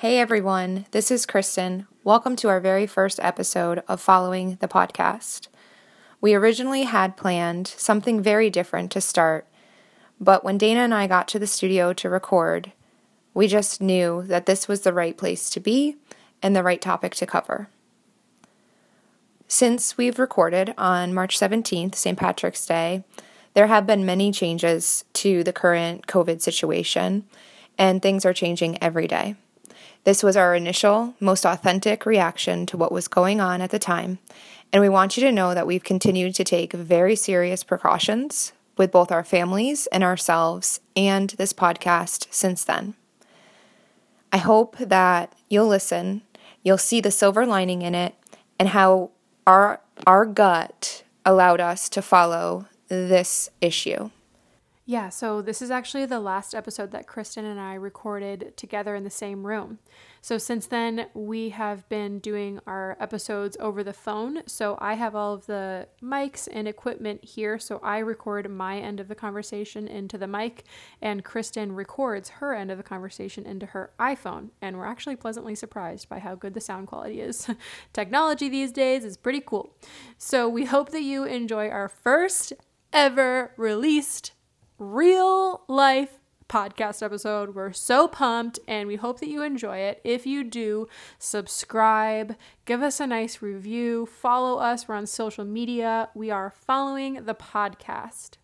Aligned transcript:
Hey 0.00 0.18
everyone, 0.18 0.86
this 0.92 1.10
is 1.10 1.26
Kristen. 1.26 1.86
Welcome 2.04 2.34
to 2.36 2.48
our 2.48 2.58
very 2.58 2.86
first 2.86 3.20
episode 3.20 3.82
of 3.86 4.00
Following 4.00 4.56
the 4.62 4.66
Podcast. 4.66 5.48
We 6.22 6.32
originally 6.32 6.84
had 6.84 7.18
planned 7.18 7.66
something 7.66 8.22
very 8.22 8.48
different 8.48 8.90
to 8.92 9.02
start, 9.02 9.46
but 10.18 10.42
when 10.42 10.56
Dana 10.56 10.80
and 10.80 10.94
I 10.94 11.06
got 11.06 11.28
to 11.28 11.38
the 11.38 11.46
studio 11.46 11.92
to 11.92 12.08
record, 12.08 12.72
we 13.34 13.46
just 13.46 13.82
knew 13.82 14.22
that 14.22 14.46
this 14.46 14.66
was 14.66 14.80
the 14.80 14.94
right 14.94 15.18
place 15.18 15.50
to 15.50 15.60
be 15.60 15.98
and 16.42 16.56
the 16.56 16.62
right 16.62 16.80
topic 16.80 17.14
to 17.16 17.26
cover. 17.26 17.68
Since 19.48 19.98
we've 19.98 20.18
recorded 20.18 20.72
on 20.78 21.12
March 21.12 21.38
17th, 21.38 21.94
St. 21.94 22.18
Patrick's 22.18 22.64
Day, 22.64 23.04
there 23.52 23.66
have 23.66 23.86
been 23.86 24.06
many 24.06 24.32
changes 24.32 25.04
to 25.12 25.44
the 25.44 25.52
current 25.52 26.06
COVID 26.06 26.40
situation, 26.40 27.26
and 27.76 28.00
things 28.00 28.24
are 28.24 28.32
changing 28.32 28.82
every 28.82 29.06
day. 29.06 29.36
This 30.04 30.22
was 30.22 30.36
our 30.36 30.54
initial, 30.54 31.14
most 31.20 31.44
authentic 31.44 32.06
reaction 32.06 32.64
to 32.66 32.76
what 32.76 32.92
was 32.92 33.06
going 33.06 33.40
on 33.40 33.60
at 33.60 33.70
the 33.70 33.78
time, 33.78 34.18
and 34.72 34.80
we 34.80 34.88
want 34.88 35.16
you 35.16 35.22
to 35.24 35.32
know 35.32 35.52
that 35.52 35.66
we've 35.66 35.84
continued 35.84 36.34
to 36.36 36.44
take 36.44 36.72
very 36.72 37.14
serious 37.14 37.62
precautions 37.62 38.52
with 38.78 38.90
both 38.90 39.12
our 39.12 39.24
families 39.24 39.86
and 39.88 40.02
ourselves 40.02 40.80
and 40.96 41.30
this 41.30 41.52
podcast 41.52 42.26
since 42.30 42.64
then. 42.64 42.94
I 44.32 44.38
hope 44.38 44.78
that 44.78 45.34
you'll 45.50 45.66
listen, 45.66 46.22
you'll 46.62 46.78
see 46.78 47.02
the 47.02 47.10
silver 47.10 47.44
lining 47.44 47.82
in 47.82 47.94
it, 47.94 48.14
and 48.58 48.70
how 48.70 49.10
our, 49.46 49.80
our 50.06 50.24
gut 50.24 51.02
allowed 51.26 51.60
us 51.60 51.90
to 51.90 52.00
follow 52.00 52.66
this 52.88 53.50
issue. 53.60 54.10
Yeah, 54.86 55.10
so 55.10 55.40
this 55.40 55.62
is 55.62 55.70
actually 55.70 56.06
the 56.06 56.18
last 56.18 56.54
episode 56.54 56.90
that 56.92 57.06
Kristen 57.06 57.44
and 57.44 57.60
I 57.60 57.74
recorded 57.74 58.56
together 58.56 58.96
in 58.96 59.04
the 59.04 59.10
same 59.10 59.46
room. 59.46 59.78
So 60.22 60.36
since 60.38 60.66
then, 60.66 61.06
we 61.14 61.50
have 61.50 61.88
been 61.88 62.18
doing 62.18 62.60
our 62.66 62.96
episodes 62.98 63.56
over 63.60 63.84
the 63.84 63.92
phone. 63.92 64.42
So 64.46 64.76
I 64.80 64.94
have 64.94 65.14
all 65.14 65.34
of 65.34 65.46
the 65.46 65.86
mics 66.02 66.48
and 66.50 66.66
equipment 66.66 67.22
here. 67.22 67.58
So 67.58 67.78
I 67.84 67.98
record 67.98 68.50
my 68.50 68.78
end 68.78 69.00
of 69.00 69.08
the 69.08 69.14
conversation 69.14 69.86
into 69.86 70.18
the 70.18 70.26
mic, 70.26 70.64
and 71.00 71.24
Kristen 71.24 71.72
records 71.72 72.28
her 72.30 72.54
end 72.54 72.70
of 72.70 72.78
the 72.78 72.82
conversation 72.82 73.46
into 73.46 73.66
her 73.66 73.92
iPhone. 74.00 74.48
And 74.60 74.76
we're 74.76 74.86
actually 74.86 75.16
pleasantly 75.16 75.54
surprised 75.54 76.08
by 76.08 76.18
how 76.18 76.34
good 76.34 76.54
the 76.54 76.60
sound 76.60 76.88
quality 76.88 77.20
is. 77.20 77.48
Technology 77.92 78.48
these 78.48 78.72
days 78.72 79.04
is 79.04 79.16
pretty 79.16 79.42
cool. 79.44 79.76
So 80.18 80.48
we 80.48 80.64
hope 80.64 80.90
that 80.90 81.02
you 81.02 81.24
enjoy 81.24 81.68
our 81.68 81.88
first 81.88 82.54
ever 82.92 83.52
released 83.56 84.32
real 84.80 85.62
life 85.68 86.18
podcast 86.48 87.02
episode. 87.02 87.54
We're 87.54 87.72
so 87.72 88.08
pumped 88.08 88.58
and 88.66 88.88
we 88.88 88.96
hope 88.96 89.20
that 89.20 89.28
you 89.28 89.42
enjoy 89.42 89.76
it. 89.76 90.00
If 90.04 90.26
you 90.26 90.42
do, 90.42 90.88
subscribe, 91.18 92.34
give 92.64 92.82
us 92.82 92.98
a 92.98 93.06
nice 93.06 93.42
review, 93.42 94.06
follow 94.06 94.58
us. 94.58 94.88
We're 94.88 94.96
on 94.96 95.06
social 95.06 95.44
media. 95.44 96.08
We 96.14 96.30
are 96.30 96.50
following 96.50 97.26
the 97.26 97.34
podcast. 97.34 98.38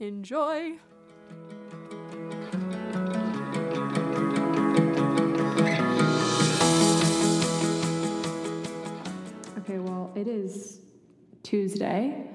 Enjoy. 0.00 0.78
Okay, 9.58 9.78
well, 9.78 10.10
it 10.16 10.26
is 10.26 10.80
Tuesday, 11.42 12.30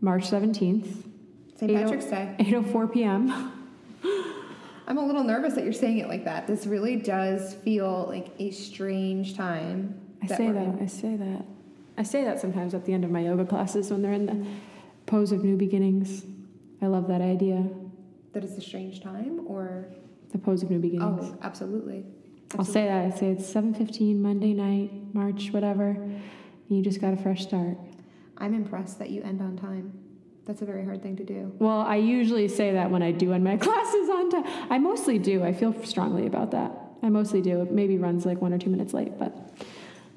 March 0.00 0.30
17th. 0.30 1.15
St. 1.58 1.70
Oh- 1.70 1.74
Patrick's 1.74 2.06
Day. 2.06 2.34
8:04 2.38 2.92
p.m. 2.92 3.52
I'm 4.88 4.98
a 4.98 5.04
little 5.04 5.24
nervous 5.24 5.54
that 5.54 5.64
you're 5.64 5.72
saying 5.72 5.98
it 5.98 6.08
like 6.08 6.24
that. 6.24 6.46
This 6.46 6.66
really 6.66 6.96
does 6.96 7.54
feel 7.54 8.06
like 8.08 8.28
a 8.38 8.50
strange 8.52 9.36
time. 9.36 9.98
I 10.22 10.26
say 10.26 10.52
that. 10.52 10.62
In. 10.62 10.78
I 10.80 10.86
say 10.86 11.16
that. 11.16 11.44
I 11.98 12.02
say 12.02 12.24
that 12.24 12.40
sometimes 12.40 12.74
at 12.74 12.84
the 12.84 12.92
end 12.92 13.04
of 13.04 13.10
my 13.10 13.20
yoga 13.20 13.44
classes 13.44 13.90
when 13.90 14.02
they're 14.02 14.12
in 14.12 14.26
the 14.26 14.46
pose 15.06 15.32
of 15.32 15.42
new 15.42 15.56
beginnings. 15.56 16.24
I 16.80 16.86
love 16.86 17.08
that 17.08 17.20
idea. 17.20 17.68
That 18.32 18.44
it's 18.44 18.56
a 18.58 18.60
strange 18.60 19.00
time, 19.00 19.40
or 19.46 19.88
the 20.30 20.38
pose 20.38 20.62
of 20.62 20.70
new 20.70 20.78
beginnings. 20.78 21.24
Oh, 21.32 21.38
absolutely. 21.42 22.04
absolutely. 22.52 22.58
I'll 22.58 22.64
say 22.64 22.86
that. 22.86 23.12
I 23.12 23.18
say 23.18 23.30
it's 23.30 23.52
7:15 23.52 24.20
Monday 24.20 24.52
night, 24.52 24.92
March 25.14 25.50
whatever. 25.50 25.96
you 26.68 26.82
just 26.82 27.00
got 27.00 27.12
a 27.12 27.16
fresh 27.16 27.42
start. 27.42 27.76
I'm 28.38 28.54
impressed 28.54 28.98
that 29.00 29.10
you 29.10 29.22
end 29.22 29.40
on 29.40 29.56
time. 29.56 30.05
That's 30.46 30.62
a 30.62 30.64
very 30.64 30.84
hard 30.84 31.02
thing 31.02 31.16
to 31.16 31.24
do. 31.24 31.52
Well, 31.58 31.80
I 31.80 31.96
usually 31.96 32.46
say 32.46 32.72
that 32.72 32.90
when 32.90 33.02
I 33.02 33.10
do 33.10 33.32
end 33.32 33.42
my 33.42 33.56
classes 33.56 34.08
on 34.08 34.30
time. 34.30 34.44
I 34.70 34.78
mostly 34.78 35.18
do. 35.18 35.42
I 35.42 35.52
feel 35.52 35.74
strongly 35.84 36.26
about 36.26 36.52
that. 36.52 36.72
I 37.02 37.08
mostly 37.08 37.42
do. 37.42 37.62
It 37.62 37.72
maybe 37.72 37.98
runs 37.98 38.24
like 38.24 38.40
one 38.40 38.52
or 38.52 38.58
two 38.58 38.70
minutes 38.70 38.94
late, 38.94 39.18
but 39.18 39.52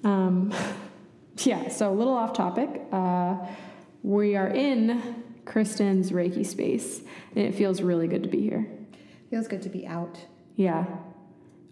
um, 0.04 0.54
yeah. 1.40 1.70
So 1.70 1.92
a 1.92 1.96
little 1.96 2.14
off 2.14 2.34
topic. 2.34 2.70
Uh, 2.92 3.38
we 4.04 4.36
are 4.36 4.48
in 4.48 5.24
Kristen's 5.46 6.12
Reiki 6.12 6.46
space, 6.46 7.02
and 7.36 7.46
it 7.46 7.56
feels 7.56 7.82
really 7.82 8.08
good 8.08 8.24
to 8.24 8.30
be 8.30 8.42
here. 8.42 8.70
Feels 9.32 9.48
good 9.48 9.64
to 9.64 9.70
be 9.70 9.88
out. 9.88 10.20
Yeah. 10.56 10.86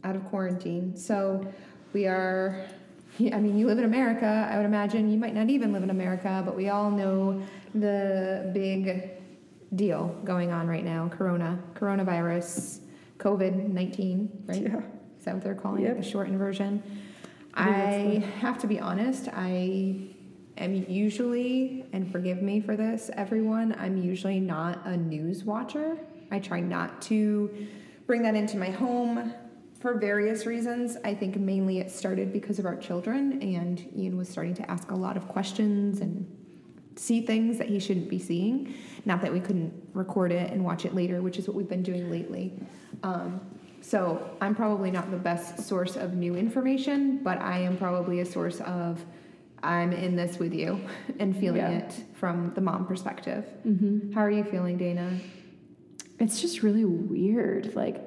Out 0.03 0.15
of 0.15 0.25
quarantine. 0.25 0.97
So 0.97 1.47
we 1.93 2.07
are 2.07 2.65
I 3.19 3.39
mean, 3.39 3.57
you 3.57 3.65
live 3.65 3.79
in 3.79 3.83
America, 3.83 4.47
I 4.51 4.57
would 4.57 4.65
imagine. 4.65 5.11
You 5.11 5.17
might 5.17 5.33
not 5.33 5.49
even 5.49 5.73
live 5.73 5.81
in 5.81 5.89
America, 5.89 6.43
but 6.45 6.55
we 6.55 6.69
all 6.69 6.91
know 6.91 7.41
the 7.79 8.51
big 8.53 9.11
deal 9.75 10.07
going 10.23 10.51
on 10.51 10.67
right 10.67 10.85
now 10.85 11.09
corona, 11.09 11.59
coronavirus, 11.73 12.79
COVID 13.17 13.69
19, 13.69 14.43
right? 14.45 14.61
Yeah. 14.61 14.81
Is 15.19 15.25
that 15.25 15.35
what 15.35 15.43
they're 15.43 15.55
calling 15.55 15.83
yep. 15.83 15.97
it? 15.97 16.03
The 16.03 16.09
shortened 16.09 16.37
version. 16.37 16.83
I, 17.53 17.69
I 17.69 18.39
have 18.39 18.59
to 18.59 18.67
be 18.67 18.79
honest, 18.79 19.29
I 19.33 20.09
am 20.57 20.85
usually, 20.87 21.85
and 21.91 22.11
forgive 22.11 22.41
me 22.41 22.61
for 22.61 22.75
this, 22.75 23.09
everyone, 23.13 23.75
I'm 23.79 23.97
usually 23.97 24.39
not 24.39 24.85
a 24.85 24.95
news 24.95 25.43
watcher. 25.43 25.97
I 26.29 26.39
try 26.39 26.59
not 26.59 27.01
to 27.03 27.67
bring 28.05 28.21
that 28.23 28.35
into 28.35 28.57
my 28.57 28.69
home 28.69 29.33
for 29.79 29.97
various 29.97 30.45
reasons. 30.45 30.97
I 31.03 31.13
think 31.15 31.35
mainly 31.37 31.79
it 31.79 31.89
started 31.89 32.31
because 32.31 32.59
of 32.59 32.65
our 32.65 32.75
children, 32.75 33.41
and 33.41 33.91
Ian 33.95 34.17
was 34.17 34.29
starting 34.29 34.53
to 34.55 34.69
ask 34.69 34.91
a 34.91 34.95
lot 34.95 35.17
of 35.17 35.27
questions 35.27 36.01
and 36.01 36.25
see 36.97 37.21
things 37.21 37.57
that 37.57 37.69
he 37.69 37.79
shouldn't 37.79 38.09
be 38.09 38.19
seeing. 38.19 38.73
Not 39.05 39.21
that 39.21 39.31
we 39.31 39.39
couldn't 39.39 39.73
record 39.93 40.31
it 40.31 40.51
and 40.51 40.63
watch 40.63 40.85
it 40.85 40.93
later, 40.93 41.21
which 41.21 41.37
is 41.37 41.47
what 41.47 41.55
we've 41.55 41.69
been 41.69 41.83
doing 41.83 42.09
lately. 42.11 42.53
Um, 43.03 43.41
so 43.81 44.35
I'm 44.41 44.55
probably 44.55 44.91
not 44.91 45.11
the 45.11 45.17
best 45.17 45.59
source 45.61 45.95
of 45.95 46.15
new 46.15 46.35
information, 46.35 47.23
but 47.23 47.39
I 47.39 47.59
am 47.59 47.77
probably 47.77 48.19
a 48.19 48.25
source 48.25 48.59
of 48.61 49.05
I'm 49.63 49.91
in 49.91 50.15
this 50.15 50.37
with 50.37 50.53
you 50.53 50.81
and 51.19 51.35
feeling 51.35 51.61
yeah. 51.61 51.79
it 51.79 52.03
from 52.15 52.53
the 52.53 52.61
mom 52.61 52.85
perspective. 52.85 53.45
Mm-hmm. 53.65 54.11
How 54.13 54.21
are 54.21 54.31
you 54.31 54.43
feeling, 54.43 54.77
Dana? 54.77 55.19
It's 56.19 56.41
just 56.41 56.63
really 56.63 56.85
weird. 56.85 57.75
Like, 57.75 58.03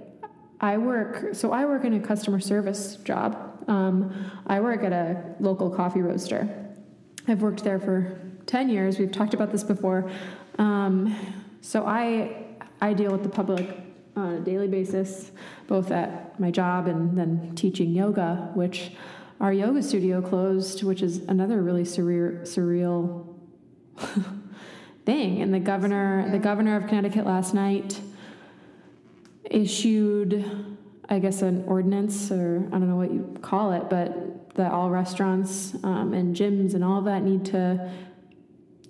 I 0.61 0.77
work, 0.79 1.35
so 1.35 1.53
I 1.53 1.65
work 1.65 1.85
in 1.85 1.95
a 1.95 2.01
customer 2.01 2.41
service 2.41 2.97
job. 2.97 3.65
Um, 3.69 4.13
I 4.47 4.61
work 4.61 4.83
at 4.83 4.93
a 4.93 5.35
local 5.39 5.71
coffee 5.71 6.03
roaster. 6.03 6.49
I've 7.29 7.41
worked 7.41 7.63
there 7.65 7.79
for 7.79 8.21
10 8.47 8.69
years. 8.69 8.99
We've 8.99 9.13
talked 9.13 9.35
about 9.35 9.51
this 9.53 9.65
before. 9.65 10.11
Um, 10.59 11.17
so 11.61 11.87
I, 11.87 12.45
I 12.81 12.93
deal 12.93 13.13
with 13.13 13.23
the 13.23 13.29
public 13.29 13.81
on 14.17 14.35
a 14.35 14.41
daily 14.41 14.69
basis, 14.69 15.31
both 15.67 15.91
at 15.91 16.39
my 16.41 16.51
job 16.51 16.87
and 16.87 17.17
then 17.17 17.55
teaching 17.55 17.93
yoga, 17.93 18.51
which 18.55 18.93
our 19.41 19.53
yoga 19.53 19.83
studio 19.83 20.21
closed, 20.21 20.83
which 20.83 21.03
is 21.03 21.19
another 21.29 21.63
really 21.63 21.85
surreal, 21.85 22.43
surreal 22.43 23.27
thing. 25.07 25.41
And 25.41 25.53
the 25.53 25.61
governor, 25.61 26.31
the 26.31 26.39
governor 26.39 26.77
of 26.77 26.87
Connecticut 26.89 27.25
last 27.25 27.55
night 27.55 28.01
issued, 29.45 30.45
I 31.09 31.19
guess, 31.19 31.43
an 31.43 31.65
ordinance, 31.67 32.31
or 32.31 32.67
I 32.69 32.71
don't 32.71 32.89
know 32.89 32.97
what 32.97 33.13
you 33.13 33.37
call 33.41 33.73
it, 33.73 33.89
but 33.89 34.55
that 34.55 34.73
all 34.73 34.91
restaurants 34.91 35.75
um, 35.85 36.13
and 36.13 36.37
gyms 36.37 36.75
and 36.75 36.85
all 36.85 36.99
of 36.99 37.05
that 37.07 37.23
need 37.23 37.45
to 37.47 37.91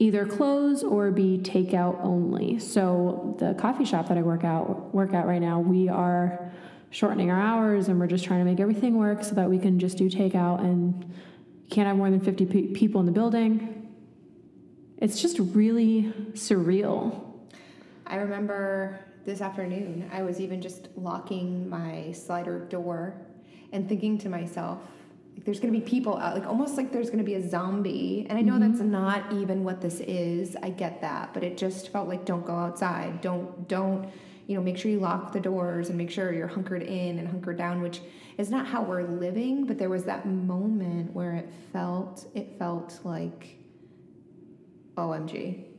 either 0.00 0.24
close 0.24 0.82
or 0.82 1.10
be 1.10 1.38
takeout 1.38 2.02
only. 2.02 2.58
So 2.58 3.36
the 3.38 3.54
coffee 3.54 3.84
shop 3.84 4.08
that 4.08 4.16
I 4.16 4.22
work 4.22 4.44
out 4.44 4.92
work 4.94 5.12
at 5.12 5.26
right 5.26 5.40
now, 5.40 5.60
we 5.60 5.88
are 5.88 6.50
shortening 6.88 7.30
our 7.30 7.38
hours 7.38 7.88
and 7.88 8.00
we're 8.00 8.06
just 8.06 8.24
trying 8.24 8.40
to 8.40 8.44
make 8.44 8.58
everything 8.58 8.96
work 8.96 9.22
so 9.22 9.34
that 9.34 9.48
we 9.48 9.58
can 9.58 9.78
just 9.78 9.98
do 9.98 10.08
takeout 10.08 10.60
and 10.60 11.14
can't 11.70 11.86
have 11.86 11.96
more 11.96 12.10
than 12.10 12.18
50 12.18 12.46
pe- 12.46 12.66
people 12.68 12.98
in 13.00 13.06
the 13.06 13.12
building. 13.12 13.88
It's 14.96 15.20
just 15.20 15.38
really 15.38 16.12
surreal. 16.32 17.22
I 18.06 18.16
remember 18.16 18.98
this 19.26 19.42
afternoon, 19.42 20.10
I 20.12 20.22
was 20.22 20.40
even 20.40 20.62
just 20.62 20.88
locking 20.96 21.68
my 21.68 22.10
slider 22.12 22.58
door 22.58 23.14
and 23.70 23.86
thinking 23.86 24.16
to 24.18 24.30
myself, 24.30 24.80
there's 25.44 25.58
going 25.58 25.72
to 25.72 25.80
be 25.80 25.84
people 25.84 26.16
out, 26.18 26.34
like 26.34 26.46
almost 26.46 26.76
like 26.76 26.92
there's 26.92 27.06
going 27.06 27.18
to 27.18 27.24
be 27.24 27.34
a 27.34 27.48
zombie. 27.48 28.26
And 28.28 28.38
I 28.38 28.42
know 28.42 28.54
mm-hmm. 28.54 28.72
that's 28.72 28.82
not 28.82 29.32
even 29.32 29.64
what 29.64 29.80
this 29.80 30.00
is. 30.00 30.56
I 30.62 30.70
get 30.70 31.00
that, 31.00 31.32
but 31.32 31.42
it 31.42 31.56
just 31.56 31.90
felt 31.90 32.08
like 32.08 32.24
don't 32.24 32.44
go 32.44 32.54
outside. 32.54 33.20
Don't 33.20 33.66
don't 33.68 34.10
you 34.46 34.56
know, 34.56 34.62
make 34.62 34.76
sure 34.76 34.90
you 34.90 34.98
lock 34.98 35.32
the 35.32 35.38
doors 35.38 35.90
and 35.90 35.96
make 35.96 36.10
sure 36.10 36.32
you're 36.32 36.48
hunkered 36.48 36.82
in 36.82 37.20
and 37.20 37.28
hunkered 37.28 37.56
down, 37.56 37.80
which 37.80 38.00
is 38.36 38.50
not 38.50 38.66
how 38.66 38.82
we're 38.82 39.04
living, 39.04 39.64
but 39.64 39.78
there 39.78 39.88
was 39.88 40.02
that 40.04 40.26
moment 40.26 41.12
where 41.14 41.34
it 41.34 41.48
felt 41.72 42.26
it 42.34 42.58
felt 42.58 42.98
like 43.04 43.56
OMG 44.96 45.69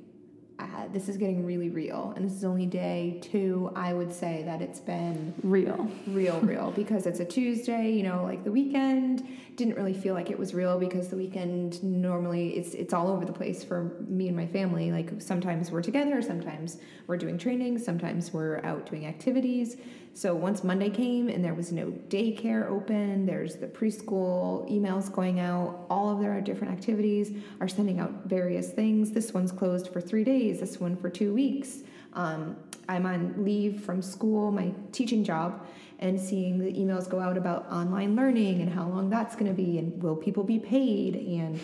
uh, 0.61 0.87
this 0.93 1.09
is 1.09 1.17
getting 1.17 1.45
really 1.45 1.69
real. 1.69 2.13
And 2.15 2.23
this 2.23 2.33
is 2.33 2.43
only 2.43 2.65
day 2.65 3.19
two. 3.21 3.71
I 3.75 3.93
would 3.93 4.13
say 4.13 4.43
that 4.45 4.61
it's 4.61 4.79
been 4.79 5.33
real. 5.43 5.89
Real 6.07 6.39
real. 6.41 6.71
Because 6.71 7.05
it's 7.05 7.19
a 7.19 7.25
tuesday 7.25 7.91
you 7.91 8.03
know 8.03 8.23
like 8.23 8.43
the 8.43 8.51
weekend. 8.51 9.27
Didn't 9.55 9.75
really 9.75 9.93
feel 9.93 10.13
like 10.13 10.29
it 10.29 10.39
was 10.39 10.53
real 10.53 10.79
because 10.79 11.09
the 11.09 11.17
weekend 11.17 11.83
normally 11.83 12.57
it's 12.57 12.73
it's 12.73 12.93
all 12.93 13.07
over 13.09 13.25
the 13.25 13.33
place 13.33 13.63
for 13.63 13.95
me 14.07 14.27
and 14.27 14.37
my 14.37 14.47
family. 14.47 14.91
Like 14.91 15.21
sometimes 15.21 15.71
we're 15.71 15.81
together 15.81 16.21
sometimes 16.21 16.77
we're 17.07 17.17
doing 17.17 17.37
training 17.37 17.79
sometimes 17.79 18.31
we're 18.31 18.63
out 18.63 18.85
doing 18.89 19.05
activities 19.05 19.77
so 20.13 20.35
once 20.35 20.63
Monday 20.63 20.89
came 20.89 21.29
and 21.29 21.43
there 21.43 21.53
was 21.53 21.71
no 21.71 21.87
daycare 22.09 22.69
open, 22.69 23.25
there's 23.25 23.55
the 23.55 23.67
preschool 23.67 24.69
emails 24.69 25.11
going 25.11 25.39
out, 25.39 25.85
all 25.89 26.09
of 26.09 26.19
their 26.19 26.39
different 26.41 26.73
activities 26.73 27.31
are 27.61 27.67
sending 27.67 27.99
out 27.99 28.25
various 28.25 28.71
things. 28.71 29.11
This 29.11 29.33
one's 29.33 29.51
closed 29.51 29.87
for 29.87 30.01
three 30.01 30.23
days, 30.23 30.59
this 30.59 30.79
one 30.79 30.97
for 30.97 31.09
two 31.09 31.33
weeks. 31.33 31.79
Um, 32.13 32.57
I'm 32.89 33.05
on 33.05 33.43
leave 33.43 33.81
from 33.81 34.01
school, 34.01 34.51
my 34.51 34.73
teaching 34.91 35.23
job, 35.23 35.65
and 35.99 36.19
seeing 36.19 36.59
the 36.59 36.73
emails 36.73 37.07
go 37.09 37.19
out 37.19 37.37
about 37.37 37.71
online 37.71 38.15
learning 38.15 38.61
and 38.61 38.71
how 38.71 38.87
long 38.87 39.09
that's 39.09 39.35
going 39.35 39.47
to 39.47 39.53
be 39.53 39.77
and 39.77 40.01
will 40.03 40.15
people 40.15 40.43
be 40.43 40.59
paid. 40.59 41.15
And 41.15 41.59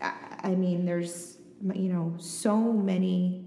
I, 0.00 0.12
I 0.42 0.54
mean, 0.54 0.86
there's, 0.86 1.36
you 1.74 1.92
know, 1.92 2.14
so 2.18 2.72
many 2.72 3.44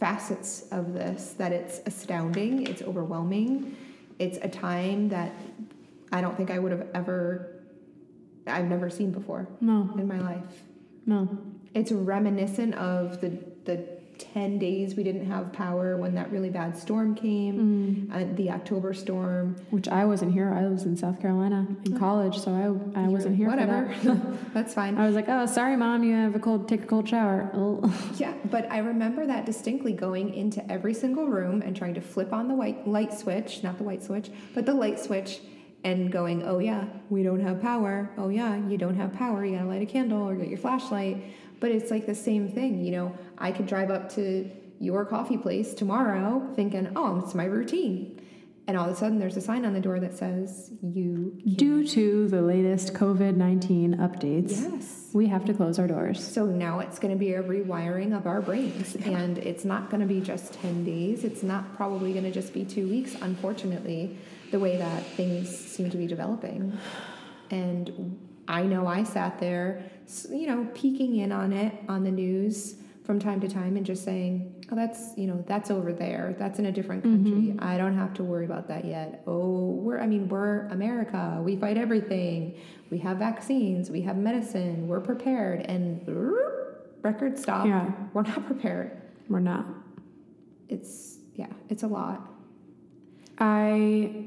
facets 0.00 0.66
of 0.70 0.92
this 0.92 1.34
that 1.38 1.52
it's 1.52 1.80
astounding, 1.86 2.66
it's 2.66 2.82
overwhelming. 2.82 3.76
It's 4.18 4.38
a 4.42 4.48
time 4.48 5.08
that 5.10 5.32
I 6.12 6.20
don't 6.20 6.36
think 6.36 6.50
I 6.50 6.58
would 6.58 6.72
have 6.72 6.86
ever 6.94 7.54
I've 8.46 8.64
never 8.64 8.88
seen 8.88 9.10
before. 9.10 9.46
No. 9.60 9.90
In 9.98 10.08
my 10.08 10.18
life. 10.18 10.62
No. 11.04 11.28
It's 11.74 11.92
reminiscent 11.92 12.74
of 12.74 13.20
the 13.20 13.38
the 13.64 13.97
10 14.18 14.58
days 14.58 14.94
we 14.94 15.02
didn't 15.02 15.26
have 15.26 15.52
power 15.52 15.96
when 15.96 16.14
that 16.14 16.30
really 16.30 16.50
bad 16.50 16.76
storm 16.76 17.14
came, 17.14 18.08
mm. 18.10 18.14
uh, 18.14 18.34
the 18.36 18.50
October 18.50 18.92
storm. 18.92 19.56
Which 19.70 19.88
I 19.88 20.04
wasn't 20.04 20.32
here. 20.32 20.52
I 20.52 20.66
was 20.66 20.84
in 20.84 20.96
South 20.96 21.20
Carolina 21.20 21.66
in 21.84 21.94
oh. 21.94 21.98
college, 21.98 22.38
so 22.38 22.52
I, 22.94 23.02
I 23.04 23.08
wasn't 23.08 23.36
here 23.36 23.48
Whatever. 23.48 23.94
That. 24.02 24.54
That's 24.54 24.74
fine. 24.74 24.96
I 24.98 25.06
was 25.06 25.14
like, 25.14 25.28
oh, 25.28 25.46
sorry, 25.46 25.76
mom, 25.76 26.02
you 26.04 26.14
have 26.14 26.34
a 26.34 26.38
cold, 26.38 26.68
take 26.68 26.82
a 26.82 26.86
cold 26.86 27.08
shower. 27.08 27.50
yeah, 28.16 28.34
but 28.50 28.70
I 28.70 28.78
remember 28.78 29.26
that 29.26 29.46
distinctly 29.46 29.92
going 29.92 30.34
into 30.34 30.68
every 30.70 30.94
single 30.94 31.26
room 31.26 31.62
and 31.62 31.76
trying 31.76 31.94
to 31.94 32.00
flip 32.00 32.32
on 32.32 32.48
the 32.48 32.54
white 32.54 32.86
light 32.86 33.12
switch, 33.12 33.62
not 33.62 33.78
the 33.78 33.84
white 33.84 34.02
switch, 34.02 34.30
but 34.54 34.66
the 34.66 34.74
light 34.74 34.98
switch 34.98 35.40
and 35.84 36.10
going, 36.10 36.42
oh 36.42 36.58
yeah, 36.58 36.84
we 37.08 37.22
don't 37.22 37.40
have 37.40 37.60
power. 37.60 38.10
Oh 38.18 38.28
yeah, 38.28 38.56
you 38.66 38.76
don't 38.76 38.96
have 38.96 39.12
power. 39.12 39.44
You 39.44 39.56
gotta 39.56 39.68
light 39.68 39.82
a 39.82 39.86
candle 39.86 40.28
or 40.28 40.34
get 40.34 40.48
your 40.48 40.58
flashlight. 40.58 41.22
But 41.60 41.70
it's 41.70 41.90
like 41.90 42.06
the 42.06 42.14
same 42.14 42.50
thing, 42.50 42.84
you 42.84 42.92
know. 42.92 43.18
I 43.38 43.52
could 43.52 43.66
drive 43.66 43.90
up 43.90 44.10
to 44.14 44.50
your 44.80 45.04
coffee 45.04 45.36
place 45.36 45.74
tomorrow 45.74 46.48
thinking, 46.54 46.92
oh, 46.94 47.18
it's 47.18 47.34
my 47.34 47.44
routine. 47.44 48.20
And 48.68 48.76
all 48.76 48.84
of 48.84 48.92
a 48.92 48.96
sudden, 48.96 49.18
there's 49.18 49.36
a 49.38 49.40
sign 49.40 49.64
on 49.64 49.72
the 49.72 49.80
door 49.80 49.98
that 49.98 50.14
says, 50.14 50.70
you. 50.82 51.38
Can't. 51.42 51.56
Due 51.56 51.88
to 51.88 52.28
the 52.28 52.42
latest 52.42 52.92
COVID 52.92 53.34
19 53.34 53.96
updates, 53.96 54.60
yes. 54.60 55.08
we 55.14 55.26
have 55.26 55.46
to 55.46 55.54
close 55.54 55.78
our 55.78 55.86
doors. 55.86 56.22
So 56.22 56.44
now 56.44 56.80
it's 56.80 56.98
going 56.98 57.14
to 57.14 57.18
be 57.18 57.32
a 57.32 57.42
rewiring 57.42 58.14
of 58.14 58.26
our 58.26 58.42
brains. 58.42 58.94
Yeah. 58.94 59.18
And 59.18 59.38
it's 59.38 59.64
not 59.64 59.88
going 59.88 60.02
to 60.02 60.06
be 60.06 60.20
just 60.20 60.52
10 60.52 60.84
days. 60.84 61.24
It's 61.24 61.42
not 61.42 61.76
probably 61.76 62.12
going 62.12 62.24
to 62.24 62.30
just 62.30 62.52
be 62.52 62.66
two 62.66 62.86
weeks, 62.86 63.16
unfortunately, 63.22 64.18
the 64.50 64.58
way 64.58 64.76
that 64.76 65.02
things 65.02 65.48
seem 65.48 65.88
to 65.88 65.96
be 65.96 66.06
developing. 66.06 66.76
And 67.50 68.18
I 68.48 68.64
know 68.64 68.86
I 68.86 69.04
sat 69.04 69.40
there, 69.40 69.82
you 70.30 70.46
know, 70.46 70.66
peeking 70.74 71.16
in 71.16 71.32
on 71.32 71.52
it 71.52 71.74
on 71.88 72.04
the 72.04 72.10
news 72.10 72.76
from 73.04 73.18
time 73.18 73.40
to 73.40 73.48
time 73.48 73.76
and 73.78 73.86
just 73.86 74.04
saying, 74.04 74.54
oh, 74.70 74.76
that's, 74.76 75.16
you 75.16 75.26
know, 75.26 75.42
that's 75.46 75.70
over 75.70 75.94
there. 75.94 76.36
That's 76.38 76.58
in 76.58 76.66
a 76.66 76.72
different 76.72 77.02
country. 77.02 77.30
Mm-hmm. 77.30 77.64
I 77.64 77.78
don't 77.78 77.96
have 77.96 78.12
to 78.14 78.22
worry 78.22 78.44
about 78.44 78.68
that 78.68 78.84
yet. 78.84 79.22
Oh, 79.26 79.70
we're, 79.70 79.98
I 79.98 80.06
mean, 80.06 80.28
we're 80.28 80.66
America. 80.66 81.40
We 81.42 81.56
fight 81.56 81.78
everything. 81.78 82.58
We 82.90 82.98
have 82.98 83.16
vaccines. 83.16 83.88
We 83.88 84.02
have 84.02 84.16
medicine. 84.16 84.88
We're 84.88 85.00
prepared. 85.00 85.60
And 85.62 86.02
record 87.02 87.38
stop. 87.38 87.66
Yeah. 87.66 87.90
We're 88.12 88.24
not 88.24 88.44
prepared. 88.52 89.00
We're 89.26 89.40
not. 89.40 89.64
It's, 90.68 91.16
yeah, 91.34 91.46
it's 91.70 91.82
a 91.82 91.88
lot. 91.88 92.28
I, 93.38 94.26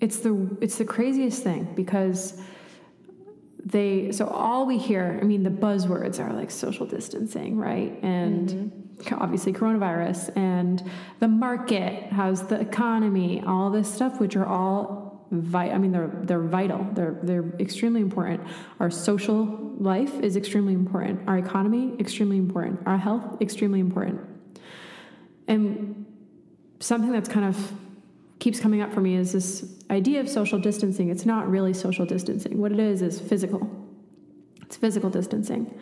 it's 0.00 0.18
the, 0.18 0.58
it's 0.60 0.76
the 0.76 0.84
craziest 0.84 1.42
thing 1.42 1.72
because 1.74 2.38
they 3.64 4.12
so 4.12 4.26
all 4.26 4.66
we 4.66 4.78
hear 4.78 5.18
i 5.20 5.24
mean 5.24 5.42
the 5.42 5.50
buzzwords 5.50 6.18
are 6.18 6.32
like 6.32 6.50
social 6.50 6.86
distancing 6.86 7.58
right? 7.58 7.98
And 8.02 8.48
mm-hmm. 8.48 9.14
obviously 9.22 9.52
coronavirus 9.52 10.36
and 10.36 10.82
the 11.20 11.28
market 11.28 12.04
how's 12.12 12.46
the 12.46 12.60
economy 12.60 13.42
all 13.46 13.70
this 13.70 13.92
stuff 13.92 14.20
which 14.20 14.36
are 14.36 14.46
all 14.46 15.08
vi- 15.30 15.70
i 15.70 15.78
mean 15.78 15.92
they're 15.92 16.10
they're 16.22 16.40
vital. 16.40 16.86
They're 16.92 17.18
they're 17.22 17.52
extremely 17.58 18.00
important. 18.00 18.40
Our 18.80 18.90
social 18.90 19.74
life 19.78 20.14
is 20.20 20.36
extremely 20.36 20.74
important. 20.74 21.28
Our 21.28 21.38
economy 21.38 21.94
extremely 21.98 22.36
important. 22.36 22.80
Our 22.86 22.98
health 22.98 23.40
extremely 23.40 23.80
important. 23.80 24.20
And 25.46 26.06
something 26.80 27.12
that's 27.12 27.28
kind 27.28 27.46
of 27.46 27.72
keeps 28.38 28.60
coming 28.60 28.80
up 28.80 28.92
for 28.92 29.00
me 29.00 29.16
is 29.16 29.32
this 29.32 29.64
idea 29.90 30.20
of 30.20 30.28
social 30.28 30.58
distancing. 30.58 31.10
It's 31.10 31.26
not 31.26 31.50
really 31.50 31.72
social 31.72 32.06
distancing. 32.06 32.58
What 32.58 32.72
it 32.72 32.78
is 32.78 33.02
is 33.02 33.20
physical. 33.20 33.68
It's 34.62 34.76
physical 34.76 35.10
distancing. 35.10 35.78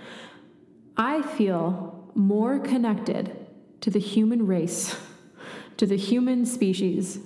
I 0.97 1.23
feel 1.23 2.11
more 2.15 2.59
connected 2.59 3.47
to 3.83 3.91
the 3.91 3.99
human 3.99 4.47
race, 4.47 4.97
to 5.77 5.87
the 5.87 5.97
human 5.97 6.47
species. 6.47 7.19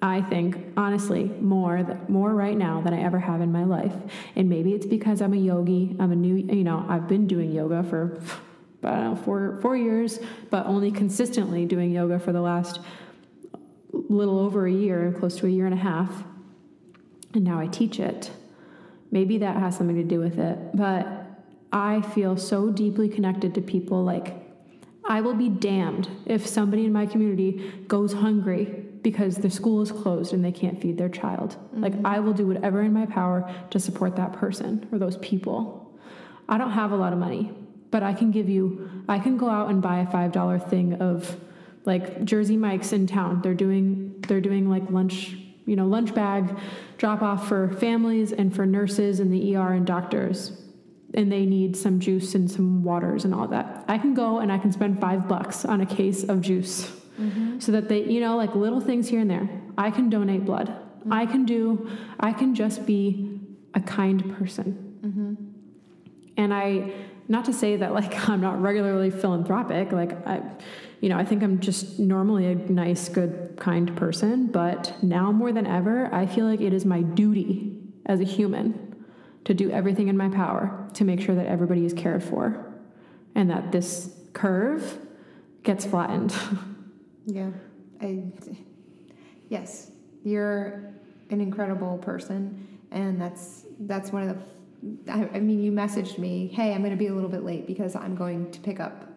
I 0.00 0.22
think 0.22 0.74
honestly 0.76 1.24
more 1.40 1.98
more 2.08 2.32
right 2.32 2.56
now 2.56 2.80
than 2.80 2.94
I 2.94 3.02
ever 3.02 3.18
have 3.18 3.40
in 3.40 3.50
my 3.50 3.64
life. 3.64 3.92
And 4.36 4.48
maybe 4.48 4.72
it's 4.72 4.86
because 4.86 5.20
I'm 5.20 5.34
a 5.34 5.38
yogi. 5.38 5.96
I'm 5.98 6.12
a 6.12 6.16
new 6.16 6.36
you 6.36 6.62
know, 6.62 6.86
I've 6.88 7.08
been 7.08 7.26
doing 7.26 7.50
yoga 7.50 7.82
for 7.82 8.20
I 8.84 8.90
don't 8.90 9.04
know, 9.04 9.16
four 9.16 9.58
four 9.60 9.76
years, 9.76 10.20
but 10.50 10.66
only 10.66 10.92
consistently 10.92 11.66
doing 11.66 11.90
yoga 11.90 12.20
for 12.20 12.32
the 12.32 12.40
last 12.40 12.78
little 13.92 14.38
over 14.38 14.66
a 14.66 14.72
year, 14.72 15.14
close 15.18 15.36
to 15.36 15.46
a 15.46 15.50
year 15.50 15.66
and 15.66 15.74
a 15.74 15.78
half, 15.78 16.24
and 17.34 17.44
now 17.44 17.58
I 17.58 17.66
teach 17.66 18.00
it. 18.00 18.30
Maybe 19.10 19.38
that 19.38 19.56
has 19.56 19.76
something 19.76 19.96
to 19.96 20.04
do 20.04 20.20
with 20.20 20.38
it, 20.38 20.58
but 20.74 21.06
I 21.72 22.02
feel 22.02 22.36
so 22.36 22.70
deeply 22.70 23.08
connected 23.08 23.54
to 23.54 23.60
people. 23.60 24.04
Like, 24.04 24.34
I 25.04 25.20
will 25.20 25.34
be 25.34 25.48
damned 25.48 26.08
if 26.26 26.46
somebody 26.46 26.84
in 26.84 26.92
my 26.92 27.06
community 27.06 27.72
goes 27.86 28.12
hungry 28.12 28.84
because 29.02 29.36
the 29.36 29.50
school 29.50 29.80
is 29.80 29.90
closed 29.90 30.32
and 30.34 30.44
they 30.44 30.52
can't 30.52 30.80
feed 30.80 30.98
their 30.98 31.08
child. 31.08 31.50
Mm-hmm. 31.52 31.82
Like, 31.82 31.94
I 32.04 32.20
will 32.20 32.34
do 32.34 32.46
whatever 32.46 32.82
in 32.82 32.92
my 32.92 33.06
power 33.06 33.50
to 33.70 33.78
support 33.78 34.16
that 34.16 34.34
person 34.34 34.86
or 34.92 34.98
those 34.98 35.16
people. 35.18 35.98
I 36.48 36.58
don't 36.58 36.72
have 36.72 36.92
a 36.92 36.96
lot 36.96 37.12
of 37.12 37.18
money, 37.18 37.52
but 37.90 38.02
I 38.02 38.12
can 38.12 38.30
give 38.30 38.48
you, 38.48 38.90
I 39.08 39.18
can 39.18 39.36
go 39.36 39.48
out 39.48 39.70
and 39.70 39.80
buy 39.80 40.00
a 40.00 40.06
$5 40.06 40.68
thing 40.68 40.94
of 40.94 41.38
like 41.88 42.24
Jersey 42.24 42.56
Mike's 42.56 42.92
in 42.92 43.06
town. 43.06 43.40
They're 43.42 43.54
doing 43.54 44.14
they're 44.28 44.42
doing 44.42 44.68
like 44.68 44.88
lunch, 44.90 45.36
you 45.64 45.74
know, 45.74 45.86
lunch 45.86 46.14
bag 46.14 46.56
drop 46.98 47.22
off 47.22 47.48
for 47.48 47.72
families 47.72 48.32
and 48.32 48.54
for 48.54 48.66
nurses 48.66 49.20
and 49.20 49.32
the 49.32 49.56
ER 49.56 49.72
and 49.72 49.86
doctors. 49.86 50.52
And 51.14 51.32
they 51.32 51.46
need 51.46 51.76
some 51.76 51.98
juice 51.98 52.34
and 52.34 52.50
some 52.50 52.84
waters 52.84 53.24
and 53.24 53.34
all 53.34 53.48
that. 53.48 53.86
I 53.88 53.96
can 53.96 54.12
go 54.12 54.38
and 54.40 54.52
I 54.52 54.58
can 54.58 54.70
spend 54.70 55.00
five 55.00 55.26
bucks 55.26 55.64
on 55.64 55.80
a 55.80 55.86
case 55.86 56.24
of 56.24 56.42
juice 56.42 56.90
mm-hmm. 57.18 57.58
so 57.58 57.72
that 57.72 57.88
they, 57.88 58.04
you 58.04 58.20
know, 58.20 58.36
like 58.36 58.54
little 58.54 58.80
things 58.80 59.08
here 59.08 59.20
and 59.20 59.30
there. 59.30 59.48
I 59.78 59.90
can 59.90 60.10
donate 60.10 60.44
blood. 60.44 60.68
Mm-hmm. 60.68 61.12
I 61.12 61.24
can 61.24 61.46
do, 61.46 61.88
I 62.20 62.32
can 62.34 62.54
just 62.54 62.84
be 62.84 63.40
a 63.72 63.80
kind 63.80 64.36
person. 64.36 64.98
Mm-hmm. 65.02 65.34
And 66.36 66.52
I, 66.52 66.92
not 67.28 67.46
to 67.46 67.54
say 67.54 67.76
that 67.76 67.94
like 67.94 68.28
I'm 68.28 68.42
not 68.42 68.60
regularly 68.60 69.10
philanthropic, 69.10 69.92
like 69.92 70.26
I, 70.26 70.42
you 71.00 71.08
know, 71.08 71.16
I 71.16 71.24
think 71.24 71.42
I'm 71.42 71.60
just 71.60 71.98
normally 71.98 72.46
a 72.46 72.54
nice, 72.54 73.08
good, 73.08 73.56
kind 73.56 73.96
person, 73.96 74.46
but 74.46 74.94
now 75.02 75.30
more 75.30 75.52
than 75.52 75.66
ever, 75.66 76.12
I 76.12 76.26
feel 76.26 76.46
like 76.46 76.60
it 76.60 76.72
is 76.72 76.84
my 76.84 77.02
duty 77.02 77.80
as 78.06 78.20
a 78.20 78.24
human 78.24 79.04
to 79.44 79.54
do 79.54 79.70
everything 79.70 80.08
in 80.08 80.16
my 80.16 80.28
power 80.28 80.88
to 80.94 81.04
make 81.04 81.20
sure 81.20 81.34
that 81.34 81.46
everybody 81.46 81.84
is 81.84 81.92
cared 81.92 82.22
for 82.22 82.74
and 83.34 83.50
that 83.50 83.70
this 83.72 84.14
curve 84.32 84.98
gets 85.62 85.86
flattened. 85.86 86.34
yeah. 87.26 87.50
I 88.00 88.24
yes, 89.48 89.90
you're 90.24 90.92
an 91.30 91.40
incredible 91.40 91.98
person 91.98 92.78
and 92.90 93.20
that's 93.20 93.64
that's 93.80 94.12
one 94.12 94.28
of 94.28 94.36
the 94.36 95.12
I, 95.12 95.28
I 95.34 95.40
mean 95.40 95.60
you 95.60 95.72
messaged 95.72 96.18
me, 96.18 96.46
"Hey, 96.46 96.72
I'm 96.72 96.82
going 96.82 96.92
to 96.92 96.96
be 96.96 97.08
a 97.08 97.14
little 97.14 97.30
bit 97.30 97.42
late 97.42 97.66
because 97.66 97.96
I'm 97.96 98.14
going 98.14 98.50
to 98.52 98.60
pick 98.60 98.78
up 98.78 99.07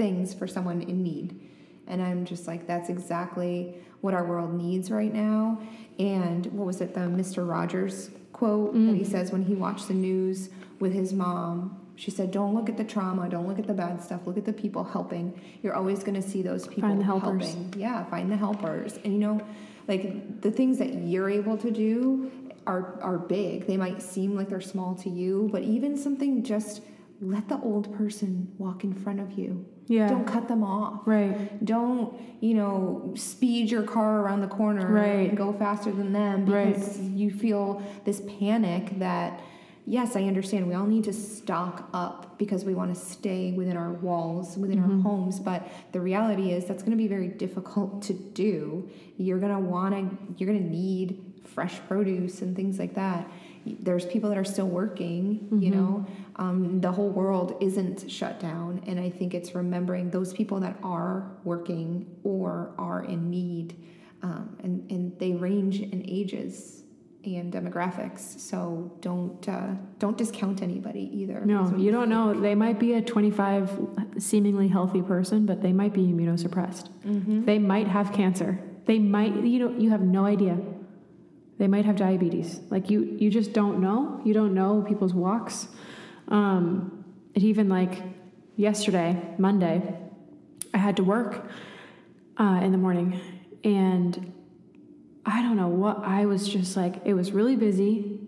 things 0.00 0.32
for 0.32 0.46
someone 0.46 0.80
in 0.80 1.02
need. 1.02 1.38
And 1.86 2.00
I'm 2.00 2.24
just 2.24 2.46
like, 2.46 2.66
that's 2.66 2.88
exactly 2.88 3.74
what 4.00 4.14
our 4.14 4.24
world 4.24 4.54
needs 4.54 4.90
right 4.90 5.12
now. 5.12 5.60
And 5.98 6.46
what 6.46 6.66
was 6.66 6.80
it, 6.80 6.94
the 6.94 7.00
Mr. 7.00 7.46
Rogers 7.46 8.08
quote 8.32 8.72
that 8.72 8.78
he 8.78 8.86
mm-hmm. 8.86 9.04
says 9.04 9.30
when 9.30 9.42
he 9.42 9.54
watched 9.54 9.88
the 9.88 9.94
news 9.94 10.48
with 10.78 10.94
his 10.94 11.12
mom? 11.12 11.76
She 11.96 12.10
said, 12.10 12.30
Don't 12.30 12.54
look 12.54 12.70
at 12.70 12.78
the 12.78 12.84
trauma, 12.84 13.28
don't 13.28 13.46
look 13.46 13.58
at 13.58 13.66
the 13.66 13.74
bad 13.74 14.02
stuff, 14.02 14.26
look 14.26 14.38
at 14.38 14.46
the 14.46 14.54
people 14.54 14.84
helping. 14.84 15.38
You're 15.62 15.74
always 15.74 16.02
going 16.02 16.14
to 16.14 16.26
see 16.26 16.40
those 16.40 16.66
people 16.66 16.88
Find 16.88 16.98
the 16.98 17.04
helpers. 17.04 17.52
helping. 17.52 17.74
Yeah, 17.78 18.04
find 18.04 18.32
the 18.32 18.38
helpers. 18.38 18.98
And 19.04 19.12
you 19.12 19.18
know, 19.18 19.46
like 19.86 20.40
the 20.40 20.50
things 20.50 20.78
that 20.78 20.94
you're 20.94 21.28
able 21.28 21.58
to 21.58 21.70
do 21.70 22.32
are 22.66 22.98
are 23.02 23.18
big. 23.18 23.66
They 23.66 23.76
might 23.76 24.00
seem 24.00 24.34
like 24.34 24.48
they're 24.48 24.62
small 24.62 24.94
to 24.94 25.10
you, 25.10 25.50
but 25.52 25.62
even 25.62 25.94
something 25.94 26.42
just 26.42 26.80
let 27.20 27.50
the 27.50 27.60
old 27.60 27.94
person 27.98 28.50
walk 28.56 28.82
in 28.82 28.94
front 28.94 29.20
of 29.20 29.38
you. 29.38 29.66
Yeah. 29.90 30.08
Don't 30.08 30.24
cut 30.24 30.46
them 30.46 30.62
off. 30.62 31.00
Right. 31.04 31.62
Don't, 31.64 32.14
you 32.40 32.54
know, 32.54 33.12
speed 33.16 33.70
your 33.72 33.82
car 33.82 34.20
around 34.20 34.40
the 34.40 34.46
corner 34.46 34.86
Right. 34.86 35.28
and 35.28 35.36
go 35.36 35.52
faster 35.52 35.90
than 35.90 36.12
them 36.12 36.46
Right. 36.46 36.72
because 36.74 37.00
you 37.00 37.28
feel 37.32 37.82
this 38.04 38.22
panic 38.38 38.98
that 39.00 39.40
yes, 39.86 40.14
I 40.14 40.22
understand 40.24 40.68
we 40.68 40.74
all 40.74 40.86
need 40.86 41.02
to 41.04 41.12
stock 41.12 41.88
up 41.92 42.38
because 42.38 42.64
we 42.64 42.72
want 42.72 42.94
to 42.94 43.00
stay 43.00 43.50
within 43.50 43.76
our 43.76 43.92
walls, 43.94 44.56
within 44.56 44.78
Mm-hmm. 44.78 44.98
our 44.98 45.02
homes, 45.02 45.40
but 45.40 45.66
the 45.90 46.00
reality 46.00 46.52
is 46.52 46.66
that's 46.66 46.84
going 46.84 46.92
to 46.96 47.02
be 47.04 47.08
very 47.08 47.26
difficult 47.26 48.00
to 48.02 48.12
do. 48.12 48.88
You're 49.16 49.40
going 49.40 49.52
to 49.52 49.58
want 49.58 49.92
to 49.96 50.16
you're 50.36 50.48
going 50.48 50.62
to 50.62 50.70
need 50.70 51.18
fresh 51.46 51.80
produce 51.88 52.42
and 52.42 52.54
things 52.54 52.78
like 52.78 52.94
that. 52.94 53.28
There's 53.66 54.06
people 54.06 54.28
that 54.30 54.38
are 54.38 54.44
still 54.44 54.68
working, 54.68 55.48
you 55.50 55.70
Mm-hmm. 55.70 55.78
know. 55.80 56.06
Um, 56.36 56.80
the 56.80 56.90
whole 56.92 57.10
world 57.10 57.56
isn't 57.60 58.10
shut 58.10 58.40
down, 58.40 58.82
and 58.86 58.98
I 58.98 59.10
think 59.10 59.34
it's 59.34 59.54
remembering 59.54 60.10
those 60.10 60.32
people 60.32 60.58
that 60.60 60.76
are 60.82 61.30
working 61.44 62.06
or 62.24 62.72
are 62.78 63.04
in 63.04 63.28
need, 63.30 63.74
um, 64.22 64.56
and 64.62 64.90
and 64.90 65.18
they 65.18 65.32
range 65.32 65.80
in 65.80 66.02
ages 66.08 66.82
and 67.22 67.52
demographics. 67.52 68.20
So 68.40 68.90
don't 69.02 69.46
uh, 69.46 69.74
don't 69.98 70.16
discount 70.16 70.62
anybody 70.62 71.10
either. 71.12 71.44
No, 71.44 71.76
you 71.76 71.90
don't 71.90 72.08
know. 72.08 72.32
They 72.32 72.54
might 72.54 72.78
be 72.78 72.94
a 72.94 73.02
25 73.02 73.78
seemingly 74.18 74.68
healthy 74.68 75.02
person, 75.02 75.44
but 75.44 75.60
they 75.60 75.72
might 75.74 75.92
be 75.92 76.06
immunosuppressed. 76.06 76.88
Mm-hmm. 77.04 77.44
They 77.44 77.58
might 77.58 77.88
have 77.88 78.12
cancer. 78.14 78.58
They 78.86 78.98
might, 78.98 79.34
you 79.44 79.58
know, 79.68 79.78
you 79.78 79.90
have 79.90 80.00
no 80.00 80.24
idea. 80.24 80.56
They 81.60 81.68
might 81.68 81.84
have 81.84 81.96
diabetes. 81.96 82.58
Like 82.70 82.88
you, 82.88 83.18
you 83.20 83.28
just 83.28 83.52
don't 83.52 83.82
know. 83.82 84.18
You 84.24 84.32
don't 84.32 84.54
know 84.54 84.82
people's 84.88 85.12
walks. 85.12 85.68
Um, 86.28 87.04
it 87.34 87.42
even 87.42 87.68
like 87.68 88.02
yesterday, 88.56 89.34
Monday, 89.36 89.94
I 90.72 90.78
had 90.78 90.96
to 90.96 91.04
work 91.04 91.44
uh, 92.38 92.60
in 92.62 92.72
the 92.72 92.78
morning, 92.78 93.20
and 93.62 94.32
I 95.26 95.42
don't 95.42 95.58
know 95.58 95.68
what 95.68 96.02
I 96.02 96.24
was 96.24 96.48
just 96.48 96.78
like. 96.78 97.02
It 97.04 97.12
was 97.12 97.30
really 97.32 97.56
busy 97.56 98.19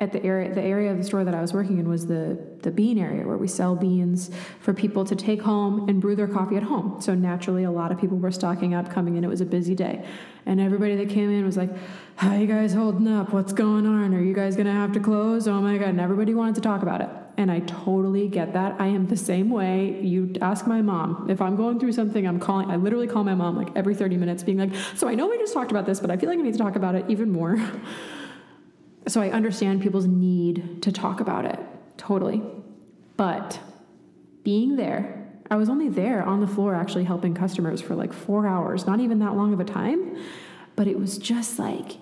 at 0.00 0.10
the 0.10 0.22
area 0.24 0.52
the 0.52 0.62
area 0.62 0.90
of 0.90 0.98
the 0.98 1.04
store 1.04 1.22
that 1.22 1.34
I 1.34 1.40
was 1.40 1.52
working 1.52 1.78
in 1.78 1.88
was 1.88 2.06
the 2.06 2.36
the 2.62 2.70
bean 2.72 2.98
area 2.98 3.24
where 3.24 3.36
we 3.36 3.46
sell 3.46 3.76
beans 3.76 4.28
for 4.58 4.74
people 4.74 5.04
to 5.04 5.14
take 5.14 5.40
home 5.42 5.88
and 5.88 6.00
brew 6.00 6.16
their 6.16 6.26
coffee 6.26 6.56
at 6.56 6.64
home. 6.64 7.00
So 7.00 7.14
naturally 7.14 7.62
a 7.62 7.70
lot 7.70 7.92
of 7.92 8.00
people 8.00 8.18
were 8.18 8.32
stocking 8.32 8.74
up 8.74 8.90
coming 8.90 9.16
in. 9.16 9.22
It 9.22 9.28
was 9.28 9.40
a 9.40 9.46
busy 9.46 9.74
day. 9.74 10.04
And 10.46 10.60
everybody 10.60 10.96
that 10.96 11.08
came 11.10 11.30
in 11.30 11.44
was 11.44 11.56
like, 11.56 11.70
How 12.16 12.34
you 12.34 12.48
guys 12.48 12.74
holding 12.74 13.06
up? 13.06 13.32
What's 13.32 13.52
going 13.52 13.86
on? 13.86 14.14
Are 14.14 14.22
you 14.22 14.34
guys 14.34 14.56
gonna 14.56 14.72
have 14.72 14.92
to 14.92 15.00
close? 15.00 15.46
Oh 15.46 15.60
my 15.60 15.78
god. 15.78 15.90
And 15.90 16.00
everybody 16.00 16.34
wanted 16.34 16.56
to 16.56 16.60
talk 16.60 16.82
about 16.82 17.00
it. 17.00 17.08
And 17.36 17.50
I 17.50 17.60
totally 17.60 18.28
get 18.28 18.52
that. 18.54 18.80
I 18.80 18.88
am 18.88 19.06
the 19.06 19.16
same 19.16 19.50
way. 19.50 20.00
You 20.00 20.32
ask 20.40 20.66
my 20.66 20.82
mom. 20.82 21.28
If 21.30 21.40
I'm 21.40 21.54
going 21.54 21.78
through 21.78 21.92
something, 21.92 22.26
I'm 22.26 22.40
calling 22.40 22.68
I 22.68 22.76
literally 22.76 23.06
call 23.06 23.22
my 23.22 23.34
mom 23.36 23.56
like 23.56 23.68
every 23.76 23.94
30 23.94 24.16
minutes, 24.16 24.42
being 24.42 24.58
like, 24.58 24.74
So 24.96 25.06
I 25.06 25.14
know 25.14 25.28
we 25.28 25.38
just 25.38 25.54
talked 25.54 25.70
about 25.70 25.86
this, 25.86 26.00
but 26.00 26.10
I 26.10 26.16
feel 26.16 26.28
like 26.28 26.38
I 26.38 26.42
need 26.42 26.54
to 26.54 26.58
talk 26.58 26.74
about 26.74 26.96
it 26.96 27.04
even 27.08 27.30
more. 27.30 27.56
So 29.06 29.20
I 29.20 29.30
understand 29.30 29.82
people's 29.82 30.06
need 30.06 30.82
to 30.82 30.92
talk 30.92 31.20
about 31.20 31.44
it, 31.44 31.58
totally. 31.96 32.42
But 33.16 33.60
being 34.42 34.76
there, 34.76 35.28
I 35.50 35.56
was 35.56 35.68
only 35.68 35.88
there 35.88 36.22
on 36.22 36.40
the 36.40 36.46
floor 36.46 36.74
actually 36.74 37.04
helping 37.04 37.34
customers 37.34 37.80
for 37.80 37.94
like 37.94 38.12
four 38.12 38.46
hours, 38.46 38.86
not 38.86 39.00
even 39.00 39.18
that 39.18 39.36
long 39.36 39.52
of 39.52 39.60
a 39.60 39.64
time, 39.64 40.16
but 40.74 40.86
it 40.86 40.98
was 40.98 41.18
just 41.18 41.58
like 41.58 41.98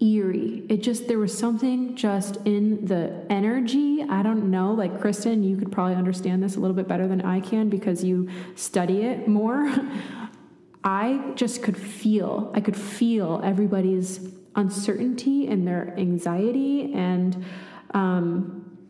eerie. 0.00 0.64
It 0.68 0.82
just, 0.82 1.08
there 1.08 1.18
was 1.18 1.36
something 1.36 1.96
just 1.96 2.36
in 2.44 2.84
the 2.84 3.24
energy. 3.30 4.04
I 4.08 4.22
don't 4.22 4.50
know, 4.50 4.72
like 4.72 5.00
Kristen, 5.00 5.42
you 5.42 5.56
could 5.56 5.72
probably 5.72 5.94
understand 5.94 6.42
this 6.42 6.56
a 6.56 6.60
little 6.60 6.76
bit 6.76 6.86
better 6.86 7.08
than 7.08 7.22
I 7.22 7.40
can 7.40 7.68
because 7.68 8.04
you 8.04 8.28
study 8.54 9.02
it 9.02 9.26
more. 9.28 9.72
I 10.84 11.32
just 11.34 11.62
could 11.62 11.78
feel, 11.78 12.52
I 12.54 12.60
could 12.60 12.76
feel 12.76 13.40
everybody's 13.42 14.20
uncertainty 14.56 15.46
and 15.46 15.66
their 15.66 15.94
anxiety. 15.98 16.92
And 16.94 17.44
um, 17.92 18.88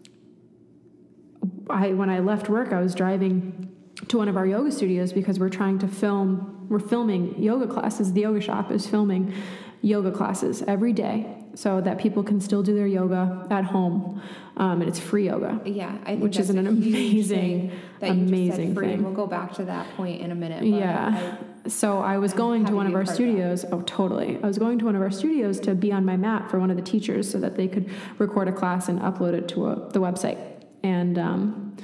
I, 1.71 1.93
when 1.93 2.11
I 2.11 2.21
left 2.21 2.49
work, 2.49 2.73
I 2.73 2.81
was 2.81 2.95
driving 2.95 3.71
to 4.09 4.19
one 4.19 4.29
of 4.29 4.37
our 4.37 4.47
yoga 4.47 4.71
studios 4.73 5.13
because 5.13 5.39
we're 5.39 5.49
trying 5.49 5.79
to 5.79 5.89
film, 5.89 6.67
we're 6.69 6.79
filming 6.79 7.41
yoga 7.43 7.67
classes. 7.67 8.13
The 8.13 8.23
yoga 8.23 8.41
shop 8.41 8.71
is 8.71 8.87
filming 8.87 9.33
yoga 9.81 10.11
classes 10.11 10.63
every 10.67 10.93
day 10.93 11.37
so 11.55 11.81
that 11.81 11.99
people 11.99 12.23
can 12.23 12.41
still 12.41 12.63
do 12.63 12.75
their 12.75 12.87
yoga 12.87 13.47
at 13.51 13.65
home. 13.65 14.21
Um, 14.57 14.81
and 14.81 14.89
it's 14.89 14.99
free 14.99 15.27
yoga. 15.27 15.61
Yeah, 15.65 15.97
I 16.03 16.11
think 16.11 16.23
Which 16.23 16.39
is 16.39 16.51
an 16.51 16.67
amazing, 16.67 17.71
thing 17.71 17.81
that 18.01 18.09
you 18.15 18.27
just 18.27 18.29
said 18.29 18.29
amazing 18.29 18.75
free, 18.75 18.87
thing. 18.89 19.03
We'll 19.05 19.13
go 19.13 19.27
back 19.27 19.53
to 19.55 19.65
that 19.67 19.89
point 19.97 20.21
in 20.21 20.31
a 20.31 20.35
minute. 20.35 20.61
but 20.61 20.69
Yeah. 20.69 21.37
So 21.67 22.01
I 22.01 22.19
was 22.19 22.33
I'm 22.33 22.39
going 22.39 22.67
to 22.67 22.75
one 22.75 22.87
of 22.87 22.95
our 22.95 23.03
of 23.03 23.09
studios. 23.09 23.65
Oh, 23.73 23.81
totally. 23.83 24.39
I 24.43 24.47
was 24.47 24.59
going 24.59 24.79
to 24.81 24.85
one 24.85 24.97
of 24.97 25.03
our 25.03 25.11
studios 25.11 25.59
to 25.61 25.75
be 25.75 25.93
on 25.93 26.05
my 26.05 26.17
mat 26.17 26.51
for 26.51 26.61
one 26.61 26.71
of 26.71 26.77
the 26.77 26.83
teachers 26.83 27.31
so 27.31 27.39
that 27.39 27.57
they 27.57 27.69
could 27.69 27.91
record 28.19 28.49
a 28.49 28.53
class 28.53 28.89
and 28.89 29.01
upload 29.01 29.33
it 29.33 29.49
to 29.49 29.67
a, 29.69 29.89
the 29.93 30.01
website. 30.01 30.39
And 30.83 31.19
um, 31.19 31.77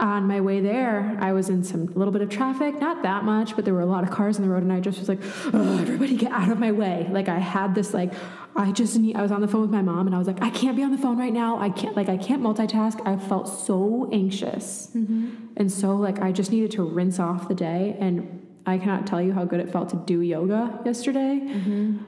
on 0.00 0.26
my 0.26 0.40
way 0.40 0.60
there, 0.60 1.16
I 1.20 1.32
was 1.32 1.50
in 1.50 1.62
some 1.62 1.86
little 1.94 2.12
bit 2.12 2.22
of 2.22 2.30
traffic, 2.30 2.80
not 2.80 3.02
that 3.02 3.24
much, 3.24 3.54
but 3.54 3.64
there 3.64 3.74
were 3.74 3.82
a 3.82 3.86
lot 3.86 4.02
of 4.02 4.10
cars 4.10 4.36
on 4.36 4.42
the 4.42 4.48
road, 4.48 4.62
and 4.62 4.72
I 4.72 4.80
just 4.80 4.98
was 4.98 5.08
like, 5.08 5.20
"Oh, 5.52 5.78
everybody 5.78 6.16
get 6.16 6.32
out 6.32 6.48
of 6.48 6.58
my 6.58 6.72
way!" 6.72 7.06
Like 7.10 7.28
I 7.28 7.38
had 7.38 7.74
this 7.74 7.92
like, 7.92 8.12
I 8.56 8.72
just 8.72 8.98
need. 8.98 9.16
I 9.16 9.22
was 9.22 9.30
on 9.30 9.40
the 9.40 9.48
phone 9.48 9.60
with 9.60 9.70
my 9.70 9.82
mom, 9.82 10.06
and 10.06 10.14
I 10.14 10.18
was 10.18 10.26
like, 10.26 10.42
I 10.42 10.50
can't 10.50 10.76
be 10.76 10.82
on 10.82 10.90
the 10.90 10.98
phone 10.98 11.18
right 11.18 11.32
now. 11.32 11.58
I 11.58 11.70
can't 11.70 11.94
like 11.96 12.08
I 12.08 12.16
can't 12.16 12.42
multitask. 12.42 13.06
I 13.06 13.16
felt 13.16 13.48
so 13.48 14.08
anxious, 14.12 14.90
mm-hmm. 14.94 15.46
and 15.56 15.70
so 15.70 15.96
like 15.96 16.20
I 16.20 16.32
just 16.32 16.50
needed 16.50 16.70
to 16.72 16.82
rinse 16.82 17.20
off 17.20 17.48
the 17.48 17.54
day, 17.54 17.96
and 18.00 18.46
I 18.66 18.78
cannot 18.78 19.06
tell 19.06 19.20
you 19.20 19.32
how 19.32 19.44
good 19.44 19.60
it 19.60 19.70
felt 19.70 19.90
to 19.90 19.96
do 19.96 20.20
yoga 20.20 20.80
yesterday. 20.84 21.40
Mm-hmm. 21.42 21.98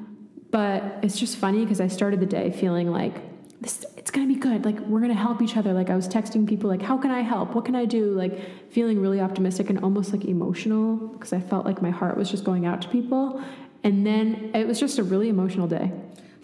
But 0.50 0.98
it's 1.02 1.18
just 1.18 1.36
funny 1.36 1.64
because 1.64 1.80
I 1.80 1.88
started 1.88 2.20
the 2.20 2.26
day 2.26 2.50
feeling 2.50 2.90
like 2.90 3.31
this, 3.62 3.84
it's 3.96 4.10
gonna 4.10 4.26
be 4.26 4.34
good. 4.34 4.64
Like 4.64 4.78
we're 4.80 5.00
gonna 5.00 5.14
help 5.14 5.40
each 5.40 5.56
other. 5.56 5.72
Like 5.72 5.90
I 5.90 5.96
was 5.96 6.08
texting 6.08 6.46
people 6.46 6.68
like, 6.68 6.82
how 6.82 6.98
can 6.98 7.10
I 7.10 7.20
help? 7.20 7.54
What 7.54 7.64
can 7.64 7.74
I 7.74 7.84
do? 7.84 8.12
Like 8.12 8.70
feeling 8.70 9.00
really 9.00 9.20
optimistic 9.20 9.70
and 9.70 9.78
almost 9.82 10.12
like 10.12 10.24
emotional 10.24 10.96
because 11.08 11.32
I 11.32 11.40
felt 11.40 11.64
like 11.64 11.80
my 11.80 11.90
heart 11.90 12.16
was 12.16 12.30
just 12.30 12.44
going 12.44 12.66
out 12.66 12.82
to 12.82 12.88
people. 12.88 13.42
And 13.84 14.06
then 14.06 14.50
it 14.54 14.66
was 14.66 14.78
just 14.78 14.98
a 14.98 15.02
really 15.02 15.28
emotional 15.28 15.66
day. 15.66 15.92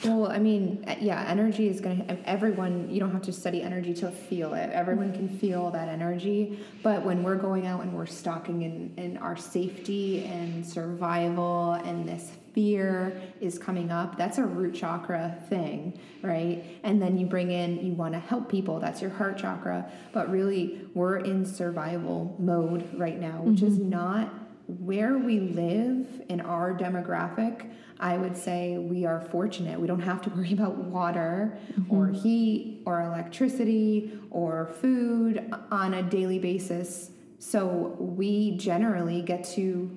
Well, 0.04 0.30
I 0.30 0.38
mean, 0.38 0.84
yeah, 1.00 1.24
energy 1.26 1.66
is 1.68 1.80
going 1.80 2.06
to, 2.06 2.28
everyone, 2.28 2.88
you 2.88 3.00
don't 3.00 3.10
have 3.10 3.22
to 3.22 3.32
study 3.32 3.62
energy 3.62 3.92
to 3.94 4.12
feel 4.12 4.54
it. 4.54 4.70
Everyone 4.70 5.12
can 5.12 5.28
feel 5.28 5.72
that 5.72 5.88
energy. 5.88 6.60
But 6.84 7.04
when 7.04 7.24
we're 7.24 7.36
going 7.36 7.66
out 7.66 7.82
and 7.82 7.92
we're 7.92 8.06
stocking 8.06 8.62
in, 8.62 8.94
in 8.96 9.16
our 9.16 9.36
safety 9.36 10.24
and 10.24 10.64
survival 10.64 11.72
and 11.72 12.08
this 12.08 12.30
fear 12.58 13.12
is 13.40 13.56
coming 13.56 13.92
up, 13.92 14.18
that's 14.18 14.36
a 14.36 14.44
root 14.44 14.74
chakra 14.74 15.40
thing, 15.48 15.96
right? 16.22 16.64
And 16.82 17.00
then 17.00 17.16
you 17.16 17.24
bring 17.24 17.52
in, 17.52 17.86
you 17.86 17.92
want 17.92 18.14
to 18.14 18.18
help 18.18 18.48
people, 18.48 18.80
that's 18.80 19.00
your 19.00 19.12
heart 19.12 19.38
chakra. 19.38 19.88
But 20.12 20.28
really, 20.28 20.84
we're 20.92 21.18
in 21.18 21.46
survival 21.46 22.34
mode 22.40 22.90
right 22.98 23.20
now, 23.20 23.42
which 23.42 23.62
is 23.62 23.78
mm-hmm. 23.78 23.90
not 23.90 24.34
where 24.66 25.18
we 25.18 25.38
live 25.38 26.08
in 26.28 26.40
our 26.40 26.76
demographic, 26.76 27.70
I 28.00 28.18
would 28.18 28.36
say 28.36 28.76
we 28.76 29.06
are 29.06 29.20
fortunate. 29.20 29.78
We 29.80 29.86
don't 29.86 30.00
have 30.00 30.20
to 30.22 30.30
worry 30.30 30.52
about 30.52 30.76
water 30.78 31.56
mm-hmm. 31.72 31.94
or 31.94 32.08
heat 32.08 32.82
or 32.86 33.02
electricity 33.02 34.18
or 34.32 34.66
food 34.80 35.54
on 35.70 35.94
a 35.94 36.02
daily 36.02 36.40
basis. 36.40 37.12
So 37.38 37.96
we 38.00 38.56
generally 38.56 39.22
get 39.22 39.44
to 39.54 39.96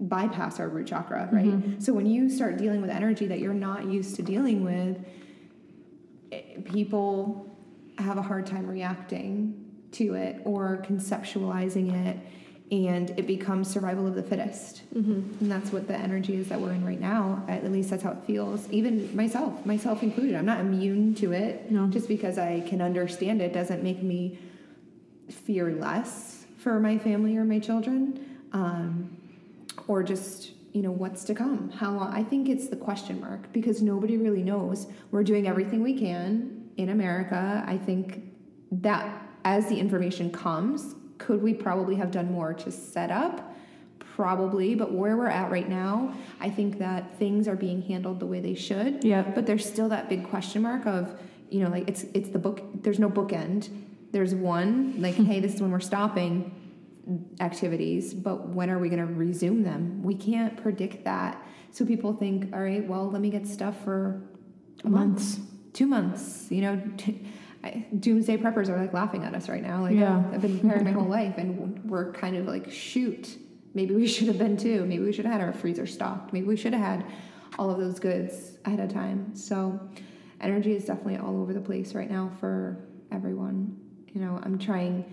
bypass 0.00 0.60
our 0.60 0.68
root 0.68 0.86
chakra, 0.86 1.28
right? 1.32 1.82
So 1.82 1.92
when 1.92 2.06
you 2.06 2.30
start 2.30 2.56
dealing 2.56 2.80
with 2.80 2.90
energy 2.90 3.26
that 3.26 3.40
you're 3.40 3.54
not 3.54 3.86
used 3.86 4.16
to 4.16 4.22
dealing 4.22 4.64
with, 4.64 5.04
eh, 6.30 6.60
people 6.64 7.48
have 7.98 8.16
a 8.16 8.22
hard 8.22 8.46
time 8.46 8.66
reacting 8.68 9.64
to 9.92 10.14
it 10.14 10.40
or 10.44 10.84
conceptualizing 10.86 12.06
it 12.06 12.16
and 12.70 13.10
it 13.18 13.26
becomes 13.26 13.70
survival 13.70 14.06
of 14.06 14.14
the 14.14 14.22
fittest. 14.22 14.82
And 15.40 15.50
that's 15.50 15.72
what 15.72 15.88
the 15.88 15.96
energy 15.96 16.36
is 16.36 16.48
that 16.48 16.60
we're 16.60 16.72
in 16.72 16.84
right 16.84 17.00
now. 17.00 17.42
At 17.48 17.64
least 17.72 17.90
that's 17.90 18.02
how 18.02 18.12
it 18.12 18.24
feels. 18.26 18.70
Even 18.70 19.14
myself 19.16 19.64
myself 19.64 20.02
included. 20.02 20.34
I'm 20.34 20.44
not 20.44 20.60
immune 20.60 21.14
to 21.16 21.32
it. 21.32 21.70
No. 21.70 21.86
just 21.86 22.08
because 22.08 22.38
i 22.38 22.60
can 22.60 22.82
understand 22.82 23.40
it 23.40 23.52
doesn't 23.52 23.82
make 23.82 24.02
me 24.02 24.38
fear 25.30 25.72
less 25.72 26.44
for 26.58 26.78
my 26.78 26.98
family 26.98 27.36
or 27.36 27.44
my 27.44 27.58
children. 27.58 28.24
Um, 28.52 29.17
or 29.88 30.02
just 30.04 30.52
you 30.72 30.82
know 30.82 30.92
what's 30.92 31.24
to 31.24 31.34
come. 31.34 31.70
How 31.70 31.92
long? 31.92 32.14
I 32.14 32.22
think 32.22 32.48
it's 32.48 32.68
the 32.68 32.76
question 32.76 33.20
mark 33.20 33.52
because 33.52 33.82
nobody 33.82 34.16
really 34.16 34.44
knows. 34.44 34.86
We're 35.10 35.24
doing 35.24 35.48
everything 35.48 35.82
we 35.82 35.98
can 35.98 36.70
in 36.76 36.90
America. 36.90 37.64
I 37.66 37.76
think 37.76 38.22
that 38.70 39.26
as 39.44 39.68
the 39.68 39.80
information 39.80 40.30
comes, 40.30 40.94
could 41.16 41.42
we 41.42 41.54
probably 41.54 41.96
have 41.96 42.10
done 42.10 42.30
more 42.30 42.54
to 42.54 42.70
set 42.70 43.10
up? 43.10 43.56
Probably, 43.98 44.74
but 44.74 44.92
where 44.92 45.16
we're 45.16 45.28
at 45.28 45.50
right 45.50 45.68
now, 45.68 46.12
I 46.40 46.50
think 46.50 46.78
that 46.78 47.18
things 47.18 47.48
are 47.48 47.56
being 47.56 47.82
handled 47.82 48.20
the 48.20 48.26
way 48.26 48.40
they 48.40 48.54
should. 48.54 49.04
Yeah. 49.04 49.22
But 49.22 49.46
there's 49.46 49.64
still 49.64 49.88
that 49.88 50.08
big 50.08 50.28
question 50.28 50.62
mark 50.62 50.86
of, 50.86 51.18
you 51.50 51.60
know, 51.64 51.70
like 51.70 51.88
it's 51.88 52.04
it's 52.14 52.28
the 52.28 52.38
book. 52.38 52.60
There's 52.82 52.98
no 52.98 53.08
bookend. 53.08 53.68
There's 54.12 54.34
one 54.34 55.00
like, 55.00 55.14
hey, 55.30 55.40
this 55.40 55.54
is 55.54 55.62
when 55.62 55.70
we're 55.70 55.80
stopping 55.80 56.54
activities, 57.40 58.14
but 58.14 58.48
when 58.48 58.70
are 58.70 58.78
we 58.78 58.88
going 58.88 59.06
to 59.06 59.12
resume 59.12 59.62
them? 59.62 60.02
We 60.02 60.14
can't 60.14 60.56
predict 60.62 61.04
that. 61.04 61.42
So 61.70 61.84
people 61.84 62.12
think, 62.12 62.52
all 62.54 62.62
right, 62.62 62.86
well, 62.86 63.10
let 63.10 63.20
me 63.20 63.30
get 63.30 63.46
stuff 63.46 63.82
for 63.84 64.22
a 64.84 64.88
Months. 64.88 65.38
month, 65.38 65.50
two 65.72 65.86
months. 65.86 66.46
You 66.50 66.62
know, 66.62 66.82
I, 67.64 67.86
doomsday 67.98 68.36
preppers 68.36 68.68
are 68.68 68.78
like 68.78 68.92
laughing 68.92 69.24
at 69.24 69.34
us 69.34 69.48
right 69.48 69.62
now. 69.62 69.82
Like, 69.82 69.96
Yeah. 69.96 70.22
I've 70.32 70.40
been 70.42 70.58
preparing 70.60 70.84
my 70.84 70.92
whole 70.92 71.08
life, 71.20 71.34
and 71.38 71.84
we're 71.84 72.12
kind 72.12 72.36
of 72.36 72.46
like, 72.46 72.70
shoot, 72.70 73.36
maybe 73.74 73.94
we 73.94 74.06
should 74.14 74.28
have 74.28 74.38
been 74.38 74.56
too. 74.56 74.84
Maybe 74.86 75.02
we 75.02 75.12
should 75.12 75.24
have 75.24 75.32
had 75.34 75.40
our 75.42 75.52
freezer 75.52 75.86
stocked. 75.86 76.32
Maybe 76.32 76.46
we 76.46 76.56
should 76.56 76.72
have 76.72 76.82
had 76.82 77.06
all 77.58 77.70
of 77.70 77.78
those 77.78 77.98
goods 77.98 78.58
ahead 78.64 78.80
of 78.80 78.92
time. 78.92 79.34
So, 79.34 79.80
energy 80.40 80.72
is 80.74 80.84
definitely 80.84 81.16
all 81.16 81.40
over 81.40 81.52
the 81.52 81.60
place 81.60 81.94
right 81.94 82.10
now 82.10 82.30
for 82.38 82.86
everyone. 83.10 83.76
You 84.12 84.20
know, 84.20 84.40
I'm 84.42 84.58
trying 84.58 85.04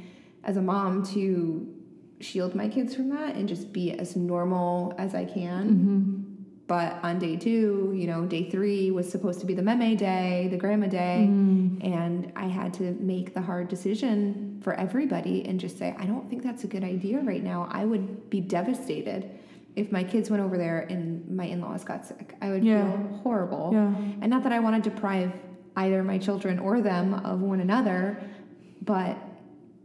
as 0.44 0.58
a 0.58 0.62
mom 0.62 1.04
to 1.08 1.75
shield 2.20 2.56
my 2.56 2.68
kids 2.68 2.96
from 2.96 3.10
that 3.10 3.36
and 3.36 3.48
just 3.48 3.74
be 3.74 3.92
as 3.92 4.16
normal 4.16 4.94
as 4.98 5.14
I 5.16 5.26
can. 5.26 5.70
Mm-hmm. 5.70 6.22
But 6.68 6.98
on 7.04 7.20
day 7.20 7.36
two, 7.36 7.94
you 7.96 8.08
know, 8.08 8.26
day 8.26 8.50
three 8.50 8.90
was 8.90 9.10
supposed 9.10 9.40
to 9.42 9.46
be 9.46 9.54
the 9.54 9.62
meme 9.62 9.96
day, 9.98 10.48
the 10.50 10.58
grandma 10.58 10.88
day. 10.88 11.28
Mm-hmm. 11.30 11.86
And 11.94 12.32
I 12.36 12.48
had 12.48 12.74
to 12.76 12.94
make 12.94 13.36
the 13.36 13.42
hard 13.42 13.68
decision 13.68 14.60
for 14.64 14.74
everybody 14.74 15.46
and 15.46 15.60
just 15.60 15.78
say, 15.78 15.96
I 16.00 16.06
don't 16.06 16.28
think 16.28 16.42
that's 16.42 16.64
a 16.64 16.68
good 16.68 16.84
idea 16.84 17.20
right 17.20 17.44
now. 17.44 17.68
I 17.70 17.86
would 17.86 18.30
be 18.32 18.42
devastated 18.42 19.30
if 19.76 19.92
my 19.92 20.04
kids 20.04 20.32
went 20.32 20.42
over 20.42 20.58
there 20.58 20.88
and 20.90 21.30
my 21.30 21.46
in 21.46 21.62
laws 21.62 21.84
got 21.84 22.06
sick. 22.06 22.36
I 22.42 22.50
would 22.50 22.64
Yeah. 22.64 22.90
feel 22.90 23.18
horrible. 23.18 23.70
Yeah. 23.74 23.94
And 24.22 24.30
not 24.30 24.42
that 24.44 24.52
I 24.52 24.60
want 24.60 24.84
to 24.84 24.90
deprive 24.90 25.34
either 25.76 26.02
my 26.04 26.18
children 26.18 26.58
or 26.58 26.82
them 26.82 27.14
of 27.14 27.42
one 27.42 27.60
another, 27.60 28.18
but 28.82 29.18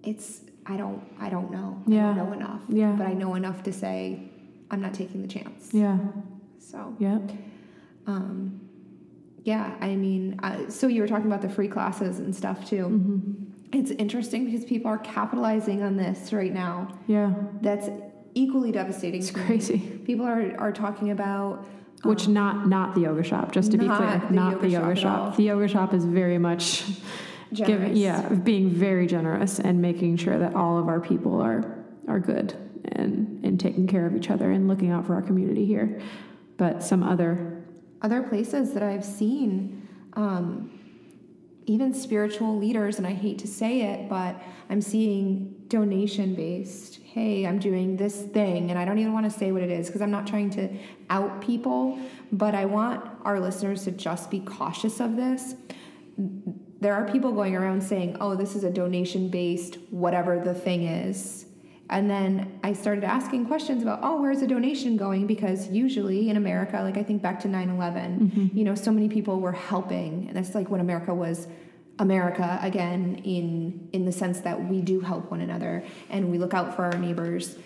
it's 0.03 0.41
I 0.71 0.77
don't 0.77 1.03
I 1.21 1.29
don't 1.29 1.50
know. 1.50 1.83
I 1.89 1.91
don't 1.91 2.17
know 2.17 2.33
enough. 2.33 2.61
Yeah. 2.69 2.93
But 2.93 3.07
I 3.09 3.12
know 3.12 3.35
enough 3.35 3.62
to 3.65 3.73
say 3.73 4.31
I'm 4.71 4.81
not 4.81 4.95
taking 4.95 5.21
the 5.21 5.29
chance. 5.29 5.71
Yeah. 5.73 5.99
So 6.59 6.95
Yeah. 6.99 7.19
um 8.07 8.61
yeah, 9.43 9.75
I 9.81 9.97
mean, 9.97 10.39
uh, 10.43 10.69
so 10.69 10.87
you 10.87 11.00
were 11.00 11.09
talking 11.09 11.27
about 11.27 11.41
the 11.41 11.49
free 11.49 11.67
classes 11.67 12.19
and 12.19 12.37
stuff 12.37 12.69
too. 12.69 12.85
Mm-hmm. 12.85 13.79
It's 13.79 13.91
interesting 13.93 14.45
because 14.45 14.67
people 14.67 14.91
are 14.91 14.99
capitalizing 14.99 15.83
on 15.83 15.97
this 15.97 16.31
right 16.33 16.53
now. 16.53 16.99
Yeah. 17.07 17.33
That's 17.62 17.89
equally 18.35 18.71
devastating. 18.71 19.21
It's 19.21 19.31
crazy. 19.31 19.79
People 19.79 20.27
are, 20.27 20.55
are 20.59 20.73
talking 20.73 21.11
about 21.11 21.67
Which 22.05 22.29
not 22.29 22.69
not 22.69 22.95
the 22.95 23.00
yoga 23.00 23.23
shop, 23.25 23.50
just 23.53 23.71
to 23.73 23.79
be 23.79 23.87
Not 23.87 23.97
clear, 23.99 24.29
the 24.29 24.35
not 24.35 24.53
yoga 24.53 24.62
the 24.67 24.73
yoga 24.73 24.91
at 24.91 24.99
shop. 24.99 25.37
The 25.37 25.45
yoga 25.45 25.69
shop 25.69 25.95
is 25.95 26.05
very 26.05 26.39
much 26.39 26.85
giving, 27.52 27.95
generous. 27.95 27.99
yeah, 27.99 28.28
being 28.28 28.71
very 28.71 29.07
generous 29.07 29.59
and 29.59 29.80
making 29.80 30.16
sure 30.16 30.38
that 30.38 30.54
all 30.54 30.78
of 30.78 30.88
our 30.88 31.00
people 31.00 31.40
are 31.40 31.76
are 32.09 32.21
good 32.21 32.54
and 32.92 33.45
and 33.45 33.59
taking 33.59 33.87
care 33.87 34.07
of 34.07 34.16
each 34.16 34.30
other 34.30 34.50
and 34.50 34.69
looking 34.69 34.90
out 34.90 35.07
for 35.07 35.14
our 35.14 35.23
community 35.23 35.64
here. 35.66 36.00
But 36.57 36.83
some 36.83 37.02
other, 37.02 37.64
other 38.02 38.23
places 38.23 38.75
that 38.75 38.83
I've 38.83 39.04
seen, 39.04 39.88
um, 40.12 40.78
even 41.66 41.95
spiritual 41.95 42.59
leaders, 42.59 42.99
and 42.99 43.07
I 43.07 43.12
hate 43.12 43.38
to 43.38 43.47
say 43.47 43.83
it, 43.83 44.09
but 44.09 44.42
I'm 44.68 44.83
seeing 44.83 45.55
donation 45.68 46.35
based. 46.35 47.01
Hey, 47.03 47.46
I'm 47.46 47.59
doing 47.59 47.96
this 47.96 48.22
thing, 48.22 48.70
and 48.70 48.79
I 48.79 48.85
don't 48.85 48.98
even 48.98 49.12
want 49.12 49.31
to 49.31 49.37
say 49.37 49.53
what 49.53 49.62
it 49.62 49.70
is 49.70 49.87
because 49.87 50.03
I'm 50.03 50.11
not 50.11 50.27
trying 50.27 50.51
to 50.51 50.68
out 51.09 51.40
people, 51.40 51.98
but 52.31 52.55
I 52.55 52.66
want 52.66 53.09
our 53.25 53.40
listeners 53.40 53.85
to 53.85 53.90
just 53.90 54.31
be 54.31 54.40
cautious 54.40 55.01
of 55.01 55.16
this. 55.16 55.55
There 56.81 56.95
are 56.95 57.11
people 57.11 57.33
going 57.33 57.55
around 57.55 57.83
saying, 57.83 58.16
oh, 58.21 58.35
this 58.35 58.55
is 58.55 58.64
a 58.64 58.71
donation 58.71 59.29
based, 59.29 59.77
whatever 59.90 60.38
the 60.38 60.55
thing 60.55 60.85
is. 60.85 61.47
And 61.90 62.09
then 62.09 62.61
I 62.62 62.73
started 62.73 63.03
asking 63.03 63.47
questions 63.47 63.83
about, 63.83 64.01
oh, 64.03 64.23
where's 64.23 64.40
the 64.40 64.47
donation 64.47 64.97
going? 64.97 65.27
Because 65.27 65.69
usually 65.69 66.31
in 66.31 66.37
America, 66.37 66.81
like 66.83 66.97
I 66.97 67.03
think 67.03 67.21
back 67.21 67.40
to 67.40 67.49
9 67.49 67.69
11, 67.69 68.21
mm-hmm. 68.21 68.57
you 68.57 68.64
know, 68.64 68.77
so 68.77 68.93
many 68.93 69.09
people 69.09 69.40
were 69.40 69.53
helping. 69.53 70.29
And 70.29 70.37
that's 70.37 70.55
like 70.55 70.71
when 70.71 70.81
America 70.81 71.12
was 71.12 71.49
America 71.99 72.59
again, 72.62 73.21
in, 73.25 73.88
in 73.93 74.07
the 74.07 74.12
sense 74.12 74.40
that 74.40 74.69
we 74.69 74.81
do 74.81 75.01
help 75.01 75.31
one 75.31 75.43
another 75.43 75.85
and 76.09 76.31
we 76.31 76.38
look 76.38 76.55
out 76.55 76.75
for 76.75 76.85
our 76.85 76.97
neighbors. 76.97 77.57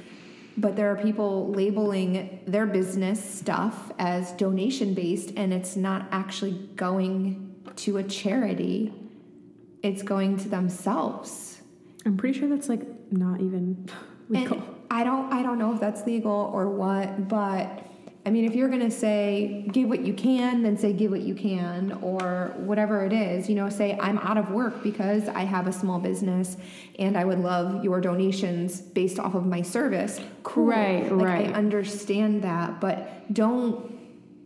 But 0.56 0.74
there 0.74 0.90
are 0.90 0.96
people 0.96 1.50
labeling 1.50 2.40
their 2.46 2.66
business 2.66 3.22
stuff 3.22 3.92
as 3.98 4.32
donation 4.32 4.94
based, 4.94 5.32
and 5.36 5.52
it's 5.52 5.76
not 5.76 6.06
actually 6.12 6.52
going 6.76 7.54
to 7.76 7.98
a 7.98 8.02
charity, 8.04 8.92
it's 9.84 10.02
going 10.02 10.38
to 10.38 10.48
themselves. 10.48 11.60
I'm 12.06 12.16
pretty 12.16 12.38
sure 12.38 12.48
that's 12.48 12.68
like 12.68 12.82
not 13.12 13.40
even 13.40 13.88
legal. 14.28 14.56
And 14.56 14.64
I 14.90 15.04
don't 15.04 15.32
I 15.32 15.42
don't 15.42 15.58
know 15.58 15.72
if 15.74 15.80
that's 15.80 16.04
legal 16.06 16.50
or 16.52 16.68
what, 16.70 17.28
but 17.28 17.82
I 18.26 18.30
mean 18.30 18.46
if 18.46 18.54
you're 18.54 18.70
gonna 18.70 18.90
say 18.90 19.68
give 19.70 19.90
what 19.90 20.00
you 20.00 20.14
can, 20.14 20.62
then 20.62 20.78
say 20.78 20.94
give 20.94 21.10
what 21.10 21.20
you 21.20 21.34
can 21.34 21.98
or 22.00 22.54
whatever 22.56 23.04
it 23.04 23.12
is, 23.12 23.48
you 23.48 23.54
know, 23.54 23.68
say 23.68 23.98
I'm 24.00 24.18
out 24.18 24.38
of 24.38 24.50
work 24.50 24.82
because 24.82 25.28
I 25.28 25.42
have 25.42 25.66
a 25.66 25.72
small 25.72 25.98
business 25.98 26.56
and 26.98 27.18
I 27.18 27.26
would 27.26 27.40
love 27.40 27.84
your 27.84 28.00
donations 28.00 28.80
based 28.80 29.18
off 29.18 29.34
of 29.34 29.44
my 29.44 29.60
service. 29.60 30.18
Cool. 30.44 30.64
Right, 30.64 31.12
Like, 31.12 31.26
right. 31.26 31.48
I 31.50 31.52
understand 31.52 32.42
that, 32.42 32.80
but 32.80 33.32
don't 33.34 33.92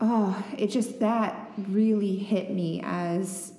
oh, 0.00 0.44
it 0.56 0.68
just 0.68 0.98
that 1.00 1.52
really 1.68 2.16
hit 2.16 2.50
me 2.50 2.80
as 2.84 3.52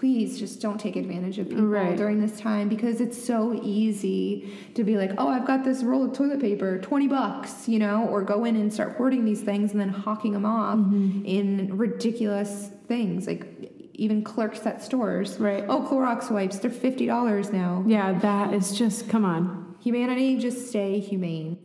please 0.00 0.38
just 0.38 0.62
don't 0.62 0.80
take 0.80 0.96
advantage 0.96 1.38
of 1.38 1.46
people 1.50 1.66
Right. 1.66 1.94
during 1.94 2.22
this 2.22 2.40
time 2.40 2.70
because 2.70 3.02
it's 3.02 3.22
so 3.22 3.60
easy 3.62 4.50
to 4.74 4.82
be 4.82 4.96
like, 4.96 5.12
oh, 5.18 5.28
I've 5.28 5.46
got 5.46 5.62
this 5.62 5.82
roll 5.82 6.06
of 6.06 6.14
toilet 6.14 6.40
paper, 6.40 6.78
20 6.78 7.06
bucks, 7.06 7.68
you 7.68 7.78
know, 7.78 8.06
or 8.08 8.22
go 8.22 8.46
in 8.46 8.56
and 8.56 8.72
start 8.72 8.96
hoarding 8.96 9.26
these 9.26 9.42
things 9.42 9.72
and 9.72 9.80
then 9.80 9.90
hawking 9.90 10.32
them 10.32 10.46
off 10.46 10.78
Mm-hmm. 10.78 11.26
in 11.26 11.76
ridiculous 11.76 12.70
things. 12.88 13.26
Like 13.26 13.44
even 13.92 14.24
clerks 14.24 14.64
at 14.66 14.82
stores. 14.82 15.38
Right. 15.38 15.64
Oh, 15.68 15.86
Clorox 15.86 16.30
wipes, 16.30 16.58
they're 16.60 16.70
$50 16.70 17.52
now. 17.52 17.84
Yeah, 17.86 18.18
that 18.20 18.54
is 18.54 18.72
just 18.74 19.06
come 19.10 19.26
on. 19.26 19.74
Humanity, 19.80 20.38
just 20.38 20.68
stay 20.68 20.98
humane. 20.98 21.58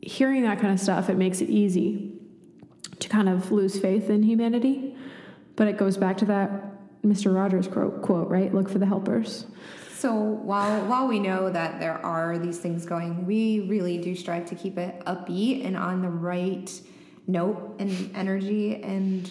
Hearing 0.00 0.42
that 0.44 0.60
kind 0.60 0.72
of 0.72 0.78
stuff, 0.78 1.10
it 1.10 1.16
makes 1.16 1.40
it 1.40 1.50
easy 1.50 2.12
to 3.00 3.08
kind 3.08 3.28
of 3.28 3.50
lose 3.50 3.80
faith 3.80 4.10
in 4.10 4.22
humanity. 4.22 4.94
But 5.56 5.66
it 5.66 5.76
goes 5.76 5.96
back 5.96 6.18
to 6.18 6.24
that 6.26 6.70
Mr. 7.04 7.34
Rogers 7.34 7.68
quote, 7.68 8.02
quote 8.02 8.28
right? 8.28 8.52
Look 8.54 8.68
for 8.68 8.78
the 8.78 8.86
helpers. 8.86 9.46
So 9.96 10.12
while 10.12 10.84
while 10.86 11.06
we 11.06 11.18
know 11.18 11.50
that 11.50 11.80
there 11.80 12.04
are 12.04 12.38
these 12.38 12.58
things 12.58 12.84
going, 12.84 13.26
we 13.26 13.60
really 13.60 13.98
do 13.98 14.14
strive 14.14 14.46
to 14.46 14.54
keep 14.54 14.76
it 14.76 15.00
upbeat 15.06 15.64
and 15.64 15.76
on 15.76 16.02
the 16.02 16.08
right 16.08 16.70
note 17.26 17.76
and 17.78 18.14
energy 18.14 18.82
and 18.82 19.30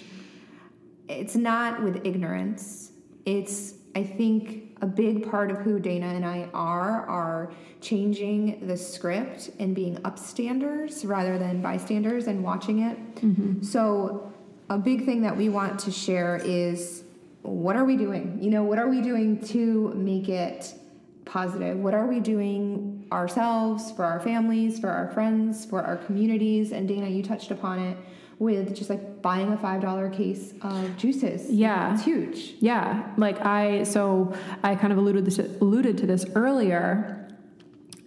it's 1.07 1.35
not 1.35 1.83
with 1.83 2.05
ignorance. 2.05 2.91
It's 3.25 3.75
I 3.95 4.03
think 4.03 4.77
a 4.81 4.87
big 4.87 5.29
part 5.29 5.51
of 5.51 5.57
who 5.57 5.79
Dana 5.79 6.07
and 6.07 6.25
I 6.25 6.49
are 6.53 7.05
are 7.07 7.53
changing 7.79 8.65
the 8.67 8.75
script 8.75 9.51
and 9.59 9.75
being 9.75 9.97
upstanders 9.97 11.07
rather 11.07 11.37
than 11.37 11.61
bystanders 11.61 12.27
and 12.27 12.43
watching 12.43 12.79
it. 12.79 13.15
Mm-hmm. 13.15 13.63
So 13.63 14.33
a 14.69 14.77
big 14.77 15.05
thing 15.05 15.21
that 15.21 15.37
we 15.37 15.49
want 15.49 15.79
to 15.81 15.91
share 15.91 16.41
is 16.43 17.02
what 17.43 17.75
are 17.75 17.85
we 17.85 17.95
doing? 17.97 18.39
You 18.41 18.49
know, 18.49 18.63
what 18.63 18.79
are 18.79 18.89
we 18.89 19.01
doing 19.01 19.39
to 19.47 19.93
make 19.95 20.27
it 20.29 20.73
positive? 21.25 21.77
What 21.77 21.93
are 21.93 22.07
we 22.07 22.19
doing 22.19 23.05
ourselves, 23.11 23.91
for 23.91 24.03
our 24.03 24.19
families, 24.19 24.79
for 24.79 24.89
our 24.89 25.09
friends, 25.11 25.65
for 25.65 25.81
our 25.81 25.97
communities? 25.97 26.71
And 26.71 26.87
Dana, 26.87 27.07
you 27.07 27.21
touched 27.21 27.51
upon 27.51 27.79
it 27.79 27.97
with 28.39 28.75
just 28.75 28.89
like 28.89 29.21
buying 29.21 29.53
a 29.53 29.57
$5 29.57 30.17
case 30.17 30.53
of 30.61 30.97
juices. 30.97 31.49
Yeah. 31.49 31.93
It's 31.93 32.03
huge. 32.03 32.55
Yeah, 32.59 33.13
like 33.17 33.39
I 33.45 33.83
so 33.83 34.35
I 34.63 34.75
kind 34.75 34.91
of 34.91 34.99
alluded 34.99 35.23
this 35.23 35.39
alluded 35.39 35.97
to 35.99 36.07
this 36.07 36.25
earlier 36.35 37.29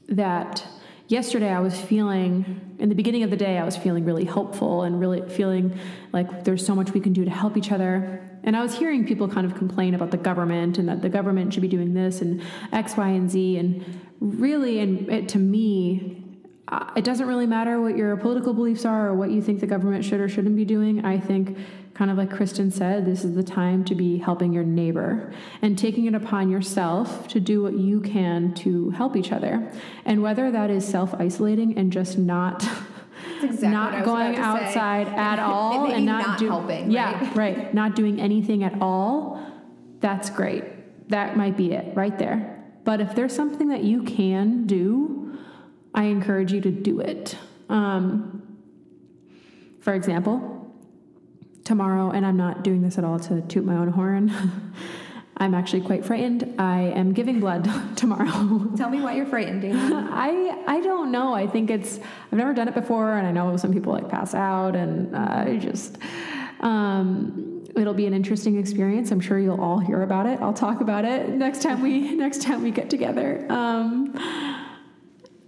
that 0.09 0.66
yesterday 1.09 1.51
I 1.51 1.61
was 1.61 1.81
feeling 1.81 2.77
in 2.79 2.88
the 2.88 2.94
beginning 2.94 3.22
of 3.22 3.31
the 3.31 3.37
day 3.37 3.57
I 3.59 3.64
was 3.64 3.77
feeling 3.77 4.05
really 4.05 4.25
hopeful 4.25 4.83
and 4.83 5.01
really 5.01 5.27
feeling 5.29 5.79
like 6.12 6.44
there's 6.44 6.66
so 6.66 6.75
much 6.75 6.92
we 6.92 7.01
can 7.01 7.12
do 7.12 7.25
to 7.25 7.31
help 7.31 7.57
each 7.57 7.72
other. 7.72 8.25
And 8.46 8.56
I 8.56 8.62
was 8.62 8.78
hearing 8.78 9.04
people 9.04 9.28
kind 9.28 9.44
of 9.44 9.56
complain 9.56 9.94
about 9.94 10.12
the 10.12 10.16
government 10.16 10.78
and 10.78 10.88
that 10.88 11.02
the 11.02 11.09
government 11.09 11.52
should 11.52 11.62
be 11.62 11.68
doing 11.68 11.94
this 11.94 12.20
and 12.20 12.42
X, 12.72 12.96
Y, 12.96 13.09
and 13.09 13.28
Z. 13.28 13.59
And 13.59 13.85
really, 14.20 14.78
and 14.78 15.11
it, 15.11 15.28
to 15.30 15.38
me, 15.38 16.22
uh, 16.68 16.92
it 16.96 17.04
doesn't 17.04 17.26
really 17.26 17.46
matter 17.46 17.80
what 17.80 17.96
your 17.96 18.16
political 18.16 18.54
beliefs 18.54 18.85
are 18.85 19.09
or 19.09 19.14
what 19.14 19.30
you 19.30 19.42
think 19.42 19.61
the 19.61 19.66
government 19.66 20.04
should 20.04 20.20
or 20.20 20.28
shouldn't 20.28 20.56
be 20.56 20.64
doing. 20.64 21.04
I 21.04 21.18
think, 21.18 21.59
kind 21.94 22.11
of 22.11 22.16
like 22.16 22.30
Kristen 22.30 22.70
said, 22.70 23.04
this 23.04 23.24
is 23.24 23.35
the 23.35 23.42
time 23.42 23.85
to 23.85 23.94
be 23.96 24.18
helping 24.18 24.52
your 24.52 24.64
neighbor 24.64 25.32
and 25.61 25.76
taking 25.76 26.06
it 26.06 26.14
upon 26.14 26.48
yourself 26.48 27.26
to 27.28 27.40
do 27.40 27.62
what 27.62 27.76
you 27.76 28.00
can 28.00 28.54
to 28.54 28.90
help 28.90 29.16
each 29.16 29.32
other. 29.32 29.72
And 30.04 30.22
whether 30.22 30.52
that 30.52 30.70
is 30.70 30.87
self 30.87 31.14
isolating 31.14 31.76
and 31.76 31.92
just 31.92 32.16
not. 32.16 32.64
exactly 33.42 33.68
not 33.68 34.05
going 34.05 34.37
outside 34.37 35.09
at 35.09 35.38
all 35.40 35.90
and 35.90 36.07
not, 36.07 36.27
not 36.27 36.38
do, 36.38 36.49
helping. 36.49 36.90
Yeah, 36.90 37.18
right? 37.29 37.37
right. 37.37 37.75
Not 37.75 37.94
doing 37.94 38.20
anything 38.20 38.64
at 38.64 38.81
all. 38.81 39.40
That's 40.01 40.31
great. 40.31 41.09
That 41.09 41.37
might 41.37 41.57
be 41.57 41.72
it 41.72 41.96
right 41.96 42.18
there. 42.18 42.64
But 42.85 43.01
if 43.01 43.14
there's 43.14 43.35
something 43.35 43.68
that 43.68 43.83
you 43.83 44.03
can 44.03 44.66
do, 44.66 45.38
I 45.94 46.05
encourage 46.05 46.53
you 46.53 46.61
to 46.61 46.70
do 46.70 47.01
it. 47.01 47.37
Um, 47.68 48.59
for 49.81 49.94
example, 49.94 50.75
tomorrow, 51.64 52.11
and 52.11 52.25
I'm 52.25 52.37
not 52.37 52.62
doing 52.62 52.83
this 52.83 52.99
at 52.99 53.05
all 53.05 53.18
to 53.20 53.40
toot 53.42 53.64
my 53.64 53.77
own 53.77 53.88
horn. 53.88 54.31
I'm 55.38 55.55
actually 55.55 55.83
quite 55.83 56.05
frightened. 56.05 56.55
I 56.59 56.81
am 56.81 57.12
giving 57.12 57.40
blood 57.40 57.68
tomorrow. 57.96 58.70
Tell 58.77 58.88
me 58.88 59.01
why 59.01 59.14
you're 59.14 59.27
frightened, 59.27 59.62
Dana. 59.62 60.09
I 60.12 60.62
I 60.66 60.81
don't 60.81 61.12
know. 61.12 61.35
I 61.35 61.46
think 61.46 61.70
it's 61.70 61.99
I've 61.99 62.38
never 62.38 62.55
done 62.55 62.68
it 62.68 62.75
before, 62.75 63.18
and 63.18 63.27
I 63.27 63.33
know 63.33 63.57
some 63.57 63.72
people 63.72 63.92
like 63.92 64.09
pass 64.09 64.35
out, 64.35 64.75
and 64.75 65.14
uh, 65.14 65.44
I 65.46 65.57
just 65.57 65.99
um, 66.61 67.64
it'll 67.77 67.94
be 67.94 68.07
an 68.07 68.14
interesting 68.14 68.59
experience. 68.59 69.11
I'm 69.11 69.20
sure 69.20 69.38
you'll 69.38 69.61
all 69.61 69.79
hear 69.79 70.03
about 70.03 70.27
it. 70.27 70.40
I'll 70.40 70.55
talk 70.55 70.81
about 70.81 71.05
it 71.05 71.29
next 71.29 71.62
time 71.62 71.83
we 71.83 72.14
next 72.16 72.42
time 72.42 72.62
we 72.62 72.70
get 72.70 72.88
together. 72.88 73.46
Um, 73.51 74.62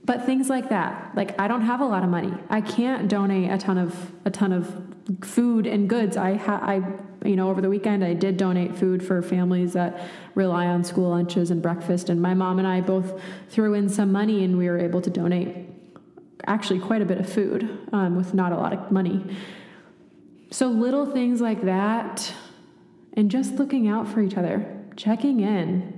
but 0.04 0.24
things 0.24 0.48
like 0.48 0.68
that, 0.70 1.12
like 1.14 1.38
I 1.40 1.48
don't 1.48 1.62
have 1.62 1.80
a 1.80 1.86
lot 1.86 2.02
of 2.02 2.10
money. 2.10 2.32
I 2.50 2.60
can't 2.60 3.08
donate 3.08 3.50
a 3.50 3.58
ton 3.58 3.78
of 3.78 4.12
a 4.26 4.30
ton 4.30 4.52
of 4.52 4.82
food 5.22 5.66
and 5.66 5.88
goods. 5.88 6.16
I 6.16 6.34
ha- 6.34 6.60
I 6.62 6.82
you 7.24 7.36
know, 7.36 7.50
over 7.50 7.60
the 7.60 7.68
weekend, 7.68 8.04
I 8.04 8.14
did 8.14 8.36
donate 8.36 8.76
food 8.76 9.04
for 9.04 9.22
families 9.22 9.72
that 9.72 10.08
rely 10.34 10.66
on 10.66 10.84
school 10.84 11.10
lunches 11.10 11.50
and 11.50 11.60
breakfast. 11.60 12.08
And 12.08 12.22
my 12.22 12.34
mom 12.34 12.58
and 12.58 12.66
I 12.66 12.80
both 12.80 13.20
threw 13.48 13.74
in 13.74 13.88
some 13.88 14.12
money, 14.12 14.44
and 14.44 14.56
we 14.56 14.68
were 14.68 14.78
able 14.78 15.00
to 15.00 15.10
donate 15.10 15.66
actually 16.46 16.78
quite 16.78 17.02
a 17.02 17.04
bit 17.04 17.18
of 17.18 17.30
food 17.30 17.88
um, 17.92 18.16
with 18.16 18.34
not 18.34 18.52
a 18.52 18.56
lot 18.56 18.72
of 18.72 18.90
money. 18.90 19.36
So, 20.50 20.68
little 20.68 21.06
things 21.06 21.40
like 21.40 21.64
that, 21.64 22.32
and 23.14 23.30
just 23.30 23.54
looking 23.54 23.88
out 23.88 24.08
for 24.08 24.20
each 24.20 24.36
other, 24.36 24.84
checking 24.96 25.40
in. 25.40 25.94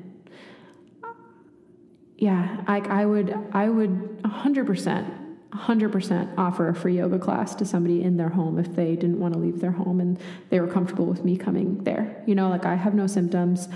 Yeah, 2.16 2.62
I, 2.66 2.80
I 2.80 3.06
would, 3.06 3.34
I 3.52 3.68
would 3.68 4.22
100% 4.22 5.19
100% 5.52 6.38
offer 6.38 6.68
a 6.68 6.74
free 6.74 6.96
yoga 6.98 7.18
class 7.18 7.54
to 7.56 7.64
somebody 7.64 8.02
in 8.02 8.16
their 8.16 8.28
home 8.28 8.58
if 8.58 8.74
they 8.76 8.94
didn't 8.94 9.18
want 9.18 9.34
to 9.34 9.40
leave 9.40 9.60
their 9.60 9.72
home 9.72 10.00
and 10.00 10.18
they 10.48 10.60
were 10.60 10.68
comfortable 10.68 11.06
with 11.06 11.24
me 11.24 11.36
coming 11.36 11.82
there. 11.82 12.22
You 12.26 12.34
know, 12.36 12.48
like 12.48 12.64
I 12.64 12.76
have 12.76 12.94
no 12.94 13.06
symptoms. 13.06 13.68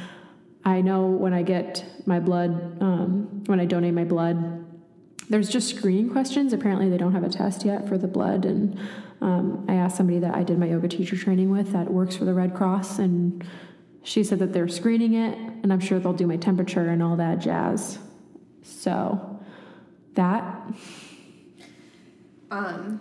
I 0.64 0.80
know 0.80 1.06
when 1.06 1.34
I 1.34 1.42
get 1.42 1.84
my 2.06 2.20
blood, 2.20 2.80
um, 2.80 3.44
when 3.46 3.58
I 3.58 3.64
donate 3.64 3.92
my 3.92 4.04
blood, 4.04 4.64
there's 5.28 5.48
just 5.48 5.74
screening 5.74 6.10
questions. 6.10 6.52
Apparently, 6.52 6.88
they 6.88 6.96
don't 6.96 7.12
have 7.12 7.24
a 7.24 7.28
test 7.28 7.64
yet 7.64 7.88
for 7.88 7.98
the 7.98 8.06
blood. 8.06 8.44
And 8.44 8.78
um, 9.20 9.64
I 9.68 9.74
asked 9.74 9.96
somebody 9.96 10.18
that 10.20 10.34
I 10.34 10.42
did 10.42 10.58
my 10.58 10.66
yoga 10.66 10.88
teacher 10.88 11.16
training 11.16 11.50
with 11.50 11.72
that 11.72 11.90
works 11.90 12.16
for 12.16 12.24
the 12.24 12.34
Red 12.34 12.54
Cross, 12.54 12.98
and 12.98 13.44
she 14.02 14.22
said 14.22 14.38
that 14.40 14.52
they're 14.52 14.68
screening 14.68 15.14
it, 15.14 15.36
and 15.62 15.72
I'm 15.72 15.80
sure 15.80 15.98
they'll 15.98 16.12
do 16.12 16.26
my 16.26 16.36
temperature 16.36 16.88
and 16.88 17.02
all 17.02 17.16
that 17.16 17.38
jazz. 17.38 17.98
So, 18.62 19.40
that 20.14 20.62
um, 22.50 23.00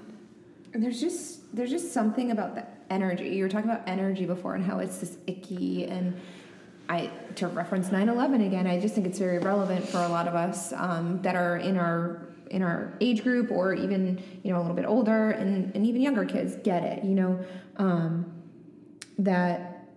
there's 0.73 0.99
just 0.99 1.55
there's 1.55 1.69
just 1.69 1.93
something 1.93 2.31
about 2.31 2.55
the 2.55 2.65
energy. 2.89 3.29
You 3.29 3.43
were 3.43 3.49
talking 3.49 3.69
about 3.69 3.87
energy 3.87 4.25
before 4.25 4.55
and 4.55 4.63
how 4.63 4.79
it's 4.79 4.97
this 4.97 5.17
icky 5.27 5.85
and 5.85 6.19
I 6.89 7.11
to 7.35 7.47
reference 7.47 7.89
9/11 7.89 8.45
again. 8.45 8.67
I 8.67 8.79
just 8.79 8.95
think 8.95 9.07
it's 9.07 9.19
very 9.19 9.39
relevant 9.39 9.87
for 9.87 9.99
a 9.99 10.07
lot 10.07 10.27
of 10.27 10.35
us 10.35 10.73
um, 10.73 11.21
that 11.21 11.35
are 11.35 11.57
in 11.57 11.77
our 11.77 12.27
in 12.49 12.61
our 12.61 12.93
age 13.01 13.23
group 13.23 13.51
or 13.51 13.73
even 13.73 14.21
you 14.43 14.51
know 14.51 14.59
a 14.59 14.61
little 14.61 14.75
bit 14.75 14.85
older 14.85 15.31
and, 15.31 15.73
and 15.75 15.85
even 15.85 16.01
younger 16.01 16.25
kids 16.25 16.55
get 16.63 16.83
it. 16.83 17.03
You 17.03 17.15
know 17.15 17.45
um, 17.77 18.31
that 19.19 19.87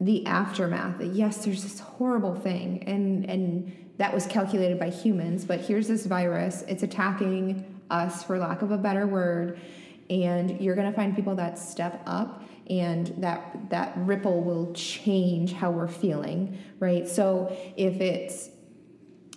the 0.00 0.26
aftermath. 0.26 0.98
That 0.98 1.08
yes, 1.08 1.44
there's 1.44 1.62
this 1.62 1.80
horrible 1.80 2.34
thing 2.34 2.82
and 2.86 3.28
and 3.28 3.72
that 3.98 4.12
was 4.12 4.26
calculated 4.26 4.78
by 4.78 4.90
humans, 4.90 5.44
but 5.44 5.60
here's 5.60 5.88
this 5.88 6.04
virus. 6.04 6.62
It's 6.68 6.82
attacking 6.82 7.64
us, 7.90 8.22
for 8.22 8.38
lack 8.38 8.62
of 8.62 8.70
a 8.70 8.78
better 8.78 9.06
word, 9.06 9.60
and 10.10 10.60
you're 10.60 10.74
going 10.74 10.90
to 10.90 10.96
find 10.96 11.14
people 11.14 11.34
that 11.36 11.58
step 11.58 12.02
up 12.06 12.42
and 12.68 13.14
that 13.18 13.70
that 13.70 13.92
ripple 13.96 14.42
will 14.42 14.72
change 14.72 15.52
how 15.52 15.70
we're 15.70 15.86
feeling 15.86 16.58
right 16.80 17.08
so 17.08 17.56
if 17.76 18.00
it's 18.00 18.50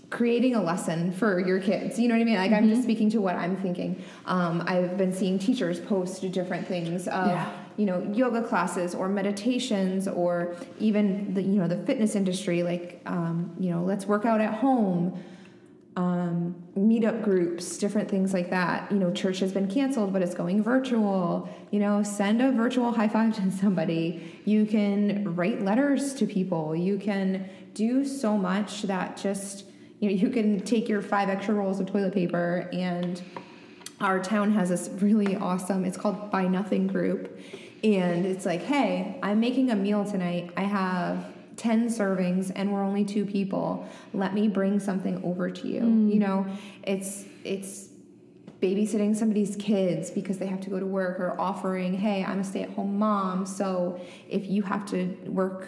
creating 0.10 0.56
a 0.56 0.62
lesson 0.62 1.12
for 1.12 1.40
your 1.40 1.60
kids 1.60 2.00
you 2.00 2.08
know 2.08 2.16
what 2.16 2.22
i 2.22 2.24
mean 2.24 2.36
like 2.36 2.50
mm-hmm. 2.50 2.64
i'm 2.64 2.70
just 2.70 2.82
mm-hmm. 2.82 2.86
speaking 2.86 3.10
to 3.10 3.22
what 3.22 3.36
i'm 3.36 3.56
thinking 3.58 4.02
um, 4.26 4.64
i've 4.66 4.98
been 4.98 5.14
seeing 5.14 5.38
teachers 5.38 5.80
post 5.80 6.30
different 6.32 6.68
things 6.68 7.08
of 7.08 7.28
yeah. 7.28 7.52
you 7.78 7.86
know 7.86 8.02
yoga 8.14 8.42
classes 8.42 8.96
or 8.96 9.08
meditations 9.08 10.08
or 10.08 10.56
even 10.80 11.32
the 11.36 11.42
you 11.44 11.60
know 11.60 11.68
the 11.68 11.78
fitness 11.86 12.16
industry 12.16 12.64
like 12.64 13.00
um, 13.06 13.56
you 13.60 13.70
know 13.70 13.84
let's 13.84 14.08
work 14.08 14.26
out 14.26 14.42
at 14.42 14.56
home 14.56 15.24
um, 16.00 16.56
meetup 16.78 17.26
groups, 17.26 17.78
different 17.78 18.10
things 18.10 18.34
like 18.34 18.50
that. 18.52 18.90
You 18.90 18.98
know, 18.98 19.12
church 19.12 19.40
has 19.40 19.52
been 19.52 19.68
canceled, 19.68 20.14
but 20.14 20.22
it's 20.22 20.34
going 20.34 20.64
virtual. 20.64 21.50
You 21.72 21.82
know, 21.82 22.04
send 22.04 22.42
a 22.42 22.54
virtual 22.54 22.94
high 22.94 23.10
five 23.10 23.36
to 23.36 23.52
somebody. 23.52 24.40
You 24.46 24.66
can 24.66 25.36
write 25.36 25.62
letters 25.62 26.14
to 26.14 26.26
people. 26.26 26.74
You 26.74 26.98
can 26.98 27.50
do 27.74 28.06
so 28.06 28.38
much 28.38 28.84
that 28.84 29.18
just, 29.18 29.66
you 30.00 30.10
know, 30.10 30.16
you 30.16 30.30
can 30.30 30.62
take 30.62 30.88
your 30.88 31.02
five 31.02 31.28
extra 31.28 31.54
rolls 31.54 31.82
of 31.82 31.88
toilet 31.88 32.14
paper 32.14 32.70
and 32.72 33.22
our 34.00 34.24
town 34.24 34.54
has 34.54 34.70
this 34.70 34.90
really 35.02 35.36
awesome, 35.36 35.84
it's 35.84 35.98
called 35.98 36.32
Buy 36.32 36.48
Nothing 36.48 36.88
Group. 36.88 37.38
And 37.84 38.26
it's 38.26 38.46
like, 38.46 38.62
hey, 38.62 39.20
I'm 39.22 39.42
making 39.42 39.72
a 39.72 39.76
meal 39.76 40.06
tonight. 40.06 40.52
I 40.56 40.62
have 40.62 41.26
10 41.60 41.90
servings 41.90 42.52
and 42.56 42.72
we're 42.72 42.84
only 42.84 43.04
two 43.04 43.26
people 43.26 43.88
let 44.14 44.34
me 44.34 44.48
bring 44.48 44.80
something 44.80 45.22
over 45.26 45.52
to 45.52 45.68
you. 45.68 45.82
Mm. 45.82 46.14
you 46.14 46.20
know 46.20 46.48
it's 46.84 47.26
it's 47.44 47.90
babysitting 48.62 49.16
somebody's 49.16 49.56
kids 49.58 50.10
because 50.10 50.38
they 50.38 50.48
have 50.48 50.62
to 50.62 50.70
go 50.70 50.80
to 50.80 50.86
work 50.86 51.20
or 51.20 51.40
offering 51.40 51.94
hey 51.94 52.24
i'm 52.24 52.40
a 52.40 52.44
stay-at-home 52.44 52.98
mom 52.98 53.46
so 53.46 54.00
if 54.30 54.48
you 54.48 54.64
have 54.64 54.86
to 54.86 55.16
work 55.26 55.68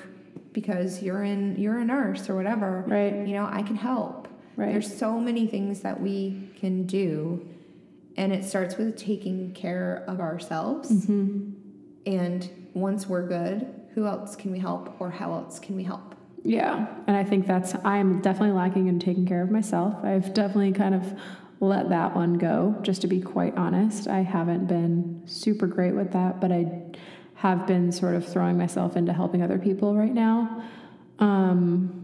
because 0.54 1.04
you're 1.04 1.24
in 1.24 1.58
you're 1.58 1.80
a 1.80 1.86
nurse 1.86 2.30
or 2.30 2.36
whatever 2.36 2.86
right. 2.88 3.28
you 3.28 3.34
know 3.34 3.48
i 3.52 3.62
can 3.62 3.76
help. 3.76 4.28
Right. 4.58 4.74
There's 4.74 4.96
so 4.96 5.18
many 5.18 5.48
things 5.48 5.80
that 5.80 6.02
we 6.02 6.50
can 6.60 6.86
do 6.86 7.48
and 8.18 8.34
it 8.34 8.44
starts 8.44 8.76
with 8.76 8.98
taking 8.98 9.54
care 9.54 10.04
of 10.08 10.20
ourselves. 10.20 10.92
Mm-hmm. 10.92 11.52
and 12.06 12.50
once 12.74 13.08
we're 13.08 13.28
good 13.28 13.81
who 13.94 14.06
else 14.06 14.36
can 14.36 14.52
we 14.52 14.60
help 14.60 15.00
or 15.00 15.12
how 15.12 15.34
else 15.34 15.60
can 15.60 15.76
we 15.76 15.84
help? 15.84 16.16
Yeah. 16.44 16.88
And 17.08 17.16
I 17.16 17.24
think 17.24 17.46
that's, 17.46 17.76
I'm 17.84 18.22
definitely 18.22 18.56
lacking 18.56 18.88
in 18.88 19.00
taking 19.00 19.26
care 19.26 19.44
of 19.44 19.52
myself. 19.52 20.04
I've 20.04 20.34
definitely 20.34 20.72
kind 20.72 20.96
of 20.96 21.20
let 21.60 21.90
that 21.90 22.16
one 22.16 22.36
go, 22.36 22.76
just 22.82 23.02
to 23.02 23.08
be 23.08 23.22
quite 23.22 23.56
honest. 23.56 24.08
I 24.08 24.22
haven't 24.22 24.66
been 24.66 25.22
super 25.26 25.68
great 25.68 25.94
with 25.94 26.12
that, 26.14 26.42
but 26.42 26.52
I 26.52 26.82
have 27.36 27.68
been 27.68 27.92
sort 27.92 28.16
of 28.16 28.28
throwing 28.28 28.58
myself 28.58 28.98
into 28.98 29.14
helping 29.14 29.44
other 29.44 29.60
people 29.60 29.96
right 29.96 30.14
now. 30.14 30.64
Um, 31.20 32.01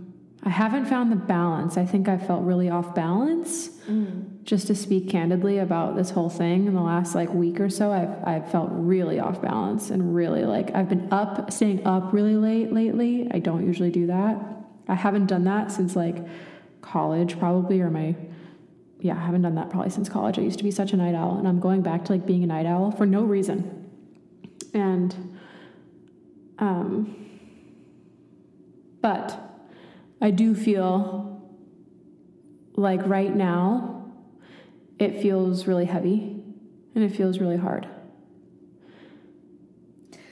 I 0.47 0.49
haven't 0.49 0.85
found 0.85 1.11
the 1.11 1.17
balance. 1.17 1.75
I 1.75 1.85
think 1.85 2.07
I 2.07 2.17
felt 2.17 2.41
really 2.45 2.69
off 2.69 2.95
balance. 2.95 3.67
Mm. 3.89 4.43
Just 4.43 4.67
to 4.67 4.75
speak 4.75 5.09
candidly 5.09 5.57
about 5.57 5.97
this 5.97 6.11
whole 6.11 6.29
thing 6.29 6.67
in 6.67 6.73
the 6.73 6.79
last 6.79 7.15
like 7.15 7.33
week 7.33 7.59
or 7.59 7.69
so, 7.69 7.91
I've 7.91 8.23
I've 8.25 8.49
felt 8.49 8.69
really 8.71 9.19
off 9.19 9.41
balance 9.41 9.89
and 9.89 10.15
really 10.15 10.45
like 10.45 10.73
I've 10.73 10.87
been 10.87 11.09
up, 11.11 11.51
staying 11.51 11.85
up 11.85 12.13
really 12.13 12.37
late 12.37 12.71
lately. 12.71 13.27
I 13.29 13.39
don't 13.39 13.67
usually 13.67 13.91
do 13.91 14.07
that. 14.07 14.37
I 14.87 14.95
haven't 14.95 15.25
done 15.25 15.43
that 15.43 15.69
since 15.69 15.97
like 15.97 16.25
college 16.79 17.37
probably 17.37 17.81
or 17.81 17.89
my 17.89 18.15
yeah, 19.01 19.17
I 19.17 19.25
haven't 19.25 19.41
done 19.41 19.55
that 19.55 19.69
probably 19.69 19.89
since 19.89 20.07
college. 20.07 20.39
I 20.39 20.43
used 20.43 20.59
to 20.59 20.63
be 20.63 20.71
such 20.71 20.93
a 20.93 20.95
night 20.95 21.13
owl 21.13 21.37
and 21.39 21.45
I'm 21.45 21.59
going 21.59 21.81
back 21.81 22.05
to 22.05 22.13
like 22.13 22.25
being 22.25 22.45
a 22.45 22.47
night 22.47 22.65
owl 22.65 22.91
for 22.91 23.05
no 23.05 23.23
reason. 23.23 23.91
And 24.73 25.37
um 26.57 27.15
but 29.01 29.46
I 30.19 30.31
do 30.31 30.55
feel 30.55 31.41
like 32.75 33.01
right 33.05 33.35
now 33.35 34.11
it 34.99 35.21
feels 35.21 35.67
really 35.67 35.85
heavy 35.85 36.41
and 36.95 37.03
it 37.03 37.15
feels 37.15 37.39
really 37.39 37.57
hard. 37.57 37.87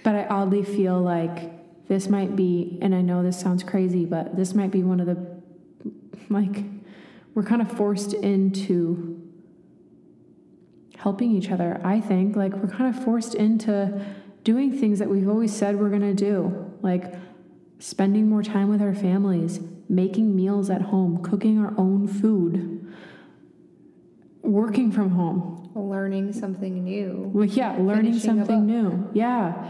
But 0.04 0.15
I 0.15 0.26
oddly 0.26 0.63
feel 0.63 1.00
like 1.00 1.88
this 1.88 2.08
might 2.10 2.36
be, 2.36 2.80
and 2.82 2.93
I 2.95 3.02
know 3.02 3.24
this 3.24 3.39
sounds 3.39 3.63
crazy, 3.63 4.06
but 4.06 4.36
this 4.36 4.54
might 4.54 4.71
be 4.71 4.84
one 4.84 5.00
of 5.00 5.06
the, 5.06 5.17
like, 6.30 6.63
we're 7.34 7.43
kind 7.43 7.62
of 7.62 7.71
forced 7.71 8.13
into 8.13 9.21
helping 10.98 11.32
each 11.32 11.52
other. 11.52 11.80
I 11.84 12.02
think 12.02 12.36
like 12.36 12.54
we're 12.54 12.69
kind 12.69 12.95
of 12.95 13.04
forced 13.04 13.36
into 13.36 14.04
doing 14.43 14.71
things 14.71 14.98
that 15.00 15.10
we've 15.10 15.30
always 15.30 15.56
said 15.56 15.80
we're 15.80 15.89
to 16.02 16.13
do, 16.13 16.74
like 16.82 17.13
spending 17.78 18.30
more 18.30 18.41
time 18.41 18.69
with 18.69 18.82
our 18.82 18.95
families, 18.95 19.60
making 19.88 20.36
meals 20.36 20.69
at 20.69 20.82
home, 20.82 21.21
cooking 21.24 21.60
our 21.60 21.74
own 21.78 22.08
food, 22.08 22.93
working 24.41 24.91
from 24.91 25.12
home, 25.12 25.71
learning 25.76 26.34
something 26.34 26.84
new. 26.84 27.32
Well, 27.34 27.45
yeah, 27.45 27.76
learning 27.78 28.19
something 28.19 28.65
new. 28.65 29.10
Yeah. 29.13 29.69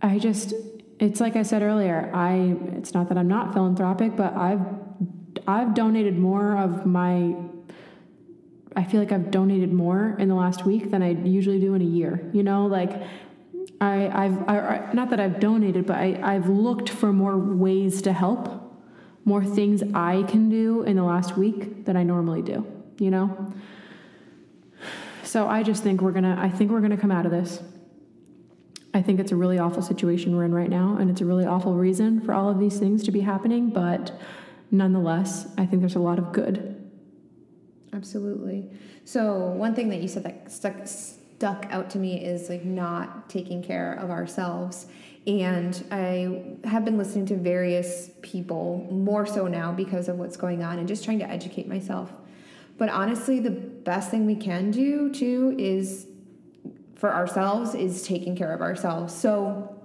I 0.00 0.18
just 0.18 0.52
it's 0.98 1.20
like 1.20 1.36
I 1.36 1.42
said 1.42 1.62
earlier, 1.62 2.10
I 2.14 2.56
it's 2.76 2.94
not 2.94 3.08
that 3.08 3.18
I'm 3.18 3.28
not 3.28 3.52
philanthropic, 3.52 4.16
but 4.16 4.34
I've 4.36 4.64
I've 5.46 5.74
donated 5.74 6.18
more 6.18 6.56
of 6.56 6.86
my 6.86 7.34
I 8.76 8.84
feel 8.84 9.00
like 9.00 9.12
I've 9.12 9.30
donated 9.30 9.72
more 9.72 10.16
in 10.18 10.28
the 10.28 10.34
last 10.34 10.64
week 10.64 10.90
than 10.90 11.02
I 11.02 11.10
usually 11.10 11.60
do 11.60 11.74
in 11.74 11.82
a 11.82 11.84
year. 11.84 12.28
You 12.32 12.42
know, 12.42 12.66
like 12.66 13.02
I, 13.84 14.24
I've 14.24 14.48
I, 14.48 14.58
I- 14.58 14.92
not 14.92 15.10
that 15.10 15.20
I've 15.20 15.38
donated, 15.40 15.86
but 15.86 15.96
I, 15.96 16.18
I've 16.22 16.48
looked 16.48 16.88
for 16.88 17.12
more 17.12 17.36
ways 17.38 18.02
to 18.02 18.12
help, 18.12 18.42
more 19.24 19.44
things 19.44 19.82
I 19.94 20.22
can 20.24 20.48
do 20.48 20.82
in 20.82 20.96
the 20.96 21.02
last 21.04 21.36
week 21.36 21.84
than 21.86 21.96
I 21.96 22.02
normally 22.02 22.42
do. 22.42 22.66
You 22.98 23.10
know, 23.10 23.52
so 25.22 25.48
I 25.48 25.62
just 25.62 25.82
think 25.82 26.00
we're 26.00 26.12
gonna. 26.12 26.36
I 26.38 26.48
think 26.48 26.70
we're 26.70 26.80
gonna 26.80 26.96
come 26.96 27.10
out 27.10 27.26
of 27.26 27.32
this. 27.32 27.60
I 28.92 29.02
think 29.02 29.18
it's 29.18 29.32
a 29.32 29.36
really 29.36 29.58
awful 29.58 29.82
situation 29.82 30.36
we're 30.36 30.44
in 30.44 30.54
right 30.54 30.70
now, 30.70 30.96
and 31.00 31.10
it's 31.10 31.20
a 31.20 31.24
really 31.24 31.44
awful 31.44 31.74
reason 31.74 32.20
for 32.20 32.32
all 32.32 32.48
of 32.48 32.60
these 32.60 32.78
things 32.78 33.02
to 33.04 33.10
be 33.10 33.20
happening. 33.20 33.70
But 33.70 34.12
nonetheless, 34.70 35.48
I 35.58 35.66
think 35.66 35.82
there's 35.82 35.96
a 35.96 36.06
lot 36.10 36.18
of 36.18 36.32
good. 36.32 36.70
Absolutely. 37.92 38.70
So 39.04 39.46
one 39.48 39.74
thing 39.74 39.88
that 39.90 40.00
you 40.00 40.08
said 40.08 40.22
that 40.22 40.50
stuck 40.52 40.74
stuck 41.36 41.66
out 41.70 41.90
to 41.90 41.98
me 41.98 42.24
is 42.24 42.48
like 42.48 42.64
not 42.64 43.28
taking 43.28 43.62
care 43.62 43.94
of 43.94 44.10
ourselves. 44.10 44.86
And 45.26 45.82
I 45.90 46.68
have 46.68 46.84
been 46.84 46.98
listening 46.98 47.26
to 47.26 47.36
various 47.36 48.10
people 48.22 48.86
more 48.90 49.26
so 49.26 49.46
now 49.46 49.72
because 49.72 50.08
of 50.08 50.18
what's 50.18 50.36
going 50.36 50.62
on 50.62 50.78
and 50.78 50.86
just 50.86 51.04
trying 51.04 51.18
to 51.20 51.28
educate 51.28 51.66
myself. 51.66 52.10
But 52.76 52.88
honestly, 52.88 53.40
the 53.40 53.50
best 53.50 54.10
thing 54.10 54.26
we 54.26 54.36
can 54.36 54.70
do 54.70 55.12
too 55.12 55.54
is 55.58 56.06
for 56.94 57.12
ourselves 57.12 57.74
is 57.74 58.02
taking 58.02 58.36
care 58.36 58.52
of 58.52 58.60
ourselves. 58.60 59.14
So, 59.14 59.76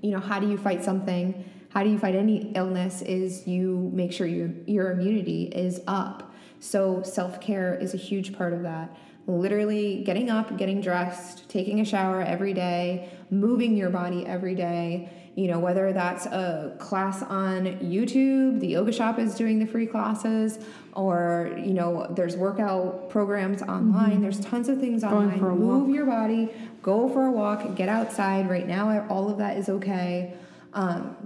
you 0.00 0.10
know, 0.10 0.20
how 0.20 0.40
do 0.40 0.48
you 0.48 0.56
fight 0.56 0.84
something? 0.84 1.44
How 1.70 1.82
do 1.82 1.90
you 1.90 1.98
fight 1.98 2.14
any 2.14 2.52
illness? 2.54 3.02
Is 3.02 3.46
you 3.46 3.90
make 3.92 4.12
sure 4.12 4.26
your 4.26 4.50
your 4.66 4.92
immunity 4.92 5.44
is 5.44 5.80
up. 5.86 6.32
So 6.60 7.02
self 7.02 7.40
care 7.40 7.74
is 7.74 7.94
a 7.94 7.98
huge 7.98 8.36
part 8.36 8.52
of 8.52 8.62
that. 8.62 8.96
Literally 9.26 10.02
getting 10.04 10.30
up, 10.30 10.56
getting 10.58 10.80
dressed, 10.80 11.48
taking 11.48 11.80
a 11.80 11.84
shower 11.84 12.20
every 12.20 12.52
day, 12.52 13.10
moving 13.30 13.76
your 13.76 13.90
body 13.90 14.26
every 14.26 14.54
day. 14.54 15.10
You 15.34 15.48
know, 15.48 15.58
whether 15.58 15.92
that's 15.92 16.26
a 16.26 16.76
class 16.78 17.22
on 17.22 17.64
YouTube, 17.80 18.60
the 18.60 18.68
yoga 18.68 18.92
shop 18.92 19.18
is 19.18 19.34
doing 19.34 19.58
the 19.58 19.66
free 19.66 19.86
classes, 19.86 20.58
or, 20.92 21.52
you 21.58 21.72
know, 21.72 22.06
there's 22.14 22.36
workout 22.36 23.10
programs 23.10 23.60
online. 23.62 24.20
There's 24.20 24.38
tons 24.38 24.68
of 24.68 24.78
things 24.78 25.02
online. 25.02 25.40
Move 25.40 25.86
walk. 25.86 25.94
your 25.94 26.06
body, 26.06 26.50
go 26.82 27.08
for 27.08 27.26
a 27.26 27.32
walk, 27.32 27.74
get 27.74 27.88
outside. 27.88 28.48
Right 28.48 28.68
now, 28.68 29.06
all 29.08 29.28
of 29.28 29.38
that 29.38 29.56
is 29.56 29.68
okay. 29.68 30.34
Um, 30.72 31.16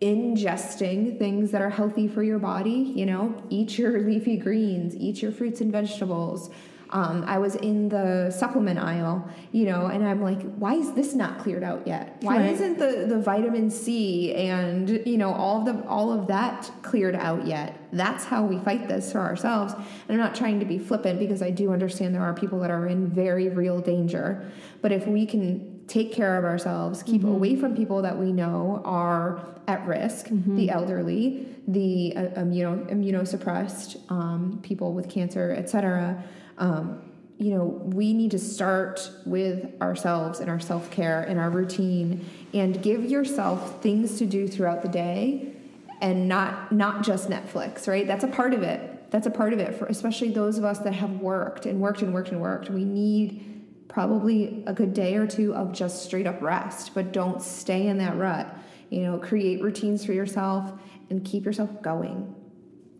ingesting 0.00 1.18
things 1.18 1.50
that 1.52 1.62
are 1.62 1.70
healthy 1.70 2.06
for 2.06 2.22
your 2.22 2.38
body, 2.38 2.92
you 2.94 3.06
know, 3.06 3.42
eat 3.48 3.78
your 3.78 4.00
leafy 4.06 4.36
greens, 4.36 4.94
eat 4.96 5.22
your 5.22 5.32
fruits 5.32 5.60
and 5.60 5.72
vegetables. 5.72 6.50
Um, 6.90 7.24
I 7.26 7.38
was 7.38 7.56
in 7.56 7.88
the 7.88 8.30
supplement 8.30 8.78
aisle, 8.78 9.28
you 9.52 9.64
know, 9.64 9.86
and 9.86 10.06
I'm 10.06 10.22
like, 10.22 10.40
why 10.56 10.74
is 10.74 10.92
this 10.92 11.14
not 11.14 11.38
cleared 11.40 11.64
out 11.64 11.86
yet? 11.86 12.16
Why 12.20 12.38
Right. 12.38 12.52
isn't 12.52 12.78
the, 12.78 13.06
the 13.08 13.18
vitamin 13.18 13.70
C 13.70 14.34
and 14.34 14.88
you 15.04 15.18
know 15.18 15.32
all 15.32 15.60
of 15.60 15.64
the 15.66 15.88
all 15.88 16.12
of 16.12 16.26
that 16.28 16.70
cleared 16.82 17.16
out 17.16 17.46
yet? 17.46 17.76
That's 17.92 18.24
how 18.24 18.44
we 18.44 18.58
fight 18.60 18.88
this 18.88 19.10
for 19.10 19.18
ourselves. 19.20 19.72
And 19.74 19.84
I'm 20.10 20.18
not 20.18 20.34
trying 20.34 20.60
to 20.60 20.66
be 20.66 20.78
flippant 20.78 21.18
because 21.18 21.42
I 21.42 21.50
do 21.50 21.72
understand 21.72 22.14
there 22.14 22.22
are 22.22 22.34
people 22.34 22.60
that 22.60 22.70
are 22.70 22.86
in 22.86 23.08
very 23.08 23.48
real 23.48 23.80
danger. 23.80 24.48
But 24.80 24.92
if 24.92 25.06
we 25.06 25.26
can 25.26 25.84
take 25.88 26.12
care 26.12 26.36
of 26.36 26.44
ourselves, 26.44 27.02
keep 27.02 27.22
away 27.24 27.56
from 27.56 27.74
people 27.76 28.02
that 28.02 28.16
we 28.18 28.32
know 28.32 28.82
are 28.84 29.44
at 29.68 29.84
risk, 29.86 30.28
the 30.30 30.70
elderly, 30.70 31.48
the 31.66 32.12
uh, 32.16 32.20
immuno, 32.40 32.88
immunosuppressed, 32.90 33.98
um, 34.10 34.60
people 34.62 34.92
with 34.92 35.08
cancer, 35.08 35.54
etc. 35.58 36.22
Um, 36.58 37.02
you 37.38 37.54
know, 37.54 37.64
we 37.64 38.14
need 38.14 38.30
to 38.30 38.38
start 38.38 39.10
with 39.26 39.70
ourselves 39.82 40.40
and 40.40 40.48
our 40.48 40.60
self 40.60 40.90
care 40.90 41.22
and 41.22 41.38
our 41.38 41.50
routine, 41.50 42.24
and 42.54 42.82
give 42.82 43.04
yourself 43.04 43.82
things 43.82 44.18
to 44.18 44.26
do 44.26 44.48
throughout 44.48 44.82
the 44.82 44.88
day, 44.88 45.52
and 46.00 46.28
not 46.28 46.72
not 46.72 47.02
just 47.04 47.28
Netflix. 47.28 47.86
Right? 47.86 48.06
That's 48.06 48.24
a 48.24 48.28
part 48.28 48.54
of 48.54 48.62
it. 48.62 49.10
That's 49.10 49.26
a 49.26 49.30
part 49.30 49.52
of 49.52 49.58
it 49.58 49.74
for 49.74 49.86
especially 49.86 50.30
those 50.30 50.58
of 50.58 50.64
us 50.64 50.78
that 50.80 50.94
have 50.94 51.20
worked 51.20 51.66
and 51.66 51.80
worked 51.80 52.02
and 52.02 52.12
worked 52.14 52.30
and 52.30 52.40
worked. 52.40 52.70
We 52.70 52.84
need 52.84 53.56
probably 53.88 54.64
a 54.66 54.72
good 54.72 54.94
day 54.94 55.16
or 55.16 55.26
two 55.26 55.54
of 55.54 55.72
just 55.72 56.04
straight 56.04 56.26
up 56.26 56.40
rest, 56.42 56.92
but 56.94 57.12
don't 57.12 57.40
stay 57.40 57.86
in 57.86 57.98
that 57.98 58.16
rut. 58.16 58.46
You 58.90 59.02
know, 59.02 59.18
create 59.18 59.62
routines 59.62 60.04
for 60.04 60.12
yourself 60.12 60.72
and 61.10 61.24
keep 61.24 61.44
yourself 61.44 61.82
going. 61.82 62.34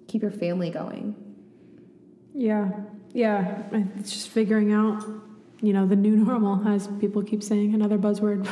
Keep 0.09 0.23
your 0.23 0.31
family 0.31 0.71
going. 0.71 1.15
Yeah, 2.35 2.71
yeah. 3.17 3.63
It's 3.99 4.13
just 4.13 4.29
figuring 4.29 4.73
out, 4.73 5.03
you 5.63 5.73
know, 5.73 5.87
the 5.87 5.97
new 5.97 6.17
normal, 6.29 6.67
as 6.69 6.87
people 7.01 7.23
keep 7.23 7.43
saying, 7.43 7.75
another 7.75 7.99
buzzword. 7.99 8.47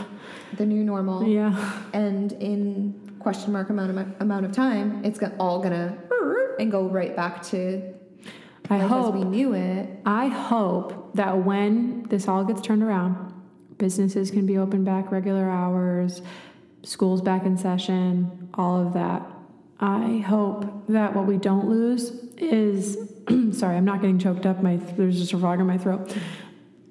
The 0.57 0.64
new 0.64 0.83
normal. 0.83 1.27
Yeah, 1.27 1.83
And 1.92 2.33
in 2.33 3.16
question 3.18 3.53
mark 3.53 3.70
amount 3.70 3.90
of 3.90 4.20
amount 4.20 4.46
of 4.46 4.53
time, 4.53 5.05
it's 5.05 5.18
all 5.38 5.62
gonna 5.62 5.98
and 6.59 6.70
go 6.70 6.88
right 6.88 7.14
back 7.16 7.42
to 7.42 7.94
I 8.70 8.79
hope. 8.79 9.14
we 9.14 9.24
knew 9.24 9.53
it. 9.53 9.90
I 10.07 10.29
hope 10.29 11.14
that 11.16 11.44
when 11.44 12.05
this 12.05 12.29
all 12.29 12.44
gets 12.44 12.62
turned 12.62 12.83
around, 12.83 13.33
businesses 13.77 14.31
can 14.31 14.46
be 14.46 14.57
open 14.57 14.85
back 14.85 15.11
regular 15.12 15.50
hours, 15.50 16.22
schools 16.83 17.20
back 17.20 17.44
in 17.44 17.59
session, 17.59 18.48
all 18.55 18.87
of 18.87 18.94
that. 18.94 19.22
I 19.81 20.18
hope 20.27 20.87
that 20.88 21.14
what 21.14 21.27
we 21.27 21.37
don't 21.37 21.68
lose 21.68 22.11
is 22.38 23.13
sorry, 23.52 23.76
I'm 23.76 23.84
not 23.84 24.00
getting 24.00 24.18
choked 24.18 24.46
up. 24.46 24.62
My 24.62 24.76
there's 24.76 25.18
just 25.18 25.32
a 25.32 25.38
frog 25.38 25.60
in 25.60 25.66
my 25.66 25.78
throat. 25.78 26.16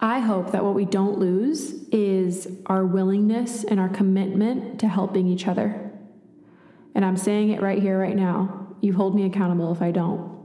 I 0.00 0.20
hope 0.20 0.52
that 0.52 0.62
what 0.62 0.74
we 0.74 0.84
don't 0.84 1.18
lose 1.18 1.72
is 1.90 2.48
our 2.66 2.84
willingness 2.84 3.64
and 3.64 3.80
our 3.80 3.88
commitment 3.88 4.80
to 4.80 4.88
helping 4.88 5.26
each 5.26 5.48
other. 5.48 5.90
And 6.94 7.04
I'm 7.04 7.16
saying 7.16 7.50
it 7.50 7.62
right 7.62 7.80
here, 7.80 7.98
right 7.98 8.16
now. 8.16 8.68
You 8.80 8.92
hold 8.92 9.14
me 9.14 9.24
accountable 9.24 9.72
if 9.72 9.82
I 9.82 9.90
don't. 9.90 10.36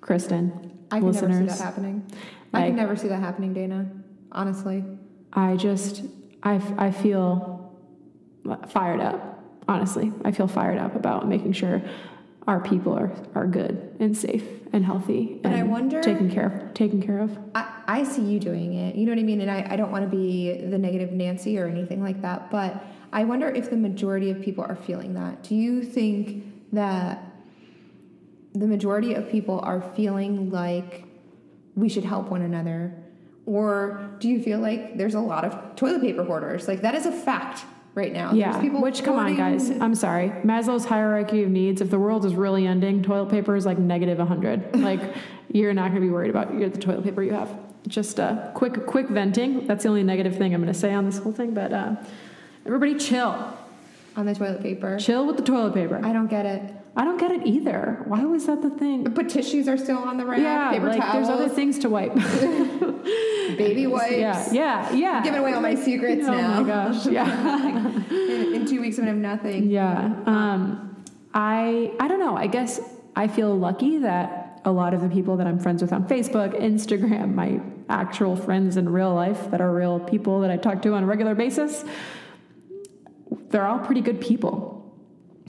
Kristen, 0.00 0.72
I 0.90 0.98
can 0.98 1.06
listeners, 1.06 1.30
never 1.30 1.50
see 1.50 1.58
that 1.58 1.64
happening. 1.64 2.06
I 2.52 2.58
like- 2.58 2.66
can 2.68 2.76
never 2.76 2.96
see 2.96 3.08
that 3.08 3.20
happening, 3.20 3.52
Dana. 3.52 3.90
Honestly. 4.32 4.84
I 5.32 5.56
just, 5.56 6.02
I, 6.42 6.60
I 6.76 6.90
feel 6.90 7.72
fired 8.68 9.00
up. 9.00 9.42
Honestly, 9.66 10.12
I 10.24 10.30
feel 10.32 10.46
fired 10.46 10.78
up 10.78 10.94
about 10.94 11.26
making 11.26 11.52
sure 11.52 11.82
our 12.46 12.60
people 12.60 12.92
are, 12.92 13.10
are 13.34 13.46
good 13.46 13.96
and 14.00 14.16
safe 14.16 14.44
and 14.72 14.84
healthy 14.84 15.38
But 15.42 15.52
I 15.52 15.62
wonder- 15.62 16.02
taken 16.02 16.30
care 16.30 16.46
of. 16.68 16.74
Taken 16.74 17.00
care 17.02 17.18
of. 17.20 17.36
I, 17.54 17.82
I 17.86 18.04
see 18.04 18.22
you 18.22 18.38
doing 18.40 18.74
it. 18.74 18.96
You 18.96 19.06
know 19.06 19.12
what 19.12 19.18
I 19.18 19.22
mean? 19.22 19.40
And 19.40 19.50
I, 19.50 19.66
I 19.70 19.76
don't 19.76 19.90
want 19.90 20.04
to 20.04 20.14
be 20.14 20.52
the 20.66 20.76
negative 20.78 21.12
Nancy 21.12 21.58
or 21.58 21.66
anything 21.66 22.02
like 22.02 22.20
that, 22.22 22.50
but 22.50 22.84
I 23.12 23.24
wonder 23.24 23.48
if 23.48 23.70
the 23.70 23.76
majority 23.76 24.30
of 24.30 24.40
people 24.42 24.64
are 24.64 24.74
feeling 24.76 25.14
that. 25.14 25.42
Do 25.44 25.54
you 25.54 25.82
think 25.82 26.44
that 26.72 27.22
the 28.54 28.66
majority 28.66 29.14
of 29.14 29.28
people 29.30 29.60
are 29.60 29.80
feeling 29.96 30.50
like 30.50 31.04
we 31.76 31.88
should 31.88 32.04
help 32.04 32.28
one 32.30 32.42
another? 32.42 32.94
Or 33.46 34.10
do 34.18 34.28
you 34.28 34.42
feel 34.42 34.58
like 34.58 34.96
there's 34.96 35.14
a 35.14 35.20
lot 35.20 35.44
of 35.44 35.76
toilet 35.76 36.00
paper 36.02 36.24
hoarders? 36.24 36.66
Like 36.68 36.80
that 36.82 36.94
is 36.94 37.06
a 37.06 37.12
fact 37.12 37.64
right 37.94 38.12
now. 38.12 38.32
Yeah. 38.32 38.60
People 38.60 38.80
Which, 38.80 39.04
come 39.04 39.18
on, 39.18 39.36
guys. 39.36 39.70
I'm 39.70 39.94
sorry. 39.94 40.30
Maslow's 40.44 40.84
hierarchy 40.84 41.42
of 41.44 41.50
needs. 41.50 41.80
If 41.80 41.90
the 41.90 41.98
world 41.98 42.24
is 42.24 42.34
really 42.34 42.66
ending, 42.66 43.02
toilet 43.02 43.30
paper 43.30 43.54
is 43.56 43.66
like 43.66 43.78
negative 43.78 44.18
100. 44.18 44.76
Like, 44.84 45.14
you're 45.50 45.72
not 45.72 45.90
going 45.90 46.00
to 46.02 46.06
be 46.06 46.10
worried 46.10 46.30
about 46.30 46.58
the 46.58 46.70
toilet 46.70 47.04
paper 47.04 47.22
you 47.22 47.32
have. 47.32 47.56
Just 47.86 48.20
uh, 48.20 48.50
quick, 48.54 48.86
quick 48.86 49.08
venting. 49.08 49.66
That's 49.66 49.84
the 49.84 49.88
only 49.88 50.02
negative 50.02 50.36
thing 50.36 50.54
I'm 50.54 50.60
going 50.60 50.72
to 50.72 50.78
say 50.78 50.92
on 50.92 51.04
this 51.06 51.18
whole 51.18 51.32
thing. 51.32 51.54
But 51.54 51.72
uh, 51.72 51.96
everybody, 52.66 52.96
chill. 52.96 53.56
on 54.16 54.26
the 54.26 54.34
toilet 54.34 54.62
paper. 54.62 54.98
Chill 54.98 55.26
with 55.26 55.36
the 55.36 55.42
toilet 55.42 55.74
paper. 55.74 56.00
I 56.02 56.12
don't 56.12 56.28
get 56.28 56.44
it. 56.44 56.74
I 56.96 57.04
don't 57.04 57.18
get 57.18 57.32
it 57.32 57.44
either. 57.46 58.02
Why 58.06 58.24
was 58.24 58.46
that 58.46 58.62
the 58.62 58.70
thing? 58.70 59.02
But 59.04 59.28
tissues 59.28 59.66
are 59.66 59.76
still 59.76 59.98
on 59.98 60.16
the 60.16 60.24
rack. 60.24 60.38
Yeah, 60.38 60.70
paper 60.70 60.86
like 60.86 61.00
towels, 61.00 61.26
there's 61.26 61.28
other 61.28 61.48
things 61.48 61.78
to 61.80 61.88
wipe. 61.88 62.14
baby 63.56 63.86
wipes. 63.88 64.12
yeah, 64.12 64.52
yeah, 64.52 64.92
yeah. 64.92 65.16
I'm 65.16 65.22
Giving 65.24 65.40
away 65.40 65.52
all 65.54 65.60
my 65.60 65.74
secrets 65.74 66.24
oh 66.28 66.30
now. 66.32 66.60
my 66.60 66.66
gosh, 66.66 67.06
yeah. 67.06 67.88
in, 68.10 68.54
in 68.54 68.66
two 68.66 68.80
weeks, 68.80 68.98
I'm 68.98 69.06
gonna 69.06 69.12
have 69.12 69.40
nothing. 69.40 69.70
Yeah. 69.70 70.14
Um, 70.26 71.04
I 71.32 71.92
I 71.98 72.06
don't 72.06 72.20
know. 72.20 72.36
I 72.36 72.46
guess 72.46 72.80
I 73.16 73.26
feel 73.26 73.56
lucky 73.56 73.98
that 73.98 74.60
a 74.64 74.70
lot 74.70 74.94
of 74.94 75.00
the 75.00 75.08
people 75.08 75.36
that 75.38 75.46
I'm 75.46 75.58
friends 75.58 75.82
with 75.82 75.92
on 75.92 76.06
Facebook, 76.06 76.58
Instagram, 76.60 77.34
my 77.34 77.60
actual 77.88 78.36
friends 78.36 78.76
in 78.76 78.88
real 78.88 79.12
life 79.12 79.50
that 79.50 79.60
are 79.60 79.72
real 79.74 80.00
people 80.00 80.40
that 80.40 80.50
I 80.50 80.56
talk 80.56 80.80
to 80.82 80.94
on 80.94 81.02
a 81.02 81.06
regular 81.06 81.34
basis, 81.34 81.84
they're 83.50 83.66
all 83.66 83.80
pretty 83.80 84.00
good 84.00 84.20
people. 84.20 84.73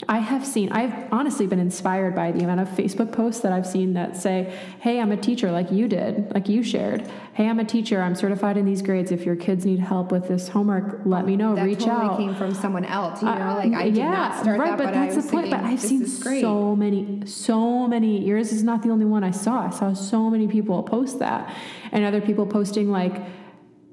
I 0.09 0.19
have 0.19 0.45
seen, 0.45 0.73
I've 0.73 0.93
honestly 1.13 1.47
been 1.47 1.57
inspired 1.59 2.15
by 2.15 2.33
the 2.33 2.43
amount 2.43 2.59
of 2.59 2.67
Facebook 2.67 3.13
posts 3.13 3.41
that 3.43 3.53
I've 3.53 3.65
seen 3.65 3.93
that 3.93 4.17
say, 4.17 4.53
Hey, 4.81 4.99
I'm 4.99 5.13
a 5.13 5.17
teacher, 5.17 5.51
like 5.51 5.71
you 5.71 5.87
did, 5.87 6.33
like 6.33 6.49
you 6.49 6.63
shared. 6.63 7.09
Hey, 7.33 7.47
I'm 7.47 7.59
a 7.59 7.63
teacher. 7.65 8.01
I'm 8.01 8.13
certified 8.13 8.57
in 8.57 8.65
these 8.65 8.81
grades. 8.81 9.11
If 9.11 9.25
your 9.25 9.37
kids 9.37 9.65
need 9.65 9.79
help 9.79 10.11
with 10.11 10.27
this 10.27 10.49
homework, 10.49 10.99
let 11.05 11.25
me 11.25 11.37
know. 11.37 11.55
That 11.55 11.63
Reach 11.63 11.79
totally 11.85 12.07
out. 12.07 12.17
came 12.17 12.35
from 12.35 12.53
someone 12.53 12.83
else. 12.83 13.21
You 13.21 13.29
know, 13.29 13.35
Uh, 13.35 13.55
like 13.55 13.73
I 13.73 13.85
did 13.85 13.95
yeah, 13.97 14.11
not 14.11 14.41
start 14.41 14.59
right, 14.59 14.71
that, 14.71 14.77
but 14.77 14.85
but, 14.87 14.93
that's 14.93 15.15
the 15.15 15.21
point. 15.21 15.45
thinking, 15.45 15.51
But 15.51 15.63
I've 15.63 15.79
seen 15.79 16.05
so 16.05 16.75
many, 16.75 17.21
so 17.25 17.87
many. 17.87 18.21
Yours 18.25 18.51
is 18.51 18.63
not 18.63 18.83
the 18.83 18.89
only 18.89 19.05
one 19.05 19.23
I 19.23 19.31
saw. 19.31 19.67
I 19.67 19.69
saw 19.69 19.93
so 19.93 20.29
many 20.29 20.49
people 20.49 20.83
post 20.83 21.19
that, 21.19 21.55
and 21.93 22.03
other 22.03 22.19
people 22.19 22.45
posting 22.45 22.91
like, 22.91 23.15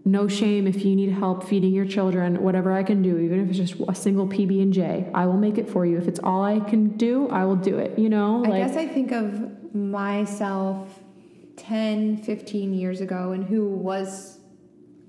"No 0.04 0.28
shame 0.28 0.66
if 0.66 0.84
you 0.84 0.96
need 0.96 1.12
help 1.12 1.44
feeding 1.44 1.72
your 1.72 1.86
children. 1.86 2.42
Whatever 2.42 2.72
I 2.72 2.82
can 2.82 3.02
do, 3.02 3.18
even 3.18 3.40
if 3.40 3.48
it's 3.50 3.58
just 3.58 3.80
a 3.88 3.94
single 3.94 4.26
PB 4.26 4.60
and 4.62 4.72
J, 4.72 5.08
I 5.14 5.26
will 5.26 5.36
make 5.36 5.58
it 5.58 5.68
for 5.68 5.86
you. 5.86 5.98
If 5.98 6.08
it's 6.08 6.20
all 6.22 6.42
I 6.42 6.60
can 6.60 6.96
do, 6.96 7.28
I 7.28 7.44
will 7.44 7.56
do 7.56 7.78
it. 7.78 7.98
You 7.98 8.08
know, 8.08 8.44
I 8.44 8.48
like 8.48 8.66
guess 8.66 8.76
I 8.76 8.86
think 8.86 9.12
of 9.12 9.74
myself 9.74 11.00
10, 11.56 12.18
15 12.18 12.74
years 12.74 13.00
ago 13.00 13.32
and 13.32 13.44
who 13.44 13.68
was 13.68 14.38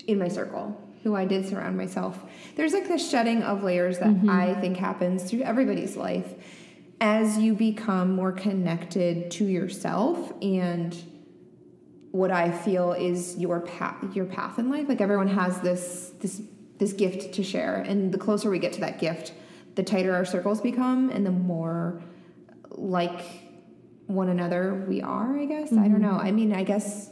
in 0.06 0.18
my 0.18 0.28
circle, 0.28 0.80
who 1.02 1.14
I 1.16 1.24
did 1.24 1.48
surround 1.48 1.76
myself. 1.76 2.22
There's 2.56 2.72
like 2.72 2.86
this 2.86 3.08
shedding 3.08 3.42
of 3.42 3.62
layers 3.62 3.98
that 3.98 4.08
Mm-hmm. 4.08 4.30
I 4.30 4.54
think 4.60 4.76
happens 4.76 5.24
through 5.24 5.42
everybody's 5.42 5.96
life 5.96 6.34
as 7.00 7.38
you 7.38 7.54
become 7.54 8.14
more 8.14 8.32
connected 8.32 9.30
to 9.32 9.44
yourself 9.44 10.32
and 10.40 10.96
what 12.14 12.30
I 12.30 12.52
feel 12.52 12.92
is 12.92 13.36
your 13.38 13.58
path 13.58 14.14
your 14.14 14.24
path 14.24 14.60
in 14.60 14.70
life. 14.70 14.88
Like 14.88 15.00
everyone 15.00 15.26
has 15.26 15.60
this 15.62 16.12
this 16.20 16.40
this 16.78 16.92
gift 16.92 17.34
to 17.34 17.42
share 17.42 17.78
and 17.78 18.12
the 18.12 18.18
closer 18.18 18.50
we 18.50 18.60
get 18.60 18.72
to 18.74 18.80
that 18.82 19.00
gift, 19.00 19.32
the 19.74 19.82
tighter 19.82 20.14
our 20.14 20.24
circles 20.24 20.60
become 20.60 21.10
and 21.10 21.26
the 21.26 21.32
more 21.32 22.00
like 22.70 23.20
one 24.06 24.28
another 24.28 24.86
we 24.88 25.02
are, 25.02 25.36
I 25.36 25.44
guess. 25.46 25.72
I 25.72 25.88
don't 25.88 26.00
know. 26.00 26.12
I 26.12 26.30
mean, 26.30 26.52
I 26.52 26.62
guess 26.62 27.10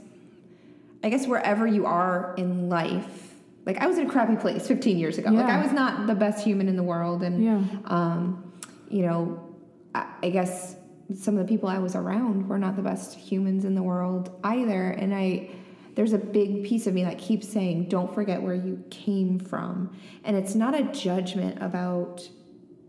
I 1.02 1.08
guess 1.08 1.26
wherever 1.26 1.66
you 1.66 1.84
are 1.84 2.36
in 2.38 2.68
life. 2.68 3.34
Like 3.66 3.78
I 3.78 3.88
was 3.88 3.98
in 3.98 4.06
a 4.06 4.10
crappy 4.10 4.36
place 4.36 4.68
15 4.68 4.98
years 4.98 5.18
ago. 5.18 5.30
Like 5.30 5.46
I 5.46 5.60
was 5.60 5.72
not 5.72 6.06
the 6.06 6.14
best 6.14 6.44
human 6.44 6.68
in 6.68 6.76
the 6.76 6.82
world 6.84 7.24
and 7.24 7.42
yeah, 7.42 7.78
um, 7.86 8.52
you 8.88 9.02
know, 9.02 9.52
I, 9.96 10.06
I 10.22 10.30
guess 10.30 10.76
some 11.14 11.36
of 11.36 11.46
the 11.46 11.52
people 11.52 11.68
I 11.68 11.78
was 11.78 11.94
around 11.94 12.48
were 12.48 12.58
not 12.58 12.76
the 12.76 12.82
best 12.82 13.16
humans 13.16 13.64
in 13.64 13.74
the 13.74 13.82
world 13.82 14.38
either. 14.44 14.90
And 14.90 15.14
I, 15.14 15.50
there's 15.94 16.12
a 16.12 16.18
big 16.18 16.64
piece 16.64 16.86
of 16.86 16.94
me 16.94 17.04
that 17.04 17.18
keeps 17.18 17.48
saying, 17.48 17.88
don't 17.88 18.12
forget 18.14 18.42
where 18.42 18.54
you 18.54 18.82
came 18.90 19.38
from. 19.38 19.96
And 20.24 20.36
it's 20.36 20.54
not 20.54 20.78
a 20.78 20.84
judgment 20.84 21.62
about 21.62 22.28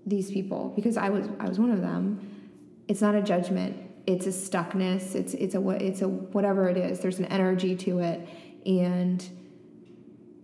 these 0.06 0.32
people 0.32 0.74
because 0.76 0.98
I 0.98 1.10
was, 1.10 1.28
I 1.40 1.48
was 1.48 1.60
one 1.60 1.72
of 1.72 1.82
them. 1.82 2.30
It's 2.88 3.02
not 3.02 3.16
a 3.16 3.22
judgment. 3.22 3.78
It's 4.06 4.26
a 4.26 4.30
stuckness. 4.30 5.16
It's, 5.16 5.34
it's 5.34 5.56
a, 5.56 5.70
it's 5.70 6.02
a, 6.02 6.08
whatever 6.08 6.70
it 6.70 6.78
is, 6.78 7.00
there's 7.00 7.20
an 7.20 7.26
energy 7.26 7.76
to 7.78 8.00
it. 8.00 8.28
And 8.66 9.28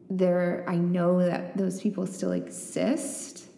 there, 0.10 0.66
I 0.68 0.76
know 0.76 1.20
that 1.26 1.56
those 1.58 1.82
people 1.82 2.08
still 2.08 2.32
exist 2.32 3.50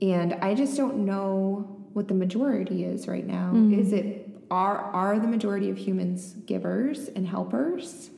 and 0.00 0.34
I 0.34 0.54
just 0.54 0.76
don't 0.76 1.04
know 1.04 1.77
what 1.98 2.06
the 2.06 2.14
majority 2.14 2.84
is 2.84 3.08
right 3.08 3.26
now. 3.26 3.50
Mm-hmm. 3.52 3.80
Is 3.80 3.92
it 3.92 4.30
are 4.52 4.78
are 4.78 5.18
the 5.18 5.26
majority 5.26 5.68
of 5.68 5.76
humans 5.76 6.36
givers 6.46 7.08
and 7.08 7.26
helpers, 7.26 8.10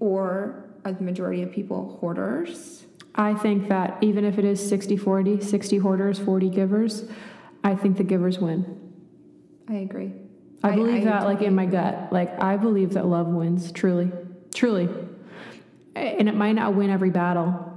or 0.00 0.64
are 0.84 0.92
the 0.92 1.04
majority 1.04 1.42
of 1.42 1.52
people 1.52 1.98
hoarders? 2.00 2.84
I 3.14 3.34
think 3.34 3.68
that 3.68 3.96
even 4.02 4.24
if 4.26 4.38
it 4.38 4.44
is 4.44 4.60
60-40, 4.70 5.42
60 5.42 5.78
hoarders, 5.78 6.18
40 6.18 6.50
givers, 6.50 7.08
I 7.64 7.74
think 7.74 7.96
the 7.96 8.04
givers 8.04 8.38
win. 8.38 8.92
I 9.68 9.76
agree. 9.76 10.12
I 10.62 10.72
believe 10.72 11.04
that 11.04 11.24
like 11.24 11.40
in 11.40 11.54
my 11.54 11.62
agree. 11.62 11.78
gut. 11.78 12.12
Like 12.12 12.42
I 12.42 12.56
believe 12.56 12.94
that 12.94 13.06
love 13.06 13.28
wins, 13.28 13.70
truly. 13.70 14.10
Truly. 14.52 14.88
And 15.94 16.28
it 16.28 16.34
might 16.34 16.52
not 16.52 16.74
win 16.74 16.90
every 16.90 17.10
battle, 17.10 17.72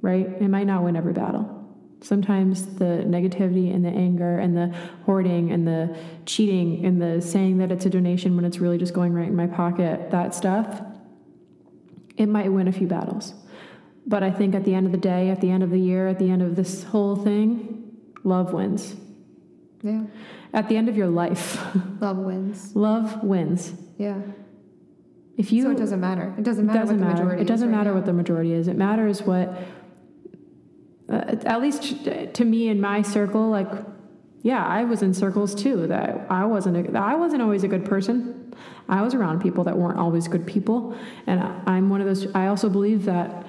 right? 0.00 0.26
It 0.26 0.48
might 0.48 0.68
not 0.68 0.84
win 0.84 0.94
every 0.96 1.12
battle. 1.12 1.59
Sometimes 2.02 2.76
the 2.76 3.04
negativity 3.06 3.74
and 3.74 3.84
the 3.84 3.90
anger 3.90 4.38
and 4.38 4.56
the 4.56 4.74
hoarding 5.04 5.52
and 5.52 5.66
the 5.68 5.96
cheating 6.24 6.84
and 6.86 7.00
the 7.00 7.20
saying 7.20 7.58
that 7.58 7.70
it's 7.70 7.84
a 7.84 7.90
donation 7.90 8.36
when 8.36 8.44
it's 8.44 8.58
really 8.58 8.78
just 8.78 8.94
going 8.94 9.12
right 9.12 9.28
in 9.28 9.36
my 9.36 9.46
pocket, 9.46 10.10
that 10.10 10.34
stuff, 10.34 10.80
it 12.16 12.26
might 12.26 12.50
win 12.50 12.68
a 12.68 12.72
few 12.72 12.86
battles. 12.86 13.34
But 14.06 14.22
I 14.22 14.30
think 14.30 14.54
at 14.54 14.64
the 14.64 14.74
end 14.74 14.86
of 14.86 14.92
the 14.92 14.98
day, 14.98 15.28
at 15.28 15.40
the 15.42 15.50
end 15.50 15.62
of 15.62 15.70
the 15.70 15.78
year, 15.78 16.08
at 16.08 16.18
the 16.18 16.30
end 16.30 16.40
of 16.42 16.56
this 16.56 16.84
whole 16.84 17.16
thing, 17.16 17.96
love 18.24 18.52
wins. 18.52 18.96
Yeah, 19.82 20.04
At 20.52 20.68
the 20.68 20.76
end 20.76 20.88
of 20.90 20.96
your 20.96 21.08
life, 21.08 21.58
love 22.00 22.18
wins. 22.18 22.74
love 22.76 23.22
wins. 23.22 23.72
Yeah. 23.98 24.20
If 25.38 25.52
you 25.52 25.62
so 25.62 25.70
it 25.70 25.78
doesn't 25.78 26.00
matter. 26.00 26.34
It 26.36 26.44
doesn't 26.44 26.66
matter 26.66 26.80
doesn't 26.80 26.96
what 26.96 27.00
the 27.00 27.06
matter. 27.06 27.22
majority. 27.24 27.42
It 27.42 27.48
doesn't 27.48 27.68
right 27.70 27.76
matter 27.78 27.90
now. 27.90 27.96
what 27.96 28.04
the 28.04 28.12
majority 28.12 28.52
is. 28.52 28.68
It 28.68 28.76
matters 28.76 29.22
what, 29.22 29.54
uh, 31.10 31.36
at 31.44 31.60
least 31.60 32.04
to 32.34 32.44
me 32.44 32.68
in 32.68 32.80
my 32.80 33.02
circle, 33.02 33.50
like, 33.50 33.68
yeah, 34.42 34.64
I 34.64 34.84
was 34.84 35.02
in 35.02 35.12
circles 35.12 35.54
too 35.54 35.86
that 35.88 36.26
I 36.30 36.44
wasn't. 36.44 36.94
A, 36.94 36.98
I 36.98 37.14
wasn't 37.14 37.42
always 37.42 37.64
a 37.64 37.68
good 37.68 37.84
person. 37.84 38.54
I 38.88 39.02
was 39.02 39.14
around 39.14 39.40
people 39.40 39.64
that 39.64 39.76
weren't 39.76 39.98
always 39.98 40.28
good 40.28 40.46
people, 40.46 40.96
and 41.26 41.40
I'm 41.40 41.90
one 41.90 42.00
of 42.00 42.06
those. 42.06 42.32
I 42.34 42.46
also 42.46 42.68
believe 42.68 43.04
that. 43.04 43.46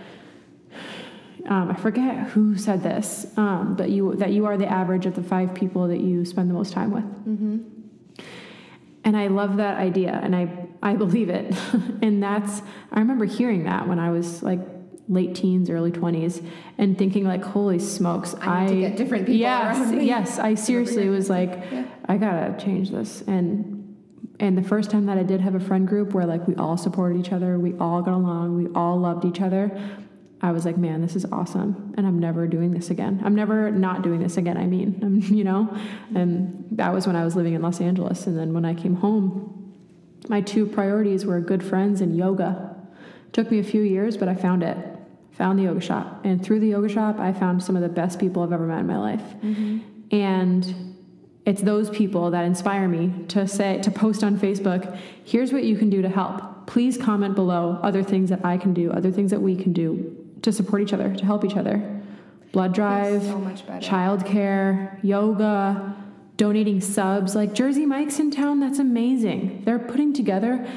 Um, 1.48 1.72
I 1.72 1.74
forget 1.74 2.28
who 2.30 2.56
said 2.56 2.84
this, 2.84 3.26
um, 3.36 3.76
but 3.76 3.90
you 3.90 4.16
that 4.16 4.30
you 4.30 4.46
are 4.46 4.58
the 4.58 4.68
average 4.68 5.08
of 5.08 5.16
the 5.16 5.24
five 5.24 5.56
people 5.56 5.88
that 5.88 6.00
you 6.00 6.24
spend 6.24 6.50
the 6.50 6.54
most 6.54 6.72
time 6.72 6.92
with. 6.92 7.04
Mm-hmm. 7.04 7.82
And 9.04 9.18
I 9.18 9.28
love 9.28 9.58
that 9.58 9.78
idea 9.78 10.20
and 10.24 10.36
I, 10.36 10.68
I 10.82 10.96
believe 10.96 11.30
it. 11.30 11.56
and 12.02 12.22
that's, 12.22 12.62
I 12.92 13.00
remember 13.00 13.26
hearing 13.26 13.64
that 13.64 13.88
when 13.88 14.00
I 14.00 14.12
was 14.12 14.44
like 14.44 14.60
late 15.12 15.36
teens, 15.36 15.70
early 15.70 15.92
20s 15.92 16.44
and 16.78 16.98
thinking 16.98 17.26
like, 17.26 17.44
holy 17.44 17.78
smokes, 17.78 18.34
I 18.42 18.66
need 18.66 18.74
to 18.74 18.82
get 18.82 18.98
different 18.98 19.26
people 19.26 19.42
yes, 19.42 19.78
around 19.78 19.98
me. 19.98 20.06
Yes, 20.06 20.40
I 20.40 20.56
seriously 20.70 21.10
was 21.10 21.30
like, 21.30 21.50
Yeah. 21.72 21.86
I 22.08 22.18
gotta 22.18 22.56
change 22.64 22.90
this. 22.90 23.22
And, 23.28 23.98
and 24.40 24.58
the 24.58 24.64
first 24.64 24.90
time 24.90 25.06
that 25.06 25.18
I 25.18 25.24
did 25.24 25.42
have 25.42 25.54
a 25.54 25.60
friend 25.60 25.88
group 25.88 26.14
where 26.14 26.26
like 26.26 26.48
we 26.48 26.56
all 26.56 26.78
supported 26.78 27.20
each 27.20 27.32
other, 27.32 27.60
we 27.60 27.74
all 27.78 28.02
got 28.02 28.16
along, 28.16 28.56
we 28.56 28.74
all 28.74 28.98
loved 28.98 29.26
each 29.26 29.42
other, 29.42 29.70
I 30.44 30.52
was 30.52 30.66
like, 30.66 30.78
man, 30.78 31.02
this 31.02 31.16
is 31.16 31.26
awesome. 31.32 31.94
And 31.98 32.08
I'm 32.08 32.18
never 32.18 32.48
doing 32.48 32.72
this 32.72 32.90
again. 32.90 33.22
I'm 33.24 33.36
never 33.36 33.70
not 33.70 34.02
doing 34.02 34.22
this 34.22 34.38
again. 34.38 34.58
I 34.58 34.66
mean, 34.66 35.00
um, 35.04 35.20
you 35.36 35.44
know, 35.44 35.78
and 36.16 36.66
that 36.72 36.94
was 36.94 37.06
when 37.06 37.16
I 37.16 37.24
was 37.24 37.36
living 37.36 37.54
in 37.54 37.62
Los 37.62 37.80
Angeles. 37.80 38.26
And 38.26 38.38
then 38.38 38.54
when 38.54 38.66
I 38.66 38.74
came 38.74 38.96
home, 38.96 39.58
my 40.30 40.42
two 40.42 40.66
priorities 40.66 41.26
were 41.26 41.40
good 41.40 41.64
friends 41.64 42.02
and 42.02 42.16
yoga. 42.16 42.76
Took 43.34 43.52
me 43.52 43.60
a 43.60 43.64
few 43.64 43.82
years, 43.82 44.18
but 44.18 44.28
I 44.28 44.36
found 44.36 44.64
it. 44.64 44.78
Found 45.42 45.58
the 45.58 45.64
yoga 45.64 45.82
shop. 45.82 46.22
And 46.24 46.46
through 46.46 46.60
the 46.60 46.68
yoga 46.68 46.88
shop, 46.88 47.18
I 47.18 47.34
found 47.34 47.64
some 47.64 47.76
of 47.76 47.82
the 47.82 47.90
best 47.90 48.20
people 48.20 48.44
I've 48.44 48.54
ever 48.54 48.68
met 48.68 48.82
in 48.82 48.86
my 48.86 49.00
life. 49.00 49.24
And 50.12 50.94
it's 51.48 51.64
those 51.64 51.90
people 51.90 52.30
that 52.30 52.46
inspire 52.46 52.88
me 52.88 53.12
to 53.30 53.48
say 53.48 53.82
to 53.82 53.90
post 53.90 54.24
on 54.24 54.38
Facebook, 54.38 54.96
here's 55.26 55.52
what 55.52 55.64
you 55.64 55.76
can 55.76 55.90
do 55.90 56.04
to 56.04 56.10
help. 56.10 56.68
Please 56.68 56.96
comment 56.96 57.34
below 57.34 57.80
other 57.82 58.04
things 58.04 58.30
that 58.30 58.46
I 58.46 58.56
can 58.56 58.76
do, 58.76 58.92
other 58.92 59.12
things 59.12 59.32
that 59.32 59.42
we 59.42 59.56
can 59.56 59.74
do 59.74 60.16
to 60.44 60.52
support 60.52 60.84
each 60.84 60.94
other, 60.94 61.12
to 61.16 61.26
help 61.26 61.44
each 61.44 61.58
other. 61.58 61.82
Blood 62.52 62.76
drive, 62.76 63.24
so 63.24 63.40
childcare, 63.80 65.04
yoga, 65.04 65.96
donating 66.38 66.80
subs. 66.82 67.34
Like 67.34 67.54
Jersey 67.54 67.88
Mike's 67.88 68.20
in 68.20 68.30
town, 68.30 68.60
that's 68.60 68.78
amazing. 68.78 69.64
They're 69.66 69.80
putting 69.80 70.14
together 70.14 70.68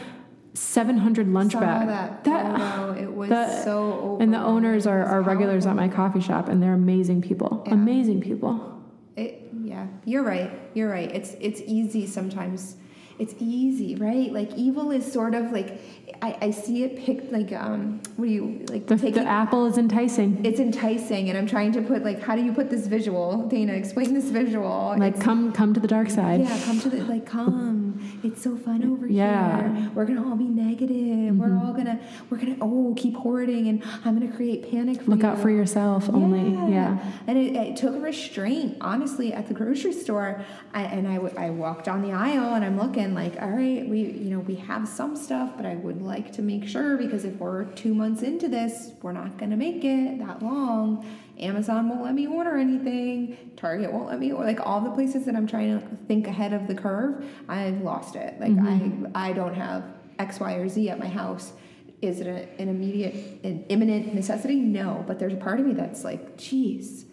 700 0.54 1.28
lunch 1.28 1.52
Saw 1.52 1.60
bags. 1.60 2.24
that 2.24 2.24
photo. 2.24 2.92
It 2.92 3.12
was 3.12 3.28
that- 3.30 3.64
so. 3.64 4.18
and 4.20 4.32
the 4.32 4.38
owners 4.38 4.86
are, 4.86 5.04
are 5.04 5.20
regulars 5.22 5.66
at 5.66 5.74
my 5.76 5.88
coffee 5.88 6.20
shop, 6.20 6.48
and 6.48 6.62
they're 6.62 6.74
amazing 6.74 7.22
people. 7.22 7.62
Yeah. 7.66 7.74
Amazing 7.74 8.20
people. 8.20 8.82
It, 9.16 9.50
yeah, 9.62 9.86
you're 10.04 10.22
right. 10.22 10.50
You're 10.74 10.90
right. 10.90 11.10
It's 11.12 11.34
it's 11.40 11.60
easy 11.66 12.06
sometimes. 12.06 12.76
It's 13.18 13.34
easy, 13.38 13.94
right? 13.94 14.32
Like 14.32 14.52
evil 14.56 14.90
is 14.90 15.10
sort 15.10 15.34
of 15.34 15.52
like 15.52 15.80
I, 16.22 16.36
I 16.42 16.50
see 16.50 16.82
it 16.84 16.96
picked 16.98 17.32
like 17.32 17.52
um 17.52 18.00
what 18.16 18.26
do 18.26 18.30
you 18.32 18.64
like 18.68 18.86
The, 18.86 18.96
taking 18.96 19.22
the 19.24 19.28
apple 19.28 19.66
is 19.66 19.78
enticing. 19.78 20.44
it's 20.44 20.58
enticing 20.60 21.28
and 21.28 21.38
I'm 21.38 21.46
trying 21.46 21.72
to 21.72 21.82
put 21.82 22.02
like 22.04 22.20
how 22.22 22.34
do 22.34 22.42
you 22.42 22.52
put 22.52 22.70
this 22.70 22.86
visual? 22.86 23.46
Dana, 23.48 23.72
explain 23.74 24.14
this 24.14 24.26
visual. 24.30 24.94
Like 24.98 25.12
It's- 25.14 25.22
come 25.22 25.52
come 25.52 25.74
to 25.74 25.80
the 25.80 25.86
dark 25.88 26.10
side. 26.10 26.40
yeah, 26.40 26.60
come 26.64 26.80
to 26.80 26.88
the 26.90 27.04
like 27.04 27.24
come. 27.26 28.00
It's 28.24 28.42
so 28.42 28.56
fun 28.56 28.84
over 28.84 29.06
Yeah. 29.06 29.72
here. 29.78 29.90
We're 29.94 30.06
gonna 30.06 30.28
all 30.28 30.36
be 30.36 30.44
negative. 30.48 31.36
We're 31.36 31.56
all 31.56 31.72
gonna 31.72 32.00
we're 32.30 32.38
gonna 32.38 32.56
oh 32.60 32.94
keep 32.96 33.14
hoarding 33.16 33.68
and 33.68 33.82
I'm 34.04 34.18
gonna 34.18 34.32
create 34.34 34.70
panic. 34.70 35.02
For 35.02 35.10
Look 35.12 35.20
you. 35.22 35.26
out 35.28 35.38
for 35.38 35.50
yourself 35.50 36.08
only. 36.10 36.72
Yeah. 36.72 36.98
And 37.26 37.38
it, 37.38 37.54
it 37.54 37.76
took 37.76 38.00
restraint, 38.02 38.76
honestly, 38.80 39.32
at 39.32 39.46
the 39.48 39.54
grocery 39.54 39.92
store. 39.92 40.42
I, 40.72 40.82
and 40.84 41.06
I, 41.06 41.14
w- 41.16 41.34
I 41.38 41.50
walked 41.50 41.84
down 41.84 42.02
the 42.02 42.12
aisle 42.12 42.54
and 42.54 42.64
I'm 42.64 42.76
looking 42.78 43.03
like, 43.12 43.42
all 43.42 43.50
right, 43.50 43.86
we, 43.86 44.00
you 44.00 44.30
know, 44.30 44.38
we 44.38 44.54
have 44.54 44.88
some 44.88 45.16
stuff, 45.16 45.50
but 45.56 45.66
I 45.66 45.74
would 45.74 46.00
like 46.00 46.32
to 46.34 46.42
make 46.42 46.66
sure 46.66 46.96
because 46.96 47.24
if 47.26 47.34
we're 47.34 47.64
two 47.64 47.92
months 47.92 48.22
into 48.22 48.48
this, 48.48 48.92
we're 49.02 49.12
not 49.12 49.36
going 49.36 49.50
to 49.50 49.56
make 49.56 49.84
it 49.84 50.20
that 50.20 50.42
long. 50.42 51.04
Amazon 51.38 51.88
won't 51.88 52.02
let 52.02 52.14
me 52.14 52.26
order 52.26 52.56
anything. 52.56 53.36
Target 53.56 53.92
won't 53.92 54.06
let 54.06 54.20
me 54.20 54.32
order. 54.32 54.46
Like 54.46 54.64
all 54.64 54.80
the 54.80 54.92
places 54.92 55.26
that 55.26 55.34
I'm 55.34 55.46
trying 55.46 55.78
to 55.78 55.96
think 56.06 56.28
ahead 56.28 56.52
of 56.52 56.68
the 56.68 56.74
curve, 56.74 57.28
I've 57.48 57.82
lost 57.82 58.14
it. 58.16 58.40
Like 58.40 58.52
I, 58.52 58.78
mm-hmm. 58.78 59.06
I 59.14 59.32
don't 59.32 59.54
have 59.54 59.84
X, 60.18 60.40
Y, 60.40 60.54
or 60.54 60.68
Z 60.68 60.88
at 60.88 60.98
my 60.98 61.08
house. 61.08 61.52
Is 62.00 62.20
it 62.20 62.26
a, 62.26 62.62
an 62.62 62.68
immediate, 62.68 63.14
an 63.44 63.64
imminent 63.68 64.14
necessity? 64.14 64.56
No, 64.56 65.04
but 65.06 65.18
there's 65.18 65.32
a 65.32 65.36
part 65.36 65.58
of 65.58 65.66
me 65.66 65.74
that's 65.74 66.04
like, 66.04 66.36
geez, 66.36 67.06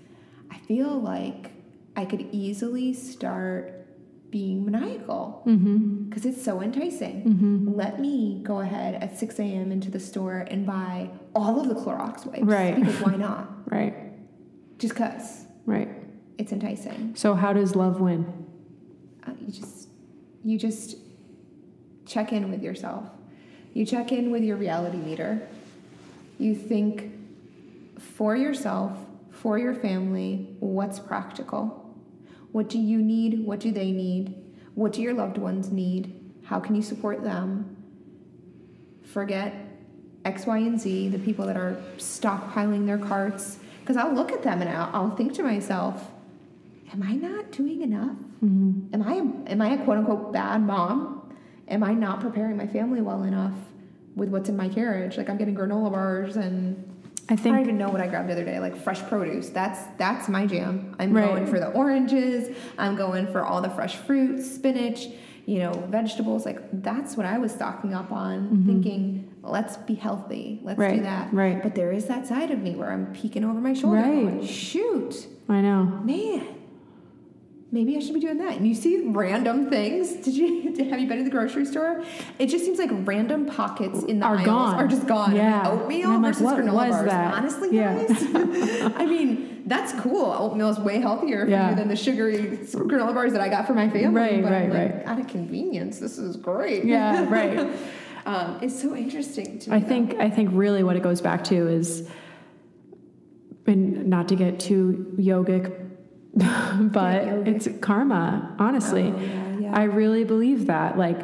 I 0.52 0.60
feel 0.60 1.00
like 1.00 1.52
I 1.96 2.06
could 2.06 2.28
easily 2.32 2.94
start 2.94 3.81
being 4.32 4.66
maniacal 4.66 5.44
Mm-hmm. 5.46 6.06
because 6.10 6.26
it's 6.26 6.42
so 6.44 6.62
enticing. 6.62 7.74
Let 7.76 8.00
me 8.00 8.40
go 8.44 8.62
ahead 8.62 8.96
at 9.04 9.18
6 9.20 9.40
a.m. 9.40 9.72
into 9.72 9.92
the 9.92 10.00
store 10.00 10.40
and 10.50 10.66
buy 10.66 11.10
all 11.36 11.60
of 11.60 11.68
the 11.68 11.76
Clorox 11.76 12.26
wipes. 12.26 12.44
Right. 12.44 12.76
Because 12.76 13.00
why 13.02 13.16
not? 13.18 13.50
Right. 13.72 13.96
Just 14.80 14.94
because 14.96 15.46
Right. 15.66 15.90
it's 16.38 16.52
enticing. 16.52 17.16
So 17.16 17.36
how 17.36 17.54
does 17.54 17.76
love 17.76 18.02
win? 18.02 18.26
Uh, 19.26 19.32
you 19.40 19.52
just 19.54 19.88
you 20.44 20.58
just 20.58 20.96
check 22.06 22.34
in 22.34 22.50
with 22.52 22.64
yourself 22.64 23.06
you 23.74 23.86
check 23.86 24.12
in 24.12 24.32
with 24.32 24.44
your 24.44 24.58
reality 24.58 24.98
meter 24.98 25.48
you 26.40 26.54
think 26.56 27.12
for 28.00 28.36
yourself 28.36 28.98
for 29.30 29.58
your 29.60 29.74
family 29.76 30.48
what's 30.60 31.00
practical 31.00 31.81
what 32.52 32.70
do 32.70 32.80
you 32.80 33.02
need 33.02 33.46
what 33.46 33.60
do 33.60 33.72
they 33.72 33.92
need 33.92 34.36
what 34.76 34.94
do 34.94 35.02
your 35.02 35.14
loved 35.14 35.38
ones 35.38 35.72
need 35.72 36.14
how 36.46 36.60
can 36.60 36.76
you 36.76 36.82
support 36.82 37.24
them 37.24 37.78
forget 39.04 39.54
x 40.26 40.46
y 40.46 40.58
and 40.58 40.80
z 40.80 41.10
the 41.10 41.20
people 41.20 41.46
that 41.46 41.58
are 41.58 41.78
stockpiling 41.98 42.86
their 42.86 42.98
carts 42.98 43.60
because 43.80 43.98
i'll 43.98 44.14
look 44.14 44.32
at 44.32 44.44
them 44.44 44.62
and 44.62 44.70
I'll, 44.70 44.90
I'll 44.94 45.16
think 45.16 45.34
to 45.34 45.44
myself 45.44 46.12
am 46.94 47.04
i 47.04 47.14
not 47.14 47.52
doing 47.52 47.82
enough 47.82 48.16
Mm-hmm. 48.44 48.96
am 48.96 49.04
I 49.04 49.52
am 49.52 49.62
I 49.62 49.74
a 49.76 49.84
quote 49.84 50.00
unquote 50.00 50.34
bad 50.34 50.62
mom? 50.64 51.32
Am 51.68 51.84
I 51.84 51.94
not 51.94 52.22
preparing 52.22 52.58
my 52.58 52.66
family 52.66 53.00
well 53.00 53.24
enough 53.24 53.54
with 54.16 54.30
what's 54.30 54.50
in 54.50 54.58
my 54.58 54.68
carriage? 54.68 55.16
Like 55.18 55.30
I'm 55.30 55.38
getting 55.38 55.56
granola 55.56 55.92
bars 55.92 56.38
and 56.38 56.91
I 57.32 57.36
think 57.36 57.54
I 57.56 57.58
don't 57.60 57.66
even 57.68 57.78
know 57.78 57.90
what 57.90 58.02
I 58.02 58.08
grabbed 58.08 58.28
the 58.30 58.34
other 58.34 58.44
day, 58.46 58.60
like 58.60 58.76
fresh 58.76 59.02
produce. 59.04 59.50
That's 59.50 59.80
that's 59.98 60.28
my 60.30 60.46
jam. 60.46 60.96
I'm 61.00 61.14
Right. 61.14 61.26
going 61.26 61.46
for 61.48 61.60
the 61.60 61.70
oranges. 61.72 62.56
I'm 62.78 62.96
going 62.96 63.28
for 63.28 63.44
all 63.44 63.62
the 63.62 63.70
fresh 63.70 63.96
fruits, 63.96 64.50
spinach, 64.54 65.08
you 65.46 65.60
know, 65.60 65.72
vegetables. 65.90 66.46
Like 66.46 66.60
that's 66.84 67.16
what 67.18 67.26
I 67.26 67.38
was 67.38 67.52
stocking 67.52 67.94
up 67.94 68.12
on, 68.12 68.64
thinking, 68.66 69.34
let's 69.44 69.78
be 69.78 69.96
healthy. 69.96 70.60
Let's 70.64 70.78
do 70.78 70.84
Mm-hmm. 70.86 70.94
Right, 70.96 71.04
that. 71.04 71.34
right. 71.34 71.64
But 71.64 71.74
there 71.76 71.92
is 71.92 72.06
that 72.08 72.28
side 72.28 72.52
of 72.52 72.60
me 72.60 72.76
where 72.76 72.92
I'm 72.92 73.08
peeking 73.14 73.44
over 73.46 73.60
my 73.60 73.74
shoulder, 73.74 73.98
Right. 73.98 74.24
going, 74.24 74.46
shoot 74.46 75.28
I 75.50 75.62
know. 75.62 75.84
man, 76.04 76.48
maybe 77.74 77.96
I 77.96 78.00
should 78.02 78.14
be 78.14 78.20
doing 78.20 78.38
that. 78.40 78.58
And 78.58 78.68
you 78.68 78.76
see 78.76 79.02
random 79.08 79.70
things. 79.70 80.12
Did 80.26 80.36
you 80.36 80.74
have 80.90 81.00
you 81.00 81.08
been 81.08 81.20
to 81.20 81.24
the 81.24 81.30
grocery 81.30 81.66
store? 81.66 82.04
It 82.38 82.48
just 82.48 82.66
seems 82.66 82.78
like 82.80 82.90
random 82.92 83.46
pockets 83.46 84.04
in 84.04 84.20
the 84.20 84.26
Are 84.26 84.36
aisles 84.36 84.46
gone. 84.46 84.76
are 84.76 84.88
just 84.88 85.08
gone. 85.08 85.36
Yeah. 85.36 85.70
Oatmeal 85.70 86.10
like, 86.12 86.22
versus 86.22 86.44
what 86.44 86.58
granola 86.58 86.74
was 86.88 86.96
bars. 86.96 87.06
that? 87.10 87.34
Honestly, 87.34 87.70
Yeah. 87.76 88.06
guys, 88.06 88.24
I 88.96 89.06
mean 89.06 89.64
that's 89.66 89.94
cool. 90.02 90.26
Oatmeal 90.26 90.70
is 90.70 90.80
way 90.80 91.00
healthier 91.00 91.46
for 91.46 91.52
Yeah. 91.52 91.70
you 91.70 91.76
than 91.76 91.88
the 91.88 91.96
sugary 91.96 92.58
granola 92.64 93.14
bars 93.14 93.32
that 93.34 93.42
I 93.42 93.48
got 93.50 93.68
for 93.68 93.74
my 93.74 93.90
family. 93.90 94.20
Right, 94.20 94.42
but 94.44 94.52
right, 94.52 94.70
like, 94.72 95.08
Out 95.08 95.20
of 95.20 95.28
convenience, 95.28 96.00
this 96.00 96.18
is 96.18 96.36
great. 96.36 96.84
Yeah, 96.84 97.26
right. 97.30 97.68
um, 98.26 98.60
it's 98.62 98.80
so 98.82 98.96
interesting 98.96 99.60
to 99.60 99.70
me. 99.70 99.78
I 99.78 99.80
think 99.80 100.16
I 100.20 100.30
think 100.30 100.50
really 100.54 100.84
what 100.84 100.96
it 100.98 101.04
goes 101.04 101.22
back 101.22 101.44
to 101.46 101.68
is 101.68 102.10
and 103.68 104.08
not 104.08 104.28
to 104.28 104.36
get 104.36 104.60
too 104.60 105.14
yogic 105.18 105.81
but 106.34 107.24
yogic. 107.24 107.48
it's 107.48 107.68
karma, 107.82 108.56
honestly. 108.58 109.14
Oh, 109.16 109.20
yeah, 109.20 109.60
yeah. 109.60 109.78
I 109.78 109.84
really 109.84 110.24
believe 110.24 110.68
that 110.68 110.98
like 110.98 111.20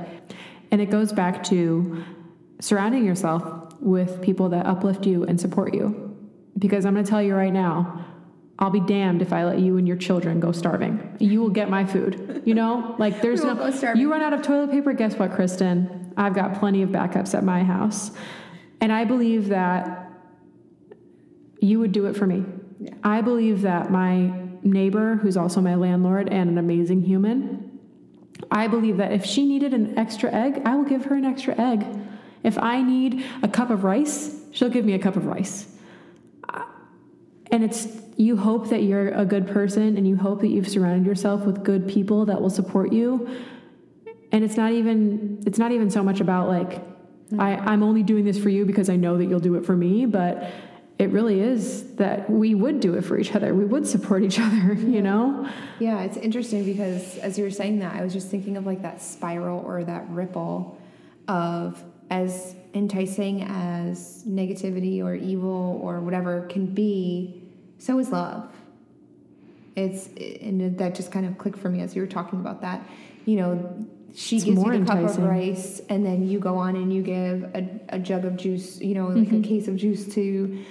and 0.72 0.82
it 0.82 0.90
goes 0.90 1.12
back 1.12 1.44
to 1.44 2.04
surrounding 2.60 3.06
yourself 3.06 3.74
with 3.80 4.22
people 4.22 4.50
that 4.50 4.66
uplift 4.66 5.06
you 5.06 5.24
and 5.24 5.40
support 5.40 5.74
you. 5.74 6.16
Because 6.58 6.86
I'm 6.86 6.94
going 6.94 7.06
to 7.06 7.10
tell 7.10 7.22
you 7.22 7.36
right 7.36 7.54
now, 7.54 8.06
I'll 8.60 8.72
be 8.72 8.80
damned 8.80 9.22
if 9.22 9.32
I 9.32 9.46
let 9.46 9.60
you 9.60 9.78
and 9.78 9.88
your 9.88 9.98
children 9.98 10.40
go 10.40 10.52
starving. 10.52 11.16
You 11.20 11.42
will 11.42 11.52
get 11.52 11.70
my 11.70 11.86
food. 11.86 12.42
You 12.46 12.56
know, 12.56 12.96
like 13.00 13.22
there's 13.22 13.44
no. 13.44 13.72
You 13.94 14.12
run 14.12 14.22
out 14.22 14.34
of 14.34 14.42
toilet 14.42 14.72
paper. 14.72 14.94
Guess 14.94 15.16
what, 15.16 15.32
Kristen? 15.32 16.14
I've 16.18 16.34
got 16.34 16.60
plenty 16.60 16.82
of 16.82 16.90
backups 16.90 17.36
at 17.36 17.44
my 17.44 17.64
house, 17.64 18.10
and 18.82 18.92
I 18.92 19.06
believe 19.06 19.50
that 19.50 20.12
you 21.60 21.80
would 21.80 21.92
do 21.92 22.08
it 22.08 22.16
for 22.16 22.26
me. 22.26 22.44
Yeah. 22.80 22.94
I 23.04 23.22
believe 23.22 23.62
that 23.62 23.92
my 23.92 24.47
neighbor, 24.72 25.16
who's 25.16 25.38
also 25.38 25.62
my 25.62 25.76
landlord 25.76 26.30
and 26.30 26.50
an 26.50 26.58
amazing 26.58 27.02
human, 27.02 27.80
I 28.52 28.68
believe 28.68 28.98
that 28.98 29.12
if 29.12 29.26
she 29.26 29.46
needed 29.46 29.74
an 29.74 29.98
extra 29.98 30.32
egg, 30.32 30.62
I 30.66 30.76
will 30.76 30.86
give 30.86 31.06
her 31.06 31.16
an 31.16 31.26
extra 31.26 31.60
egg. 31.60 31.86
If 32.44 32.58
I 32.58 32.82
need 32.82 33.26
a 33.44 33.48
cup 33.48 33.70
of 33.70 33.84
rice, 33.84 34.40
she'll 34.52 34.70
give 34.70 34.86
me 34.86 34.94
a 34.94 35.00
cup 35.00 35.16
of 35.16 35.26
rice. 35.26 35.74
And 37.52 37.64
it's 37.64 37.88
you 38.18 38.36
hope 38.36 38.70
that 38.70 38.84
you're 38.84 39.10
a 39.10 39.26
good 39.26 39.48
person 39.48 39.96
and 39.96 40.08
you 40.08 40.18
hope 40.18 40.42
that 40.42 40.50
you've 40.50 40.68
surrounded 40.68 41.06
yourself 41.06 41.46
with 41.46 41.64
good 41.64 41.88
people 41.88 42.26
that 42.26 42.42
will 42.42 42.50
support 42.50 42.92
you. 42.92 43.30
And 44.32 44.44
it's 44.44 44.58
not 44.58 44.72
even 44.74 45.44
it's 45.46 45.58
not 45.58 45.72
even 45.72 45.90
so 45.90 46.04
much 46.04 46.20
about 46.20 46.50
like 46.50 46.82
I, 47.38 47.56
I'm 47.56 47.84
only 47.84 48.04
doing 48.04 48.26
this 48.26 48.38
for 48.38 48.50
you 48.50 48.66
because 48.66 48.90
I 48.90 48.96
know 48.96 49.18
that 49.18 49.26
you'll 49.26 49.40
do 49.40 49.56
it 49.56 49.66
for 49.66 49.76
me, 49.76 50.06
but 50.06 50.52
it 51.00 51.12
really 51.12 51.42
is 51.42 51.96
that 51.96 52.30
we 52.30 52.56
would 52.56 52.80
do 52.80 52.96
it 52.96 53.04
for 53.04 53.20
each 53.20 53.36
other. 53.36 53.54
We 53.54 53.66
would 53.66 53.86
support 53.86 54.24
each 54.24 54.40
other, 54.48 54.74
you 54.74 55.02
know? 55.02 55.48
Yeah, 55.80 56.02
it's 56.02 56.18
interesting 56.18 56.66
because 56.66 57.18
as 57.20 57.38
you 57.38 57.44
were 57.44 57.52
saying 57.52 57.80
that, 57.80 57.96
I 57.96 58.04
was 58.04 58.14
just 58.14 58.30
thinking 58.30 58.58
of 58.58 58.66
like 58.66 58.82
that 58.82 59.02
spiral 59.02 59.60
or 59.60 59.84
that 59.84 60.10
ripple 60.10 60.78
of 61.28 61.84
as 62.10 62.56
enticing 62.74 63.44
as 63.44 64.24
negativity 64.28 65.04
or 65.04 65.14
evil 65.14 65.80
or 65.84 66.00
whatever 66.00 66.48
can 66.48 66.66
be, 66.66 67.44
so 67.78 68.00
is 68.00 68.12
love. 68.12 68.52
It's 69.76 70.08
and 70.42 70.78
that 70.80 70.96
just 70.96 71.12
kind 71.12 71.26
of 71.26 71.38
clicked 71.38 71.60
for 71.60 71.70
me 71.70 71.82
as 71.82 71.96
you 71.96 72.02
were 72.02 72.08
talking 72.08 72.40
about 72.40 72.62
that. 72.62 72.82
You 73.26 73.36
know, 73.36 73.86
she 74.18 74.38
It's 74.38 74.46
gives 74.46 74.64
you 74.64 74.80
the 74.80 74.84
cup 74.84 74.98
of 74.98 75.20
rice, 75.20 75.80
and 75.90 76.04
then 76.04 76.28
you 76.28 76.40
go 76.40 76.58
on 76.58 76.76
and 76.76 76.92
you 76.92 77.04
give 77.04 77.44
a, 77.54 77.70
a 77.90 78.00
jug 78.00 78.26
of 78.26 78.36
juice. 78.36 78.82
You 78.82 78.96
know, 78.96 79.10
like 79.10 79.28
Mm-hmm. 79.28 79.44
a 79.44 79.48
case 79.48 79.68
of 79.68 79.76
juice 79.76 80.12
to 80.16 80.66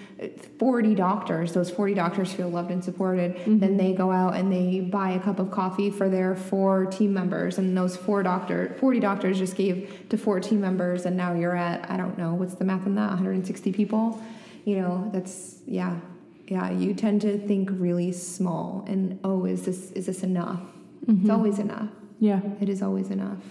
forty 0.59 0.97
doctors. 0.97 1.53
Those 1.53 1.71
forty 1.71 1.95
doctors 1.95 2.33
feel 2.33 2.49
loved 2.49 2.73
and 2.73 2.83
supported. 2.83 3.37
Mm-hmm. 3.37 3.59
Then 3.61 3.77
they 3.77 3.93
go 3.93 4.11
out 4.11 4.35
and 4.35 4.53
they 4.53 4.81
buy 4.81 5.11
a 5.11 5.21
cup 5.21 5.39
of 5.39 5.53
coffee 5.53 5.91
for 5.91 6.09
their 6.09 6.35
four 6.35 6.87
team 6.87 7.15
members, 7.15 7.59
and 7.59 7.79
those 7.79 7.97
four 7.97 8.25
doctor 8.25 8.75
forty 8.81 8.99
doctors 8.99 9.39
just 9.39 9.55
gave 9.55 9.95
to 10.09 10.19
four 10.19 10.41
team 10.41 10.61
members, 10.61 11.07
and 11.07 11.17
now 11.17 11.33
you're 11.33 11.55
at 11.57 11.89
I 11.89 11.97
don't 11.97 12.19
know 12.19 12.35
what's 12.35 12.55
the 12.57 12.65
math 12.65 12.85
on 12.85 12.97
that 12.97 13.11
160 13.11 13.73
people. 13.73 14.21
You 14.65 14.81
know, 14.81 15.09
that's 15.13 15.59
yeah, 15.67 16.01
yeah. 16.49 16.73
You 16.73 16.95
tend 16.95 17.21
to 17.21 17.39
think 17.47 17.71
really 17.73 18.11
small, 18.11 18.85
and 18.89 19.21
oh, 19.23 19.45
is 19.45 19.65
this 19.65 19.93
is 19.93 20.07
this 20.07 20.25
enough? 20.25 20.59
Mm-hmm. 21.07 21.21
It's 21.21 21.31
always 21.31 21.61
enough. 21.61 21.91
Yeah. 22.19 22.41
It 22.61 22.69
is 22.69 22.83
always 22.83 23.11
enough. 23.11 23.43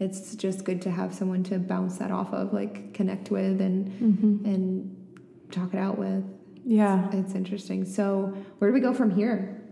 It's 0.00 0.34
just 0.34 0.64
good 0.64 0.82
to 0.82 0.90
have 0.90 1.14
someone 1.14 1.44
to 1.44 1.58
bounce 1.58 1.98
that 1.98 2.10
off 2.10 2.32
of, 2.32 2.52
like 2.52 2.92
connect 2.94 3.30
with 3.30 3.60
and 3.60 3.86
Mm-hmm. 4.00 4.44
and 4.46 4.96
talk 5.50 5.74
it 5.74 5.78
out 5.78 5.98
with. 5.98 6.24
Yeah. 6.64 7.08
It's 7.12 7.34
interesting. 7.34 7.84
So 7.84 8.34
where 8.58 8.70
do 8.70 8.74
we 8.74 8.80
go 8.80 8.94
from 8.94 9.10
here? 9.10 9.62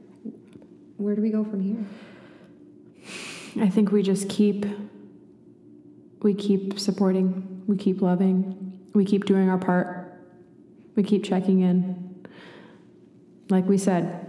Where 0.99 1.15
do 1.17 1.23
we 1.23 1.31
go 1.31 1.43
from 1.45 1.61
here? 1.61 1.85
I 3.65 3.69
think 3.69 3.91
we 3.91 4.03
just 4.03 4.29
keep 4.29 4.67
we 6.23 6.35
keep 6.35 6.79
supporting, 6.79 7.63
we 7.67 7.77
keep 7.77 8.03
loving, 8.03 8.79
we 8.93 9.05
keep 9.07 9.25
doing 9.25 9.49
our 9.49 9.57
part. 9.59 10.21
We 10.95 11.03
keep 11.03 11.25
checking 11.25 11.61
in. 11.61 12.27
Like 13.49 13.65
we 13.67 13.79
said, 13.79 14.29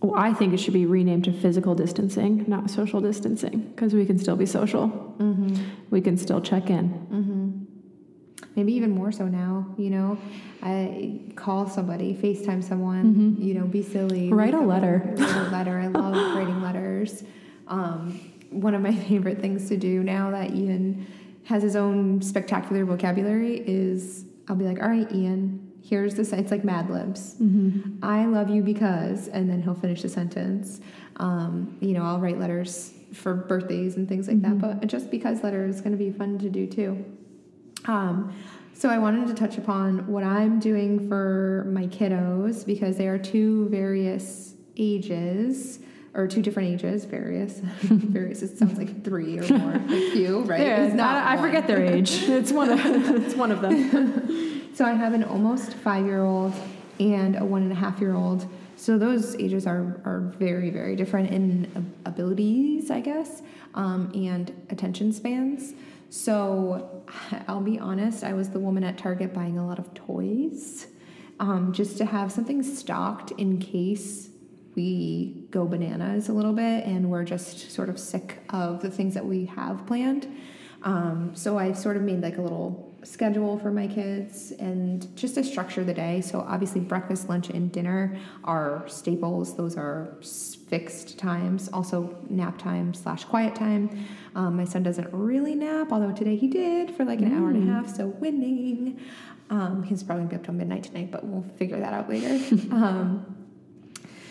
well, 0.00 0.14
I 0.16 0.32
think 0.32 0.54
it 0.54 0.58
should 0.58 0.74
be 0.74 0.86
renamed 0.86 1.24
to 1.24 1.32
physical 1.32 1.74
distancing, 1.74 2.44
not 2.46 2.70
social 2.70 3.00
distancing, 3.00 3.60
because 3.74 3.94
we 3.94 4.06
can 4.06 4.18
still 4.18 4.36
be 4.36 4.46
social. 4.46 4.88
Mm-hmm. 5.18 5.56
We 5.90 6.00
can 6.00 6.16
still 6.16 6.40
check 6.40 6.70
in. 6.70 6.90
Mm-hmm. 7.10 8.54
Maybe 8.54 8.74
even 8.74 8.90
more 8.90 9.10
so 9.10 9.26
now. 9.26 9.66
You 9.76 9.90
know, 9.90 10.18
I 10.62 11.20
call 11.34 11.68
somebody, 11.68 12.14
FaceTime 12.14 12.62
someone. 12.62 13.36
You 13.40 13.54
know, 13.54 13.66
be 13.66 13.82
silly. 13.82 14.26
Mm-hmm. 14.26 14.34
Write 14.34 14.54
a 14.54 14.60
letter. 14.60 15.02
Write 15.16 15.36
a 15.36 15.50
letter. 15.50 15.78
I 15.82 15.86
love 15.88 16.36
writing 16.36 16.62
letters. 16.62 17.24
Um, 17.66 18.20
one 18.50 18.74
of 18.74 18.82
my 18.82 18.94
favorite 19.08 19.40
things 19.40 19.68
to 19.68 19.76
do 19.76 20.02
now 20.04 20.30
that 20.30 20.54
Ian 20.54 21.06
has 21.44 21.62
his 21.62 21.76
own 21.76 22.22
spectacular 22.22 22.84
vocabulary 22.84 23.64
is 23.66 24.24
I'll 24.48 24.56
be 24.56 24.64
like, 24.64 24.80
all 24.80 24.88
right, 24.88 25.10
Ian, 25.12 25.67
here's 25.88 26.14
the 26.14 26.24
sen-" 26.24 26.38
it's 26.40 26.50
like 26.50 26.64
Mad 26.64 26.90
Libs. 26.90 27.34
Mm-hmm. 27.40 28.04
I 28.04 28.26
love 28.26 28.48
you 28.50 28.62
because, 28.62 29.28
and 29.28 29.48
then 29.48 29.62
he'll 29.62 29.74
finish 29.74 30.02
the 30.02 30.08
sentence. 30.08 30.80
Um, 31.16 31.76
you 31.80 31.92
know, 31.94 32.02
I'll 32.02 32.18
write 32.20 32.38
letters 32.38 32.92
for 33.12 33.34
birthdays 33.34 33.96
and 33.96 34.08
things 34.08 34.28
like 34.28 34.38
Mhm. 34.38 34.60
that, 34.60 34.80
but 34.80 34.86
just 34.86 35.10
because 35.10 35.42
letter 35.42 35.64
is 35.66 35.80
going 35.80 35.92
to 35.92 35.98
be 35.98 36.10
fun 36.10 36.38
to 36.38 36.50
do 36.50 36.66
too. 36.66 37.04
Um, 37.86 38.32
so 38.74 38.88
I 38.90 38.98
wanted 38.98 39.26
to 39.28 39.34
touch 39.34 39.56
upon 39.58 40.06
what 40.06 40.22
I'm 40.22 40.60
doing 40.60 41.08
for 41.08 41.66
my 41.72 41.86
kiddos 41.86 42.64
because 42.66 42.96
they 42.96 43.08
are 43.08 43.18
two 43.18 43.68
various 43.70 44.54
ages 44.76 45.80
or 46.14 46.26
two 46.26 46.42
different 46.42 46.68
ages, 46.70 47.04
various, 47.04 47.58
various. 47.82 48.42
It 48.42 48.56
sounds 48.58 48.78
like 48.78 49.04
three 49.04 49.38
or 49.38 49.48
more, 49.58 49.72
like 49.72 50.12
few, 50.12 50.42
right? 50.42 50.60
Yeah, 50.66 50.84
It's 50.86 50.94
not 50.94 51.16
I, 51.24 51.34
I 51.34 51.36
forget 51.38 51.66
their 51.66 51.82
age. 51.84 52.22
It's 52.28 52.52
one 52.52 52.70
of 52.70 52.80
it's 52.84 53.34
one 53.34 53.50
of 53.52 53.60
them. 53.62 54.57
So 54.78 54.84
I 54.84 54.92
have 54.92 55.12
an 55.12 55.24
almost 55.24 55.74
five 55.74 56.06
year 56.06 56.22
old 56.22 56.54
and 57.00 57.34
a 57.34 57.44
one 57.44 57.62
and 57.62 57.72
a 57.72 57.74
half 57.74 58.00
year 58.00 58.14
old. 58.14 58.46
So 58.76 58.96
those 58.96 59.34
ages 59.34 59.66
are, 59.66 60.00
are 60.04 60.32
very, 60.38 60.70
very 60.70 60.94
different 60.94 61.32
in 61.32 61.92
abilities, 62.06 62.88
I 62.88 63.00
guess, 63.00 63.42
um, 63.74 64.12
and 64.14 64.54
attention 64.70 65.12
spans. 65.12 65.74
So 66.10 67.04
I'll 67.48 67.60
be 67.60 67.80
honest, 67.80 68.22
I 68.22 68.34
was 68.34 68.50
the 68.50 68.60
woman 68.60 68.84
at 68.84 68.96
Target 68.96 69.34
buying 69.34 69.58
a 69.58 69.66
lot 69.66 69.80
of 69.80 69.92
toys 69.94 70.86
um, 71.40 71.72
just 71.72 71.98
to 71.98 72.04
have 72.04 72.30
something 72.30 72.62
stocked 72.62 73.32
in 73.32 73.58
case 73.58 74.28
we 74.76 75.48
go 75.50 75.66
bananas 75.66 76.28
a 76.28 76.32
little 76.32 76.52
bit 76.52 76.84
and 76.84 77.10
we're 77.10 77.24
just 77.24 77.72
sort 77.72 77.88
of 77.88 77.98
sick 77.98 78.38
of 78.50 78.80
the 78.80 78.92
things 78.92 79.14
that 79.14 79.26
we 79.26 79.46
have 79.46 79.84
planned. 79.88 80.32
Um, 80.84 81.32
so 81.34 81.58
I 81.58 81.72
sort 81.72 81.96
of 81.96 82.04
made 82.04 82.22
like 82.22 82.38
a 82.38 82.42
little 82.42 82.87
schedule 83.04 83.58
for 83.58 83.70
my 83.70 83.86
kids 83.86 84.52
and 84.58 85.14
just 85.16 85.36
to 85.36 85.44
structure 85.44 85.84
the 85.84 85.94
day. 85.94 86.20
So 86.20 86.40
obviously 86.40 86.80
breakfast, 86.80 87.28
lunch, 87.28 87.48
and 87.48 87.70
dinner 87.70 88.18
are 88.44 88.84
staples. 88.88 89.56
Those 89.56 89.76
are 89.76 90.16
fixed 90.68 91.18
times. 91.18 91.68
Also 91.72 92.16
nap 92.28 92.58
time 92.58 92.94
slash 92.94 93.24
quiet 93.24 93.54
time. 93.54 94.06
Um, 94.34 94.56
my 94.56 94.64
son 94.64 94.82
doesn't 94.82 95.12
really 95.12 95.54
nap, 95.54 95.88
although 95.92 96.12
today 96.12 96.36
he 96.36 96.48
did 96.48 96.90
for 96.90 97.04
like 97.04 97.20
an 97.20 97.36
hour 97.36 97.50
and 97.50 97.68
a 97.68 97.72
half. 97.72 97.94
So 97.94 98.06
winning. 98.06 99.00
Um, 99.50 99.82
he's 99.82 100.02
probably 100.02 100.24
gonna 100.24 100.30
be 100.30 100.36
up 100.36 100.44
till 100.44 100.54
midnight 100.54 100.84
tonight, 100.84 101.10
but 101.10 101.24
we'll 101.24 101.44
figure 101.56 101.80
that 101.80 101.92
out 101.92 102.08
later. 102.08 102.28
um, 102.72 103.36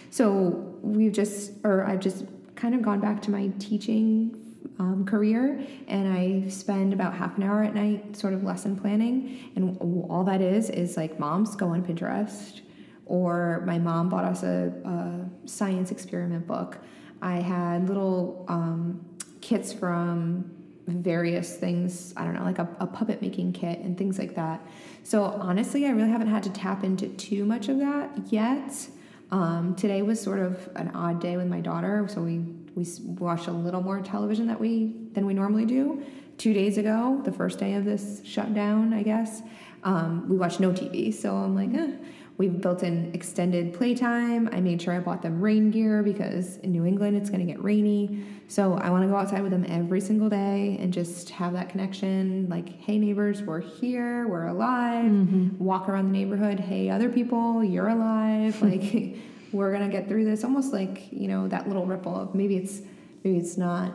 so 0.09 0.76
we've 0.82 1.11
just, 1.11 1.53
or 1.63 1.86
I've 1.86 1.99
just 1.99 2.26
kind 2.55 2.76
of 2.76 2.82
gone 2.82 2.99
back 2.99 3.22
to 3.24 3.32
my 3.32 3.51
teaching 3.59 4.47
um, 4.80 5.05
career, 5.05 5.61
and 5.88 6.13
I 6.13 6.47
spend 6.49 6.93
about 6.93 7.13
half 7.13 7.38
an 7.38 7.43
hour 7.43 7.63
at 7.63 7.74
night, 7.74 8.15
sort 8.15 8.34
of 8.34 8.43
lesson 8.43 8.76
planning, 8.76 9.51
and 9.55 9.78
all 10.09 10.24
that 10.26 10.41
is 10.41 10.70
is 10.70 10.97
like 10.97 11.20
moms 11.20 11.55
go 11.55 11.70
on 11.70 11.84
Pinterest, 11.84 12.61
or 13.05 13.63
my 13.65 13.80
mom 13.80 14.09
bought 14.09 14.26
us 14.26 14.43
a, 14.43 14.74
a 14.86 15.47
science 15.47 15.91
experiment 15.91 16.45
book. 16.47 16.78
I 17.22 17.38
had 17.38 17.88
little 17.88 18.45
um, 18.47 19.05
kits 19.41 19.74
from 19.74 20.51
various 20.88 21.57
things. 21.57 22.13
I 22.15 22.24
don't 22.24 22.34
know, 22.34 22.43
like 22.43 22.59
a, 22.59 22.68
a 22.80 22.88
puppet 22.88 23.22
making 23.22 23.53
kit 23.53 23.80
and 23.80 23.97
things 23.97 24.18
like 24.18 24.36
that. 24.36 24.65
So 25.03 25.24
honestly, 25.24 25.86
I 25.86 25.89
really 25.89 26.09
haven't 26.09 26.30
had 26.30 26.43
to 26.43 26.49
tap 26.49 26.84
into 26.84 27.07
too 27.09 27.45
much 27.45 27.70
of 27.70 27.80
that 27.80 28.32
yet. 28.32 28.88
Um, 29.32 29.76
today 29.76 30.01
was 30.01 30.22
sort 30.22 30.39
of 30.39 30.70
an 30.76 30.91
odd 30.93 31.20
day 31.22 31.36
with 31.36 31.47
my 31.47 31.59
daughter, 31.59 32.05
so 32.09 32.22
we 32.22 32.45
we 32.78 32.86
watched 33.04 33.48
a 33.48 33.52
little 33.52 33.82
more 33.82 34.00
television 34.02 34.46
that 34.48 34.60
we 34.60 34.94
than 35.14 35.26
we 35.26 35.34
normally 35.34 35.66
do. 35.66 36.04
Two 36.38 36.54
days 36.54 36.78
ago, 36.78 37.20
the 37.26 37.32
first 37.32 37.58
day 37.58 37.74
of 37.74 37.84
this 37.84 38.22
shutdown, 38.24 38.94
I 38.94 39.02
guess, 39.02 39.42
um, 39.84 40.30
we 40.30 40.38
watched 40.38 40.60
no 40.60 40.72
TV. 40.72 41.12
So 41.12 41.36
I'm 41.36 41.56
like, 41.56 41.74
eh. 41.74 41.94
we've 42.38 42.62
built 42.62 42.84
in 42.84 43.12
extended 43.16 43.74
playtime. 43.74 44.48
I 44.52 44.62
made 44.62 44.80
sure 44.80 44.94
I 44.94 45.00
bought 45.00 45.24
them 45.24 45.42
rain 45.42 45.72
gear 45.72 46.04
because 46.04 46.58
in 46.58 46.72
New 46.72 46.86
England 46.86 47.18
it's 47.18 47.32
going 47.32 47.40
to 47.40 47.52
get 47.52 47.64
rainy. 47.64 48.24
So 48.48 48.76
I 48.76 48.92
want 48.92 49.02
to 49.04 49.08
go 49.08 49.16
outside 49.16 49.42
with 49.42 49.52
them 49.52 49.66
every 49.68 50.00
single 50.00 50.30
day 50.30 50.78
and 50.80 50.94
just 50.94 51.32
have 51.32 51.54
that 51.54 51.70
connection. 51.70 52.48
Like, 52.48 52.70
hey 52.82 53.00
neighbors, 53.00 53.42
we're 53.42 53.62
here, 53.62 54.28
we're 54.28 54.46
alive. 54.46 55.12
Walk 55.60 55.90
around 55.90 56.12
the 56.12 56.18
neighborhood. 56.20 56.60
Hey 56.60 56.92
other 56.92 57.10
people, 57.10 57.64
you're 57.64 57.90
alive. 57.90 58.62
Like 58.68 59.16
we're 59.52 59.72
gonna 59.72 59.89
get 59.89 60.08
through 60.08 60.26
this. 60.26 60.43
Almost 60.43 60.74
like 60.74 61.12
you 61.12 61.28
know 61.28 61.48
that 61.48 61.68
little 61.68 61.86
ripple 61.86 62.16
of 62.16 62.36
maybe 62.36 62.58
it's 62.58 62.82
maybe 63.24 63.38
it's 63.38 63.58
not 63.58 63.93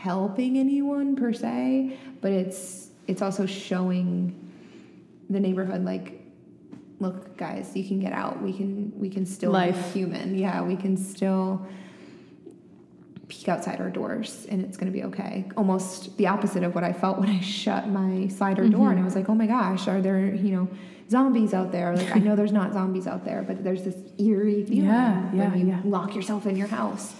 helping 0.00 0.56
anyone 0.56 1.16
per 1.16 1.32
se, 1.32 1.98
but 2.20 2.32
it's 2.32 2.90
it's 3.06 3.22
also 3.22 3.46
showing 3.46 4.36
the 5.28 5.40
neighborhood 5.40 5.84
like 5.84 6.20
look 7.00 7.36
guys 7.36 7.74
you 7.74 7.86
can 7.86 7.98
get 7.98 8.12
out 8.12 8.40
we 8.42 8.52
can 8.52 8.92
we 8.98 9.08
can 9.08 9.24
still 9.24 9.52
Life. 9.52 9.74
be 9.94 10.00
human 10.00 10.36
yeah 10.36 10.60
we 10.60 10.76
can 10.76 10.96
still 10.96 11.66
peek 13.28 13.48
outside 13.48 13.80
our 13.80 13.88
doors 13.88 14.46
and 14.50 14.62
it's 14.64 14.76
going 14.76 14.92
to 14.92 14.96
be 14.96 15.04
okay 15.04 15.48
almost 15.56 16.16
the 16.18 16.26
opposite 16.26 16.62
of 16.62 16.74
what 16.74 16.84
i 16.84 16.92
felt 16.92 17.18
when 17.18 17.30
i 17.30 17.40
shut 17.40 17.88
my 17.88 18.28
slider 18.28 18.68
door 18.68 18.90
and 18.90 18.90
i 18.90 18.94
mm-hmm. 18.96 19.04
was 19.04 19.14
like 19.14 19.28
oh 19.28 19.34
my 19.34 19.46
gosh 19.46 19.88
are 19.88 20.02
there 20.02 20.34
you 20.34 20.54
know 20.54 20.68
zombies 21.10 21.52
out 21.52 21.72
there 21.72 21.94
like 21.96 22.14
i 22.14 22.18
know 22.18 22.36
there's 22.40 22.52
not 22.52 22.72
zombies 22.72 23.06
out 23.06 23.24
there 23.24 23.42
but 23.42 23.62
there's 23.64 23.82
this 23.84 23.96
eerie 24.18 24.64
feeling 24.64 24.84
Yeah, 24.86 25.30
yeah, 25.34 25.48
when 25.50 25.60
you 25.60 25.66
yeah. 25.68 25.80
lock 25.84 26.14
yourself 26.14 26.46
in 26.46 26.56
your 26.56 26.68
house 26.68 27.14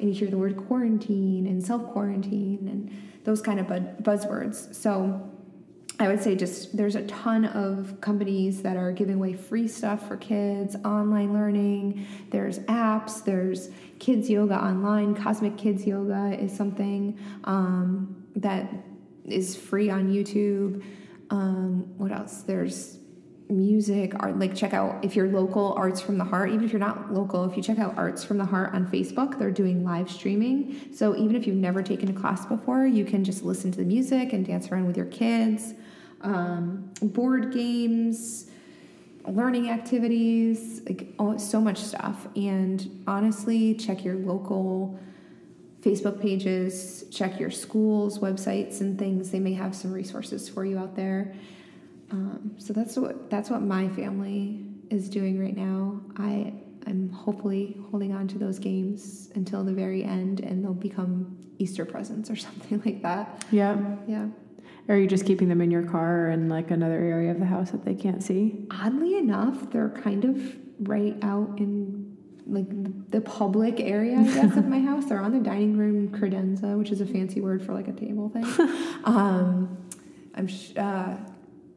and 0.00 0.08
you 0.08 0.14
hear 0.14 0.28
the 0.28 0.38
word 0.38 0.56
quarantine 0.56 1.46
and 1.46 1.64
self 1.64 1.84
quarantine 1.92 2.66
and 2.68 3.22
those 3.24 3.40
kind 3.42 3.60
of 3.60 3.68
bud- 3.68 4.02
buzzwords 4.02 4.74
so 4.74 5.30
I 6.00 6.06
would 6.06 6.22
say 6.22 6.36
just 6.36 6.76
there's 6.76 6.94
a 6.94 7.02
ton 7.08 7.44
of 7.44 8.00
companies 8.00 8.62
that 8.62 8.76
are 8.76 8.92
giving 8.92 9.16
away 9.16 9.32
free 9.32 9.66
stuff 9.66 10.06
for 10.06 10.16
kids, 10.16 10.76
online 10.84 11.32
learning. 11.32 12.06
There's 12.30 12.60
apps. 12.60 13.24
There's 13.24 13.70
kids 13.98 14.30
yoga 14.30 14.54
online. 14.64 15.16
Cosmic 15.16 15.56
Kids 15.58 15.84
Yoga 15.84 16.36
is 16.40 16.56
something 16.56 17.18
um, 17.42 18.24
that 18.36 18.70
is 19.24 19.56
free 19.56 19.90
on 19.90 20.08
YouTube. 20.12 20.84
Um, 21.30 21.98
what 21.98 22.12
else? 22.12 22.42
There's 22.42 22.97
music, 23.48 24.12
art. 24.20 24.38
Like 24.38 24.54
check 24.54 24.74
out 24.74 25.04
if 25.04 25.16
you're 25.16 25.28
local, 25.28 25.72
Arts 25.74 26.00
from 26.00 26.18
the 26.18 26.24
Heart. 26.24 26.50
Even 26.50 26.64
if 26.64 26.72
you're 26.72 26.80
not 26.80 27.12
local, 27.12 27.44
if 27.44 27.56
you 27.56 27.62
check 27.62 27.78
out 27.78 27.96
Arts 27.96 28.24
from 28.24 28.38
the 28.38 28.44
Heart 28.44 28.74
on 28.74 28.86
Facebook, 28.86 29.38
they're 29.38 29.50
doing 29.50 29.84
live 29.84 30.10
streaming. 30.10 30.78
So 30.92 31.16
even 31.16 31.34
if 31.36 31.46
you've 31.46 31.56
never 31.56 31.82
taken 31.82 32.08
a 32.08 32.12
class 32.12 32.46
before, 32.46 32.86
you 32.86 33.04
can 33.04 33.24
just 33.24 33.42
listen 33.42 33.70
to 33.72 33.78
the 33.78 33.84
music 33.84 34.32
and 34.32 34.46
dance 34.46 34.70
around 34.70 34.86
with 34.86 34.96
your 34.96 35.06
kids. 35.06 35.74
Um, 36.20 36.90
board 37.00 37.52
games, 37.52 38.50
learning 39.26 39.70
activities, 39.70 40.82
like 40.86 41.08
oh, 41.18 41.36
so 41.38 41.60
much 41.60 41.78
stuff. 41.78 42.26
And 42.36 43.02
honestly, 43.06 43.74
check 43.74 44.04
your 44.04 44.16
local 44.16 44.98
Facebook 45.80 46.20
pages, 46.20 47.04
check 47.10 47.38
your 47.38 47.50
school's 47.50 48.18
websites 48.18 48.80
and 48.80 48.98
things. 48.98 49.30
They 49.30 49.38
may 49.38 49.54
have 49.54 49.74
some 49.74 49.92
resources 49.92 50.48
for 50.48 50.64
you 50.64 50.78
out 50.78 50.96
there. 50.96 51.34
Um, 52.10 52.54
so 52.58 52.72
that's 52.72 52.96
what 52.96 53.30
that's 53.30 53.50
what 53.50 53.62
my 53.62 53.88
family 53.90 54.64
is 54.90 55.08
doing 55.08 55.38
right 55.38 55.56
now. 55.56 56.00
I 56.16 56.52
I'm 56.86 57.10
hopefully 57.10 57.76
holding 57.90 58.14
on 58.14 58.28
to 58.28 58.38
those 58.38 58.58
games 58.58 59.30
until 59.34 59.62
the 59.62 59.72
very 59.72 60.04
end, 60.04 60.40
and 60.40 60.64
they'll 60.64 60.72
become 60.72 61.36
Easter 61.58 61.84
presents 61.84 62.30
or 62.30 62.36
something 62.46 62.82
like 62.84 63.02
that. 63.02 63.44
Yeah. 63.50 63.96
Yeah. 64.06 64.28
Are 64.88 64.96
you 64.96 65.06
just 65.06 65.26
keeping 65.26 65.48
them 65.48 65.60
in 65.60 65.70
your 65.70 65.82
car 65.82 66.26
or 66.26 66.30
in 66.30 66.48
like 66.48 66.70
another 66.70 66.94
area 66.94 67.30
of 67.30 67.38
the 67.38 67.46
house 67.46 67.72
that 67.72 67.84
they 67.84 67.94
can't 67.94 68.22
see? 68.22 68.66
Oddly 68.70 69.18
enough, 69.18 69.70
they're 69.70 69.90
kind 69.90 70.24
of 70.24 70.56
right 70.80 71.14
out 71.22 71.58
in 71.58 72.16
like 72.46 73.10
the 73.10 73.20
public 73.20 73.80
area, 73.80 74.16
I 74.18 74.22
guess, 74.22 74.56
of 74.56 74.66
my 74.66 74.80
house. 74.90 75.04
They're 75.04 75.20
on 75.20 75.32
the 75.32 75.40
dining 75.40 75.76
room 75.76 76.08
credenza, 76.08 76.78
which 76.78 76.90
is 76.90 77.02
a 77.02 77.06
fancy 77.06 77.42
word 77.42 77.62
for 77.62 77.74
like 77.74 77.88
a 77.88 77.92
table 77.92 78.30
thing. 78.30 78.44
um, 79.04 79.76
I'm 80.34 80.46
sh- 80.46 80.72
uh, 80.74 81.18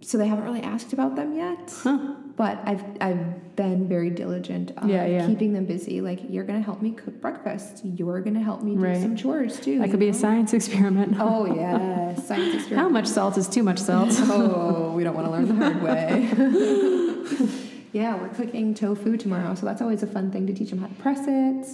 so 0.01 0.17
they 0.17 0.27
haven't 0.27 0.43
really 0.43 0.61
asked 0.61 0.93
about 0.93 1.15
them 1.15 1.35
yet. 1.35 1.73
Huh. 1.83 2.15
But 2.35 2.59
I've 2.65 2.83
I've 2.99 3.55
been 3.55 3.87
very 3.87 4.09
diligent 4.09 4.71
of 4.77 4.89
Yeah, 4.89 5.05
yeah. 5.05 5.27
keeping 5.27 5.53
them 5.53 5.65
busy. 5.65 6.01
Like 6.01 6.19
you're 6.29 6.43
gonna 6.43 6.61
help 6.61 6.81
me 6.81 6.91
cook 6.91 7.21
breakfast. 7.21 7.85
You're 7.85 8.21
gonna 8.21 8.41
help 8.41 8.63
me 8.63 8.75
do 8.75 8.81
Right. 8.81 9.01
some 9.01 9.15
chores 9.15 9.59
too. 9.59 9.79
That 9.79 9.91
could 9.91 9.99
be 9.99 10.09
a 10.09 10.13
science 10.13 10.53
experiment. 10.53 11.17
Oh 11.19 11.45
yeah, 11.55 12.15
science 12.15 12.55
experiment. 12.55 12.79
How 12.79 12.89
much 12.89 13.07
salt 13.07 13.37
is 13.37 13.47
too 13.47 13.63
much 13.63 13.79
salt? 13.79 14.09
oh, 14.23 14.93
we 14.95 15.03
don't 15.03 15.15
want 15.15 15.27
to 15.27 15.31
learn 15.31 15.47
the 15.47 15.55
hard 15.55 15.81
way. 15.83 17.49
yeah, 17.93 18.15
we're 18.15 18.29
cooking 18.29 18.73
tofu 18.73 19.17
tomorrow, 19.17 19.53
so 19.55 19.65
that's 19.65 19.81
always 19.81 20.01
a 20.01 20.07
fun 20.07 20.31
thing 20.31 20.47
to 20.47 20.53
teach 20.53 20.69
them 20.71 20.79
how 20.79 20.87
to 20.87 20.95
press 20.95 21.25
it 21.27 21.67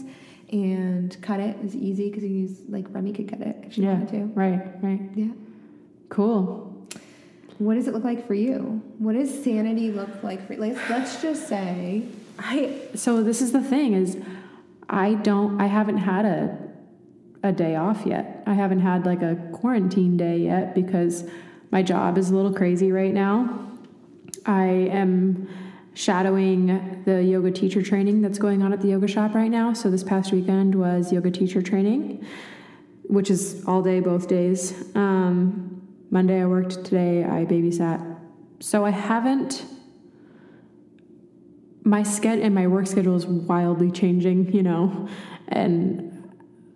and 0.52 1.22
cut 1.22 1.40
it 1.40 1.58
is 1.64 1.76
easy 1.76 2.10
because 2.10 2.24
you 2.24 2.30
use 2.30 2.62
like 2.70 2.86
Remy 2.90 3.14
could 3.14 3.30
cut 3.30 3.42
it 3.42 3.58
if 3.64 3.74
she 3.74 3.82
yeah. 3.82 3.94
wanted 3.94 4.10
to. 4.10 4.24
Right. 4.34 4.62
Right. 4.82 5.02
Yeah. 5.16 5.32
Cool. 6.10 6.67
What 7.58 7.76
does 7.76 7.88
it 7.88 7.94
look 7.94 8.04
like 8.04 8.28
for 8.28 8.36
you? 8.36 8.82
What 9.00 9.14
does 9.14 9.44
sanity 9.44 9.92
look 9.92 10.22
like 10.22 10.46
for 10.46 10.54
you? 10.54 10.60
Let's, 10.60 10.90
let's 10.90 11.22
just 11.22 11.48
say, 11.48 12.04
I 12.40 12.76
so 12.94 13.24
this 13.24 13.42
is 13.42 13.52
the 13.52 13.62
thing 13.62 13.94
is 13.94 14.18
I 14.90 15.16
don't 15.16 15.60
I 15.60 15.66
haven't 15.66 15.98
had 15.98 16.26
a 16.26 16.58
a 17.44 17.52
day 17.52 17.76
off 17.76 18.06
yet. 18.06 18.44
I 18.46 18.54
haven't 18.54 18.80
had 18.80 19.06
like 19.06 19.22
a 19.22 19.36
quarantine 19.54 20.18
day 20.18 20.38
yet 20.40 20.76
because 20.76 21.30
my 21.72 21.82
job 21.84 22.18
is 22.18 22.30
a 22.30 22.36
little 22.36 22.54
crazy 22.54 22.92
right 22.92 23.14
now. 23.14 23.68
I 24.46 24.66
am 24.66 25.50
shadowing 25.94 27.04
the 27.06 27.24
yoga 27.24 27.52
teacher 27.52 27.82
training 27.82 28.22
that's 28.22 28.38
going 28.38 28.62
on 28.62 28.72
at 28.72 28.82
the 28.82 28.90
yoga 28.90 29.08
shop 29.08 29.34
right 29.34 29.50
now. 29.50 29.74
So 29.74 29.90
this 29.90 30.04
past 30.04 30.32
weekend 30.32 30.76
was 30.76 31.12
yoga 31.12 31.32
teacher 31.32 31.62
training, 31.62 32.26
which 33.04 33.32
is 33.32 33.64
all 33.66 33.82
day, 33.82 34.00
both 34.00 34.28
days. 34.28 34.74
Um, 34.96 35.87
Monday 36.10 36.42
I 36.42 36.46
worked, 36.46 36.86
today 36.86 37.24
I 37.24 37.46
babysat. 37.46 38.18
So 38.60 38.86
I 38.86 38.90
haven't 38.92 39.66
my 41.84 42.04
schedule 42.04 42.44
and 42.44 42.54
my 42.54 42.68
work 42.68 42.86
schedule 42.88 43.16
is 43.16 43.26
wildly 43.26 43.92
changing, 43.92 44.52
you 44.54 44.62
know, 44.64 45.08
and 45.48 46.30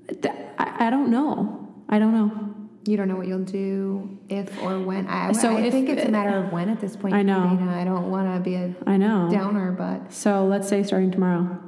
th- 0.08 0.34
I, 0.58 0.88
I 0.88 0.90
don't 0.90 1.12
know. 1.12 1.68
I 1.90 2.00
don't 2.00 2.14
know. 2.14 2.48
You 2.86 2.96
don't 2.98 3.08
know 3.10 3.16
what 3.18 3.28
you'll 3.28 3.44
do 3.44 4.18
if 4.30 4.58
or 4.64 4.80
when. 4.80 5.08
I, 5.08 5.34
So 5.34 5.50
I 5.56 5.62
if- 5.62 5.74
think 5.74 5.90
it's 5.90 6.06
a 6.06 6.10
matter 6.12 6.38
of 6.38 6.52
when 6.54 6.70
at 6.70 6.80
this 6.80 6.96
point. 6.96 7.14
I 7.14 7.24
know. 7.24 7.56
Dana. 7.58 7.72
I 7.78 7.84
don't 7.84 8.10
want 8.10 8.34
to 8.34 8.40
be 8.42 8.56
a 8.56 8.74
I 8.88 8.96
know. 8.98 9.30
downer, 9.30 9.72
but 9.74 10.14
So 10.14 10.46
let's 10.46 10.68
say 10.70 10.82
starting 10.84 11.12
tomorrow, 11.12 11.60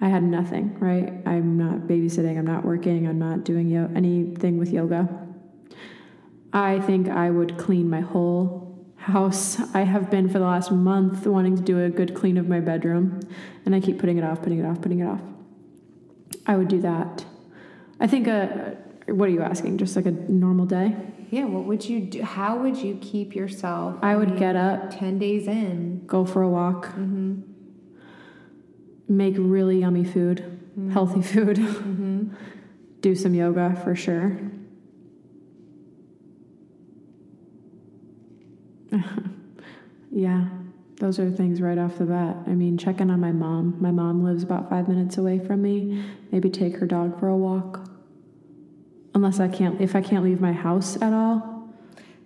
I 0.00 0.08
had 0.08 0.22
nothing, 0.22 0.78
right? 0.78 1.12
I'm 1.26 1.58
not 1.58 1.80
babysitting, 1.88 2.38
I'm 2.38 2.46
not 2.46 2.64
working, 2.64 3.06
I'm 3.06 3.18
not 3.18 3.44
doing 3.44 3.68
yo- 3.68 3.90
anything 3.94 4.56
with 4.58 4.70
yoga. 4.72 5.08
I 6.52 6.80
think 6.80 7.08
I 7.08 7.30
would 7.30 7.58
clean 7.58 7.88
my 7.90 8.00
whole 8.00 8.66
house. 8.96 9.58
I 9.74 9.82
have 9.82 10.10
been 10.10 10.28
for 10.28 10.38
the 10.38 10.44
last 10.46 10.70
month 10.72 11.26
wanting 11.26 11.56
to 11.56 11.62
do 11.62 11.82
a 11.84 11.88
good 11.90 12.14
clean 12.14 12.36
of 12.38 12.48
my 12.48 12.60
bedroom, 12.60 13.20
and 13.64 13.74
I 13.74 13.80
keep 13.80 13.98
putting 13.98 14.18
it 14.18 14.24
off, 14.24 14.42
putting 14.42 14.58
it 14.58 14.64
off, 14.66 14.80
putting 14.80 15.00
it 15.00 15.06
off. 15.06 15.20
I 16.46 16.56
would 16.56 16.68
do 16.68 16.80
that. 16.82 17.24
I 18.00 18.06
think 18.06 18.26
a 18.26 18.76
what 19.06 19.28
are 19.28 19.32
you 19.32 19.42
asking? 19.42 19.78
Just 19.78 19.96
like 19.96 20.06
a 20.06 20.10
normal 20.10 20.66
day? 20.66 20.94
yeah, 21.30 21.44
what 21.44 21.64
would 21.64 21.84
you 21.86 22.00
do? 22.00 22.22
How 22.22 22.56
would 22.58 22.76
you 22.76 22.98
keep 23.02 23.34
yourself? 23.34 23.96
I 24.02 24.16
would 24.16 24.38
get 24.38 24.56
up, 24.56 24.90
10 24.98 25.18
days 25.18 25.46
in. 25.46 26.04
go 26.06 26.24
for 26.24 26.40
a 26.42 26.48
walk, 26.48 26.86
Mm-hmm. 26.88 27.40
make 29.08 29.34
really 29.38 29.80
yummy 29.80 30.04
food, 30.04 30.44
healthy 30.92 31.22
food, 31.22 31.56
Mm-hmm. 31.58 32.34
do 33.00 33.14
some 33.14 33.34
yoga 33.34 33.78
for 33.84 33.94
sure. 33.94 34.38
yeah, 40.10 40.48
those 40.96 41.18
are 41.18 41.30
things 41.30 41.60
right 41.60 41.78
off 41.78 41.98
the 41.98 42.06
bat. 42.06 42.36
I 42.46 42.50
mean, 42.50 42.78
check 42.78 43.00
in 43.00 43.10
on 43.10 43.20
my 43.20 43.32
mom. 43.32 43.76
My 43.80 43.90
mom 43.90 44.24
lives 44.24 44.42
about 44.42 44.68
five 44.68 44.88
minutes 44.88 45.18
away 45.18 45.38
from 45.38 45.62
me. 45.62 46.04
Maybe 46.32 46.50
take 46.50 46.76
her 46.76 46.86
dog 46.86 47.18
for 47.18 47.28
a 47.28 47.36
walk. 47.36 47.88
Unless 49.14 49.40
I 49.40 49.48
can't, 49.48 49.80
if 49.80 49.96
I 49.96 50.00
can't 50.00 50.24
leave 50.24 50.40
my 50.40 50.52
house 50.52 51.00
at 51.00 51.12
all, 51.12 51.68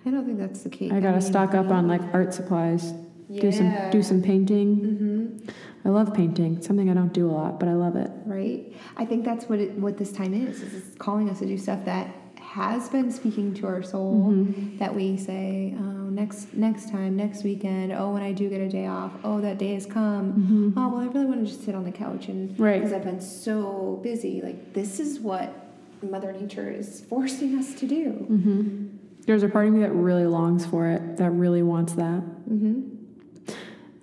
I 0.05 0.11
don't 0.11 0.27
think 0.27 0.39
that's 0.39 0.63
the 0.63 0.71
case. 0.71 0.93
I 0.93 1.01
gotta 1.01 1.21
stock 1.21 1.55
up 1.55 1.71
on 1.71 1.87
like 1.87 2.03
art 2.13 2.35
supplies. 2.35 2.93
Do 3.33 3.51
some 3.51 3.91
do 3.91 4.03
some 4.03 4.21
painting. 4.21 4.77
Mm-hmm. 4.77 5.49
I 5.85 5.89
love 5.89 6.13
painting. 6.13 6.57
It's 6.57 6.67
something 6.67 6.91
I 6.91 6.95
don't 6.95 7.13
do 7.13 7.31
a 7.31 7.33
lot, 7.33 7.59
but 7.59 7.69
I 7.69 7.73
love 7.73 7.97
it. 7.97 8.11
Right. 8.27 8.73
I 8.97 9.05
think 9.05 9.25
that's 9.25 9.47
what 9.47 9.59
it, 9.59 9.73
what 9.73 9.97
this 9.97 10.13
time 10.13 10.35
is. 10.35 10.61
is 10.61 10.75
It's 10.75 10.97
calling 10.97 11.31
us 11.31 11.39
to 11.39 11.47
do 11.47 11.57
stuff 11.57 11.85
that 11.87 12.15
has 12.53 12.91
been 12.91 13.11
speaking 13.11 13.55
to 13.55 13.67
our 13.67 13.83
soul. 13.83 14.29
Mm-hmm. 14.31 14.77
That 14.77 14.95
we 14.95 15.17
say, 15.17 15.75
oh, 15.79 15.83
next 16.11 16.53
next 16.53 16.91
time, 16.91 17.17
next 17.17 17.45
weekend. 17.45 17.93
Oh, 17.93 18.11
when 18.13 18.23
I 18.23 18.33
do 18.33 18.51
get 18.51 18.61
a 18.61 18.69
day 18.69 18.87
off. 18.87 19.13
Oh, 19.25 19.41
that 19.41 19.57
day 19.57 19.73
has 19.73 19.87
come. 19.87 20.75
Oh, 20.77 20.89
well, 20.91 21.01
I 21.01 21.07
really 21.07 21.25
want 21.25 21.43
to 21.45 21.51
just 21.51 21.65
sit 21.65 21.75
on 21.75 21.85
the 21.85 21.93
couch 21.93 22.29
and 22.29 22.51
Mm-hmm. 22.51 22.63
Right. 22.63 22.79
because 22.79 22.93
I've 22.93 23.05
been 23.05 23.23
so 23.23 24.01
busy. 24.03 24.43
Like 24.43 24.75
this 24.75 25.01
is 25.01 25.19
what 25.19 25.55
Mother 26.03 26.31
Nature 26.33 26.71
is 26.71 27.01
forcing 27.09 27.57
us 27.59 27.73
to 27.75 27.87
do. 27.87 28.11
hmm 28.11 28.89
There's 29.25 29.45
a 29.45 29.49
part 29.49 29.69
of 29.69 29.73
me 29.73 29.81
that 29.81 29.93
really 29.93 30.27
longs 30.27 30.67
for 30.67 30.89
it, 30.89 31.17
that 31.17 31.31
really 31.31 31.63
wants 31.63 31.95
that. 31.95 32.21
Mm-hmm. 32.51 32.83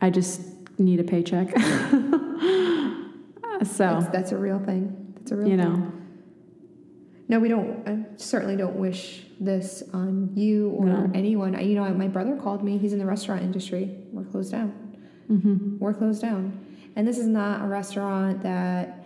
I 0.02 0.10
just 0.10 0.42
need 0.80 1.00
a 1.00 1.04
paycheck. 1.04 1.50
so, 1.60 1.60
That's, 3.78 4.08
that's 4.08 4.32
a 4.32 4.38
real 4.38 4.58
thing. 4.60 5.14
That's 5.20 5.32
a 5.34 5.36
real 5.36 5.48
you 5.50 5.58
thing. 5.58 5.99
No, 7.30 7.40
we 7.40 7.48
don't. 7.48 7.88
I 7.88 8.06
certainly 8.18 8.56
don't 8.56 8.76
wish 8.76 9.24
this 9.40 9.84
on 9.94 10.32
you 10.36 10.70
or 10.72 10.86
No. 10.86 11.12
anyone. 11.14 11.56
I- 11.56 11.62
You 11.62 11.76
know, 11.76 11.88
my 11.94 12.08
brother 12.08 12.36
called 12.36 12.64
me. 12.64 12.78
He's 12.80 12.92
in 12.92 13.00
the 13.00 13.06
restaurant 13.06 13.44
industry. 13.44 13.96
We're 14.12 14.24
closed 14.24 14.52
down. 14.52 14.74
hmm 15.28 15.78
We're 15.80 15.94
closed 15.94 16.24
down, 16.24 16.54
and 16.96 17.08
this 17.08 17.20
is 17.20 17.28
not 17.28 17.64
a 17.64 17.68
restaurant 17.68 18.42
that 18.42 19.06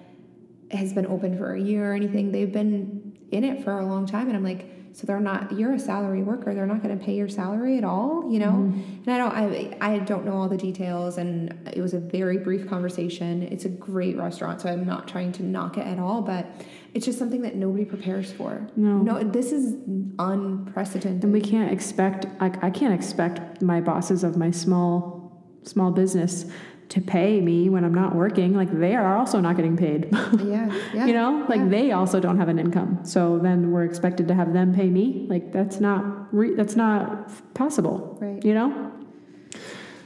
has 0.71 0.93
been 0.93 1.05
open 1.05 1.38
for 1.38 1.53
a 1.53 1.59
year 1.59 1.91
or 1.91 1.93
anything. 1.93 2.32
They've 2.32 2.51
been 2.51 3.11
in 3.32 3.43
it 3.43 3.61
for 3.63 3.78
a 3.78 3.86
long 3.86 4.05
time, 4.05 4.28
and 4.28 4.38
I'm 4.38 4.43
like, 4.43 4.69
so 4.93 5.05
they're 5.05 5.19
not. 5.19 5.51
You're 5.51 5.74
a 5.74 5.80
salary 5.80 6.24
worker. 6.24 6.53
They're 6.55 6.65
not 6.67 6.82
going 6.82 6.97
to 6.97 7.03
pay 7.03 7.15
your 7.15 7.28
salary 7.28 7.78
at 7.78 7.84
all. 7.84 8.32
You 8.32 8.39
know, 8.39 8.51
Mm-hmm. 8.53 9.09
and 9.09 9.09
I 9.09 9.17
don't. 9.17 9.34
I 9.34 9.78
I 9.82 9.99
don't 9.99 10.24
know 10.26 10.34
all 10.38 10.47
the 10.47 10.55
details, 10.57 11.17
and 11.17 11.53
it 11.74 11.82
was 11.82 11.93
a 11.93 11.99
very 11.99 12.38
brief 12.38 12.67
conversation. 12.69 13.43
It's 13.43 13.65
a 13.65 13.69
great 13.69 14.15
restaurant, 14.17 14.61
so 14.61 14.69
I'm 14.69 14.86
not 14.86 15.07
trying 15.09 15.34
to 15.34 15.43
knock 15.43 15.78
it 15.78 15.86
at 15.86 15.99
all, 15.99 16.21
but. 16.21 16.45
It's 16.93 17.05
just 17.05 17.17
something 17.17 17.41
that 17.41 17.55
nobody 17.55 17.85
prepares 17.85 18.31
for. 18.31 18.67
No. 18.75 18.97
No, 18.97 19.23
this 19.23 19.51
is 19.51 19.75
unprecedented. 20.19 21.23
and 21.23 21.33
we 21.33 21.41
can't 21.41 21.71
expect, 21.71 22.25
like, 22.39 22.63
I 22.63 22.69
can't 22.69 22.93
expect 22.93 23.61
my 23.61 23.81
bosses 23.81 24.23
of 24.23 24.37
my 24.37 24.51
small, 24.51 25.43
small 25.63 25.91
business 25.91 26.45
to 26.89 27.01
pay 27.01 27.41
me 27.41 27.69
when 27.69 27.83
I'm 27.83 27.93
not 27.93 28.13
working. 28.15 28.53
Like, 28.53 28.71
they 28.71 28.95
are 28.95 29.17
also 29.17 29.39
not 29.39 29.55
getting 29.55 29.75
paid. 29.75 30.09
yeah, 30.43 30.71
yeah. 30.93 31.05
you 31.07 31.13
know, 31.13 31.45
like 31.49 31.61
yeah. 31.61 31.67
they 31.67 31.91
also 31.91 32.19
don't 32.19 32.37
have 32.37 32.49
an 32.49 32.59
income. 32.59 32.99
So 33.03 33.39
then 33.39 33.71
we're 33.71 33.85
expected 33.85 34.27
to 34.27 34.35
have 34.35 34.53
them 34.53 34.75
pay 34.75 34.89
me. 34.89 35.25
Like, 35.27 35.51
that's 35.51 35.79
not, 35.79 36.33
re- 36.33 36.53
that's 36.53 36.75
not 36.75 37.31
possible. 37.55 38.17
Right. 38.21 38.43
you 38.45 38.53
know 38.53 38.91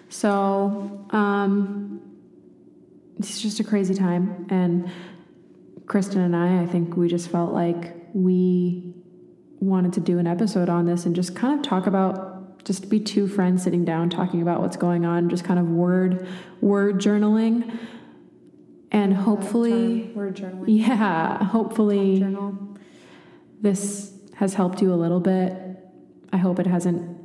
so 0.10 1.06
um 1.12 2.02
it's 3.20 3.42
just 3.42 3.60
a 3.60 3.64
crazy 3.64 3.94
time 3.94 4.48
and 4.50 4.90
kristen 5.88 6.22
and 6.22 6.36
i 6.36 6.62
i 6.62 6.66
think 6.66 6.96
we 6.96 7.08
just 7.08 7.30
felt 7.30 7.54
like 7.54 7.96
we 8.14 8.94
wanted 9.60 9.94
to 9.94 10.00
do 10.00 10.20
an 10.20 10.28
episode 10.28 10.70
on 10.70 10.86
this 10.86 11.06
and 11.06 11.16
just 11.16 11.36
kind 11.36 11.60
of 11.60 11.66
talk 11.66 11.88
about 11.88 12.64
just 12.64 12.90
be 12.90 13.00
two 13.00 13.28
friends 13.28 13.64
sitting 13.64 13.86
down 13.86 14.10
talking 14.10 14.42
about 14.42 14.62
what's 14.62 14.78
going 14.78 15.06
on 15.06 15.30
just 15.30 15.44
kind 15.44 15.60
of 15.60 15.68
word 15.68 16.28
word 16.62 17.00
journaling 17.00 17.78
and 18.92 19.14
hopefully 19.14 20.12
word 20.14 20.36
journaling. 20.36 20.66
yeah 20.68 21.44
hopefully 21.44 22.20
Journal. 22.20 22.78
this 23.62 24.14
has 24.36 24.54
helped 24.54 24.82
you 24.82 24.94
a 24.94 24.96
little 24.96 25.20
bit 25.20 25.54
i 26.32 26.38
hope 26.38 26.60
it 26.60 26.68
hasn't 26.68 27.17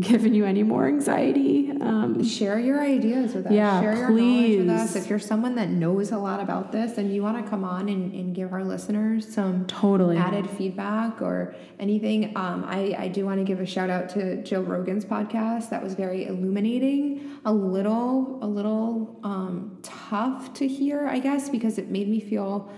given 0.00 0.32
you 0.32 0.44
any 0.44 0.62
more 0.62 0.86
anxiety 0.86 1.70
um, 1.82 2.24
Share 2.24 2.58
your 2.58 2.80
ideas 2.80 3.34
with 3.34 3.46
us. 3.46 3.52
Yeah, 3.52 3.80
Share 3.80 3.96
your 3.96 4.10
knowledge 4.10 4.58
with 4.58 4.68
us. 4.70 4.92
please. 4.92 5.02
If 5.02 5.10
you're 5.10 5.18
someone 5.18 5.54
that 5.56 5.68
knows 5.68 6.12
a 6.12 6.18
lot 6.18 6.40
about 6.40 6.72
this 6.72 6.98
and 6.98 7.12
you 7.12 7.22
want 7.22 7.42
to 7.44 7.48
come 7.50 7.64
on 7.64 7.88
and, 7.88 8.12
and 8.12 8.34
give 8.34 8.52
our 8.52 8.64
listeners 8.64 9.32
some 9.32 9.66
totally 9.66 10.16
added 10.16 10.48
feedback 10.50 11.20
or 11.20 11.54
anything, 11.80 12.36
um, 12.36 12.64
I, 12.66 12.94
I 12.98 13.08
do 13.08 13.24
want 13.26 13.38
to 13.38 13.44
give 13.44 13.60
a 13.60 13.66
shout 13.66 13.90
out 13.90 14.08
to 14.10 14.42
Joe 14.42 14.60
Rogan's 14.60 15.04
podcast. 15.04 15.70
That 15.70 15.82
was 15.82 15.94
very 15.94 16.26
illuminating. 16.26 17.38
A 17.44 17.52
little, 17.52 18.38
a 18.42 18.46
little 18.46 19.18
um, 19.24 19.78
tough 19.82 20.54
to 20.54 20.68
hear, 20.68 21.08
I 21.08 21.18
guess, 21.18 21.48
because 21.48 21.78
it 21.78 21.90
made 21.90 22.08
me 22.08 22.20
feel 22.20 22.70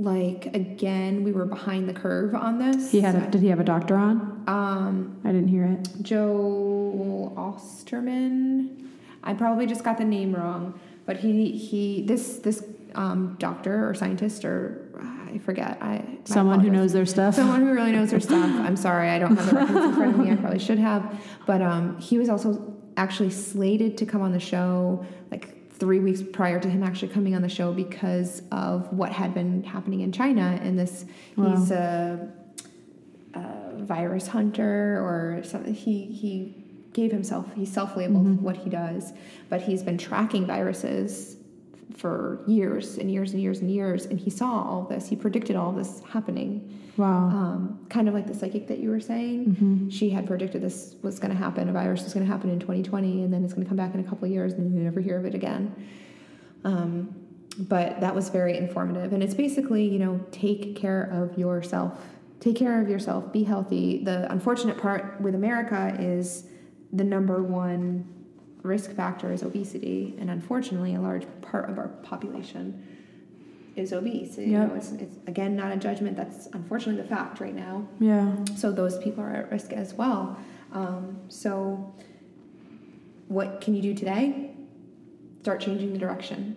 like 0.00 0.46
again 0.54 1.22
we 1.24 1.30
were 1.30 1.44
behind 1.44 1.88
the 1.88 1.92
curve 1.92 2.34
on 2.34 2.58
this. 2.58 2.90
he 2.90 3.00
had 3.00 3.14
a, 3.14 3.30
did 3.30 3.42
he 3.42 3.48
have 3.48 3.60
a 3.60 3.64
doctor 3.64 3.96
on 3.96 4.42
um, 4.48 5.20
i 5.24 5.28
didn't 5.30 5.48
hear 5.48 5.64
it 5.64 5.88
Joe 6.02 7.32
Osterman. 7.36 8.88
I 9.22 9.34
probably 9.34 9.66
just 9.66 9.84
got 9.84 9.98
the 9.98 10.04
name 10.04 10.34
wrong, 10.34 10.78
but 11.06 11.18
he 11.18 11.52
he 11.52 12.02
this 12.06 12.38
this 12.38 12.64
um, 12.94 13.36
doctor 13.38 13.88
or 13.88 13.94
scientist 13.94 14.44
or 14.44 14.88
I 15.32 15.38
forget. 15.38 15.78
I 15.80 16.04
someone 16.24 16.60
who 16.60 16.70
knows 16.70 16.92
their 16.92 17.06
stuff 17.06 17.34
Someone 17.34 17.60
who 17.60 17.72
really 17.72 17.92
knows 17.92 18.10
their 18.10 18.20
stuff. 18.30 18.50
I'm 18.60 18.76
sorry, 18.76 19.08
I 19.08 19.18
don't 19.18 19.36
have 19.36 19.50
the 19.50 19.56
reference 19.56 19.84
in 19.84 19.94
front 19.94 20.14
of 20.14 20.20
me. 20.20 20.32
I 20.32 20.36
probably 20.36 20.58
should 20.58 20.78
have. 20.78 21.22
But 21.46 21.62
um, 21.62 21.98
he 21.98 22.18
was 22.18 22.28
also 22.28 22.74
actually 22.96 23.30
slated 23.30 23.96
to 23.98 24.06
come 24.06 24.22
on 24.22 24.32
the 24.32 24.40
show 24.40 25.04
like 25.30 25.56
three 25.80 25.98
weeks 25.98 26.22
prior 26.22 26.60
to 26.60 26.68
him 26.68 26.82
actually 26.82 27.08
coming 27.08 27.34
on 27.34 27.42
the 27.42 27.48
show 27.48 27.72
because 27.72 28.42
of 28.52 28.92
what 28.92 29.10
had 29.10 29.34
been 29.34 29.64
happening 29.64 30.00
in 30.00 30.12
China. 30.12 30.58
And 30.62 30.78
this, 30.78 31.04
Wow. 31.36 31.50
he's 31.56 31.70
a, 31.70 32.30
a 33.34 33.72
virus 33.78 34.26
hunter 34.28 34.98
or 35.04 35.42
something. 35.42 35.74
He 35.74 36.04
he 36.04 36.54
gave 36.92 37.10
himself. 37.12 37.46
He 37.54 37.64
self-labeled 37.64 38.26
Mm-hmm. 38.26 38.44
what 38.44 38.56
he 38.56 38.68
does, 38.70 39.12
but 39.48 39.62
he's 39.62 39.82
been 39.82 39.96
tracking 39.98 40.46
viruses 40.46 41.36
for 41.96 42.42
years 42.46 42.98
and 42.98 43.10
years 43.10 43.32
and 43.32 43.42
years 43.42 43.60
and 43.60 43.70
years 43.70 44.06
and 44.06 44.18
he 44.18 44.30
saw 44.30 44.62
all 44.62 44.82
this 44.82 45.08
he 45.08 45.16
predicted 45.16 45.56
all 45.56 45.72
this 45.72 46.02
happening 46.08 46.78
wow 46.96 47.28
um, 47.28 47.80
kind 47.88 48.08
of 48.08 48.14
like 48.14 48.26
the 48.26 48.34
psychic 48.34 48.66
that 48.68 48.78
you 48.78 48.88
were 48.88 49.00
saying. 49.00 49.46
Mm-hmm. 49.46 49.88
She 49.90 50.10
had 50.10 50.26
predicted 50.26 50.62
this 50.62 50.94
was 51.02 51.18
going 51.18 51.32
to 51.32 51.36
happen. 51.36 51.68
A 51.68 51.72
virus 51.72 52.04
was 52.04 52.14
going 52.14 52.24
to 52.24 52.32
happen 52.32 52.50
in 52.50 52.60
2020, 52.60 53.24
and 53.24 53.32
then 53.32 53.44
it's 53.44 53.52
going 53.52 53.64
to 53.64 53.68
come 53.68 53.76
back 53.76 53.94
in 53.94 54.00
a 54.00 54.04
couple 54.04 54.26
of 54.26 54.30
years, 54.30 54.52
and 54.54 54.74
you 54.74 54.80
never 54.80 55.00
hear 55.00 55.18
of 55.18 55.26
it 55.26 55.34
again. 55.34 55.74
Um, 56.64 57.14
but 57.58 58.00
that 58.00 58.14
was 58.14 58.28
very 58.28 58.56
informative. 58.56 59.12
And 59.12 59.22
it's 59.22 59.34
basically, 59.34 59.86
you 59.86 59.98
know, 59.98 60.20
take 60.30 60.76
care 60.76 61.02
of 61.12 61.36
yourself. 61.36 61.98
Take 62.38 62.56
care 62.56 62.80
of 62.80 62.88
yourself. 62.88 63.32
Be 63.32 63.42
healthy. 63.42 64.02
The 64.04 64.30
unfortunate 64.32 64.78
part 64.78 65.20
with 65.20 65.34
America 65.34 65.94
is 65.98 66.46
the 66.92 67.04
number 67.04 67.42
one 67.42 68.08
risk 68.62 68.92
factor 68.94 69.32
is 69.32 69.42
obesity, 69.42 70.14
and 70.18 70.30
unfortunately, 70.30 70.94
a 70.94 71.00
large 71.00 71.26
part 71.42 71.70
of 71.70 71.78
our 71.78 71.88
population 71.88 72.86
is 73.76 73.92
obese. 73.92 74.36
You 74.38 74.46
Yep. 74.52 74.68
know, 74.68 74.74
it's, 74.74 74.92
it's 74.92 75.16
again 75.26 75.56
not 75.56 75.72
a 75.72 75.76
judgment. 75.76 76.16
That's 76.16 76.46
unfortunately 76.48 77.00
the 77.02 77.08
fact 77.08 77.40
right 77.40 77.54
now. 77.54 77.86
Yeah. 77.98 78.34
So 78.56 78.72
those 78.72 78.98
people 78.98 79.22
are 79.24 79.30
at 79.30 79.50
risk 79.50 79.72
as 79.72 79.94
well. 79.94 80.36
Um, 80.72 81.18
so, 81.28 81.92
what 83.28 83.60
can 83.60 83.74
you 83.74 83.82
do 83.82 83.94
today? 83.94 84.50
Start 85.42 85.60
changing 85.60 85.92
the 85.92 85.98
direction, 85.98 86.56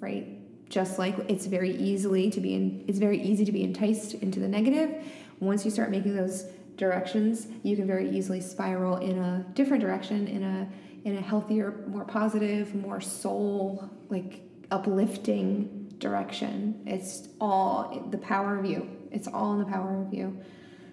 right? 0.00 0.26
Just 0.68 0.98
like 0.98 1.16
it's 1.28 1.46
very 1.46 1.74
easily 1.76 2.30
to 2.30 2.40
be 2.40 2.54
in, 2.54 2.84
it's 2.86 2.98
very 2.98 3.20
easy 3.22 3.44
to 3.44 3.52
be 3.52 3.62
enticed 3.62 4.14
into 4.14 4.38
the 4.38 4.48
negative. 4.48 5.02
Once 5.40 5.64
you 5.64 5.70
start 5.70 5.90
making 5.90 6.14
those 6.14 6.44
directions, 6.76 7.46
you 7.62 7.74
can 7.74 7.86
very 7.86 8.08
easily 8.10 8.40
spiral 8.40 8.96
in 8.98 9.18
a 9.18 9.44
different 9.54 9.80
direction, 9.82 10.28
in 10.28 10.42
a 10.42 10.68
in 11.04 11.16
a 11.16 11.20
healthier, 11.20 11.84
more 11.86 12.04
positive, 12.04 12.74
more 12.74 13.00
soul 13.00 13.88
like 14.08 14.42
uplifting 14.70 15.94
direction. 15.98 16.82
It's 16.86 17.28
all 17.40 18.06
the 18.10 18.18
power 18.18 18.58
of 18.58 18.64
you. 18.64 18.88
It's 19.10 19.28
all 19.28 19.54
in 19.54 19.60
the 19.60 19.64
power 19.66 20.02
of 20.06 20.12
you. 20.12 20.38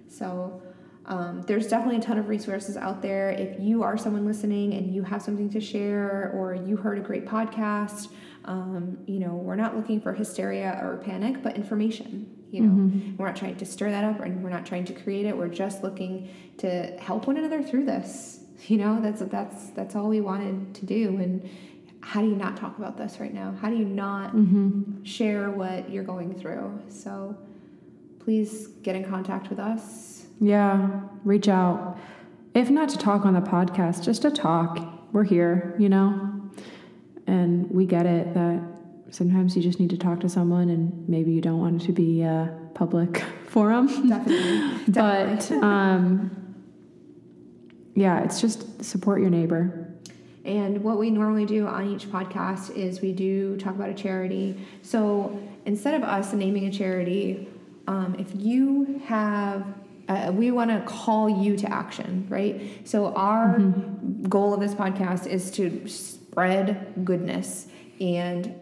So 0.07 0.61
um, 1.05 1.43
there's 1.43 1.67
definitely 1.67 1.97
a 1.97 2.01
ton 2.01 2.17
of 2.17 2.29
resources 2.29 2.77
out 2.77 3.01
there. 3.01 3.29
If 3.29 3.59
you 3.59 3.83
are 3.83 3.97
someone 3.97 4.25
listening 4.25 4.73
and 4.73 4.93
you 4.93 5.03
have 5.03 5.21
something 5.21 5.49
to 5.51 5.61
share, 5.61 6.31
or 6.33 6.55
you 6.55 6.77
heard 6.77 6.97
a 6.97 7.01
great 7.01 7.25
podcast, 7.25 8.07
um, 8.45 8.97
you 9.05 9.19
know, 9.19 9.35
we're 9.35 9.55
not 9.55 9.75
looking 9.75 9.99
for 10.01 10.13
hysteria 10.13 10.79
or 10.81 10.97
panic, 10.97 11.43
but 11.43 11.55
information. 11.55 12.31
You 12.51 12.61
know, 12.61 12.91
we're 13.17 13.25
not 13.25 13.35
trying 13.35 13.57
to 13.57 13.65
stir 13.65 13.91
that 13.91 14.05
up, 14.05 14.21
and 14.21 14.41
we're 14.41 14.49
not 14.49 14.65
trying 14.65 14.85
to 14.85 14.93
create 14.93 15.25
it. 15.25 15.35
We're 15.35 15.49
just 15.49 15.83
looking 15.83 16.29
to 16.59 16.95
help 16.99 17.27
one 17.27 17.37
another 17.37 17.61
through 17.61 17.85
this. 17.85 18.39
You 18.67 18.77
know, 18.77 19.01
that's 19.01 19.21
that's 19.21 19.69
that's 19.71 19.95
all 19.95 20.07
we 20.07 20.21
wanted 20.21 20.73
to 20.75 20.85
do. 20.85 21.17
And 21.17 21.47
how 22.01 22.21
do 22.21 22.27
you 22.27 22.35
not 22.35 22.55
talk 22.55 22.77
about 22.77 22.97
this 22.97 23.19
right 23.19 23.33
now? 23.33 23.53
How 23.61 23.69
do 23.69 23.75
you 23.75 23.85
not 23.85 24.33
share 25.03 25.49
what 25.49 25.89
you're 25.89 26.03
going 26.03 26.33
through? 26.33 26.79
So 26.87 27.35
please 28.19 28.67
get 28.81 28.95
in 28.95 29.03
contact 29.03 29.49
with 29.49 29.59
us. 29.59 30.25
Yeah. 30.39 31.01
Reach 31.23 31.47
out. 31.47 31.97
If 32.53 32.69
not 32.69 32.89
to 32.89 32.97
talk 32.97 33.25
on 33.25 33.33
the 33.33 33.41
podcast, 33.41 34.03
just 34.03 34.21
to 34.21 34.31
talk. 34.31 34.79
We're 35.11 35.23
here, 35.23 35.75
you 35.79 35.89
know? 35.89 36.31
And 37.27 37.69
we 37.71 37.85
get 37.85 38.05
it 38.05 38.33
that 38.33 38.61
sometimes 39.09 39.55
you 39.55 39.61
just 39.61 39.79
need 39.79 39.89
to 39.89 39.97
talk 39.97 40.19
to 40.21 40.29
someone 40.29 40.69
and 40.69 41.07
maybe 41.07 41.31
you 41.31 41.41
don't 41.41 41.59
want 41.59 41.81
it 41.81 41.85
to 41.87 41.91
be 41.91 42.21
a 42.21 42.55
public 42.73 43.19
forum. 43.47 44.09
Definitely. 44.09 44.83
but 44.93 45.51
um 45.51 46.44
yeah, 47.95 48.23
it's 48.23 48.41
just 48.41 48.83
support 48.83 49.21
your 49.21 49.29
neighbor. 49.29 49.89
And 50.43 50.83
what 50.83 50.99
we 50.99 51.09
normally 51.09 51.45
do 51.45 51.65
on 51.65 51.89
each 51.89 52.07
podcast 52.11 52.75
is 52.75 53.01
we 53.01 53.13
do 53.13 53.57
talk 53.57 53.73
about 53.73 53.89
a 53.89 53.93
charity. 53.95 54.63
So 54.83 55.41
instead 55.65 55.95
of 55.95 56.03
us 56.03 56.33
naming 56.33 56.65
a 56.65 56.71
charity, 56.71 57.47
um, 57.87 58.15
if 58.19 58.27
you 58.35 59.01
have, 59.05 59.65
uh, 60.07 60.31
we 60.33 60.51
want 60.51 60.69
to 60.69 60.81
call 60.81 61.27
you 61.27 61.57
to 61.57 61.71
action, 61.71 62.27
right? 62.29 62.61
So 62.83 63.13
our 63.15 63.57
goal 64.29 64.53
of 64.53 64.59
this 64.59 64.75
podcast 64.75 65.25
is 65.25 65.49
to 65.51 65.87
spread 65.87 66.93
goodness. 67.03 67.67
And 67.99 68.53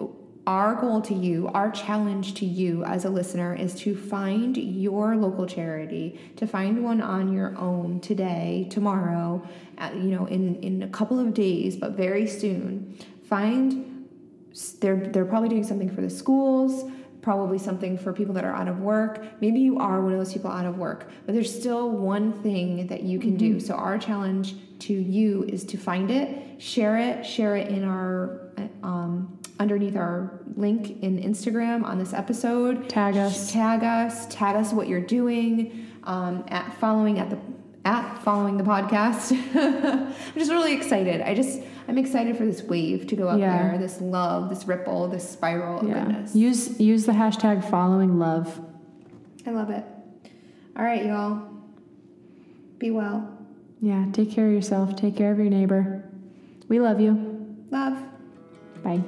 our 0.45 0.75
goal 0.75 1.01
to 1.01 1.13
you, 1.13 1.47
our 1.53 1.71
challenge 1.71 2.33
to 2.35 2.45
you 2.45 2.83
as 2.83 3.05
a 3.05 3.09
listener 3.09 3.55
is 3.55 3.75
to 3.75 3.95
find 3.95 4.57
your 4.57 5.15
local 5.15 5.45
charity, 5.45 6.19
to 6.35 6.45
find 6.45 6.83
one 6.83 7.01
on 7.01 7.31
your 7.31 7.57
own 7.57 8.01
today, 8.01 8.67
tomorrow, 8.69 9.41
uh, 9.77 9.91
you 9.93 10.09
know, 10.09 10.25
in, 10.25 10.55
in 10.61 10.83
a 10.83 10.87
couple 10.89 11.17
of 11.17 11.33
days, 11.33 11.77
but 11.77 11.93
very 11.93 12.27
soon. 12.27 12.97
Find 13.23 13.89
they're 14.79 15.07
they're 15.07 15.25
probably 15.25 15.49
doing 15.49 15.63
something 15.63 15.89
for 15.89 16.01
the 16.01 16.09
schools 16.09 16.91
probably 17.23 17.57
something 17.57 17.97
for 17.97 18.11
people 18.11 18.33
that 18.33 18.43
are 18.43 18.53
out 18.53 18.67
of 18.67 18.81
work. 18.81 19.25
Maybe 19.39 19.61
you 19.61 19.79
are 19.79 20.01
one 20.01 20.11
of 20.11 20.19
those 20.19 20.33
people 20.33 20.51
out 20.51 20.65
of 20.65 20.77
work 20.77 21.09
but 21.25 21.33
there's 21.33 21.51
still 21.51 21.89
one 21.89 22.33
thing 22.43 22.87
that 22.87 23.03
you 23.03 23.17
can 23.17 23.37
do. 23.37 23.59
So 23.59 23.75
our 23.75 23.97
challenge 23.97 24.55
to 24.79 24.93
you 24.93 25.43
is 25.43 25.63
to 25.63 25.77
find 25.77 26.11
it 26.11 26.61
share 26.61 26.97
it 26.97 27.25
share 27.25 27.55
it 27.55 27.69
in 27.69 27.83
our 27.83 28.51
um, 28.83 29.39
underneath 29.59 29.95
our 29.95 30.39
link 30.55 31.01
in 31.03 31.19
instagram 31.21 31.83
on 31.83 31.97
this 31.99 32.13
episode 32.13 32.89
Tag 32.89 33.15
us. 33.17 33.51
tag 33.51 33.83
us 33.83 34.25
tag 34.27 34.55
us 34.55 34.73
what 34.73 34.87
you're 34.87 34.99
doing 35.01 35.87
um, 36.03 36.43
at 36.49 36.73
following 36.79 37.19
at 37.19 37.29
the 37.29 37.37
at 37.85 38.17
following 38.23 38.57
the 38.57 38.63
podcast 38.63 39.31
i'm 39.55 40.39
just 40.39 40.51
really 40.51 40.73
excited 40.73 41.21
i 41.21 41.33
just 41.35 41.59
i'm 41.87 41.97
excited 41.97 42.35
for 42.37 42.45
this 42.45 42.63
wave 42.63 43.05
to 43.07 43.15
go 43.15 43.27
up 43.27 43.39
Yeah. 43.39 43.69
there 43.69 43.77
this 43.77 44.01
love 44.01 44.49
this 44.49 44.65
ripple 44.65 45.07
this 45.07 45.27
spiral 45.29 45.81
of 45.81 45.87
Yeah. 45.87 46.03
goodness 46.05 46.35
Use 46.35 46.79
use 46.79 47.05
the 47.05 47.11
hashtag 47.11 47.69
following 47.69 48.17
love. 48.19 48.59
i 49.45 49.51
love 49.51 49.69
it 49.69 49.83
all 50.77 50.83
right 50.83 51.05
y'all 51.05 51.47
be 52.79 52.89
well 52.91 53.29
Yeah, 53.81 54.05
take 54.13 54.31
care 54.31 54.47
of 54.47 54.53
yourself, 54.53 54.95
take 54.95 55.15
care 55.17 55.31
of 55.31 55.37
your 55.37 55.49
neighbor. 55.49 56.03
We 56.69 56.79
love 56.79 56.99
you. 57.01 57.13
love 57.69 57.97
Bye. 58.83 59.01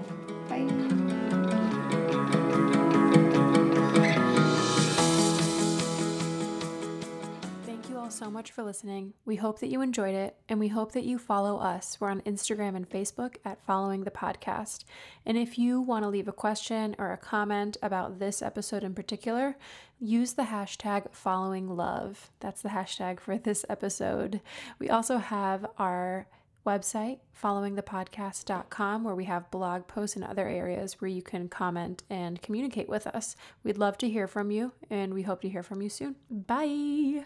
Thank 7.66 7.90
you 7.90 7.98
all 7.98 8.10
so 8.10 8.30
much 8.30 8.52
for 8.52 8.64
listening. 8.64 9.14
We 9.26 9.36
hope 9.36 9.60
that 9.60 9.68
you 9.68 9.82
enjoyed 9.82 10.16
it, 10.16 10.38
and 10.48 10.60
we 10.60 10.70
hope 10.70 10.94
that 10.94 11.04
you 11.04 11.18
follow 11.18 11.58
us. 11.58 11.98
We're 12.00 12.10
on 12.10 12.22
Instagram 12.22 12.76
and 12.76 12.90
Facebook 12.90 13.36
at 13.44 13.66
Following 13.66 14.06
the 14.06 14.12
Podcast. 14.12 14.86
And 15.26 15.38
if 15.38 15.58
you 15.58 15.82
want 15.82 16.04
to 16.04 16.10
leave 16.10 16.28
a 16.28 16.34
question 16.34 16.96
or 16.98 17.12
a 17.12 17.18
comment 17.18 17.76
about 17.82 18.20
this 18.20 18.42
episode 18.42 18.84
in 18.84 18.94
particular, 18.94 19.58
use 20.00 20.34
the 20.34 20.44
hashtag 20.44 21.12
Following 21.12 21.68
Love. 21.76 22.32
That's 22.40 22.62
the 22.62 22.70
hashtag 22.70 23.20
for 23.20 23.38
this 23.38 23.66
episode. 23.68 24.40
We 24.80 24.90
also 24.90 25.18
have 25.18 25.66
our 25.78 26.28
website, 26.66 27.20
followingthepodcast.com, 27.42 29.04
where 29.04 29.16
we 29.16 29.26
have 29.26 29.52
blog 29.52 29.88
posts 29.88 30.16
and 30.16 30.26
other 30.26 30.48
areas 30.48 31.00
where 31.00 31.10
you 31.10 31.22
can 31.22 31.48
comment 31.48 32.04
and 32.10 32.42
communicate 32.42 32.90
with 32.90 33.08
us. 33.08 33.36
We'd 33.64 33.78
love 33.78 33.98
to 34.00 34.10
hear 34.10 34.28
from 34.28 34.52
you, 34.52 34.72
and 34.90 35.14
we 35.14 35.24
hope 35.24 35.42
to 35.42 35.50
hear 35.50 35.64
from 35.64 35.82
you 35.82 35.90
soon. 35.90 36.16
Bye. 36.30 37.26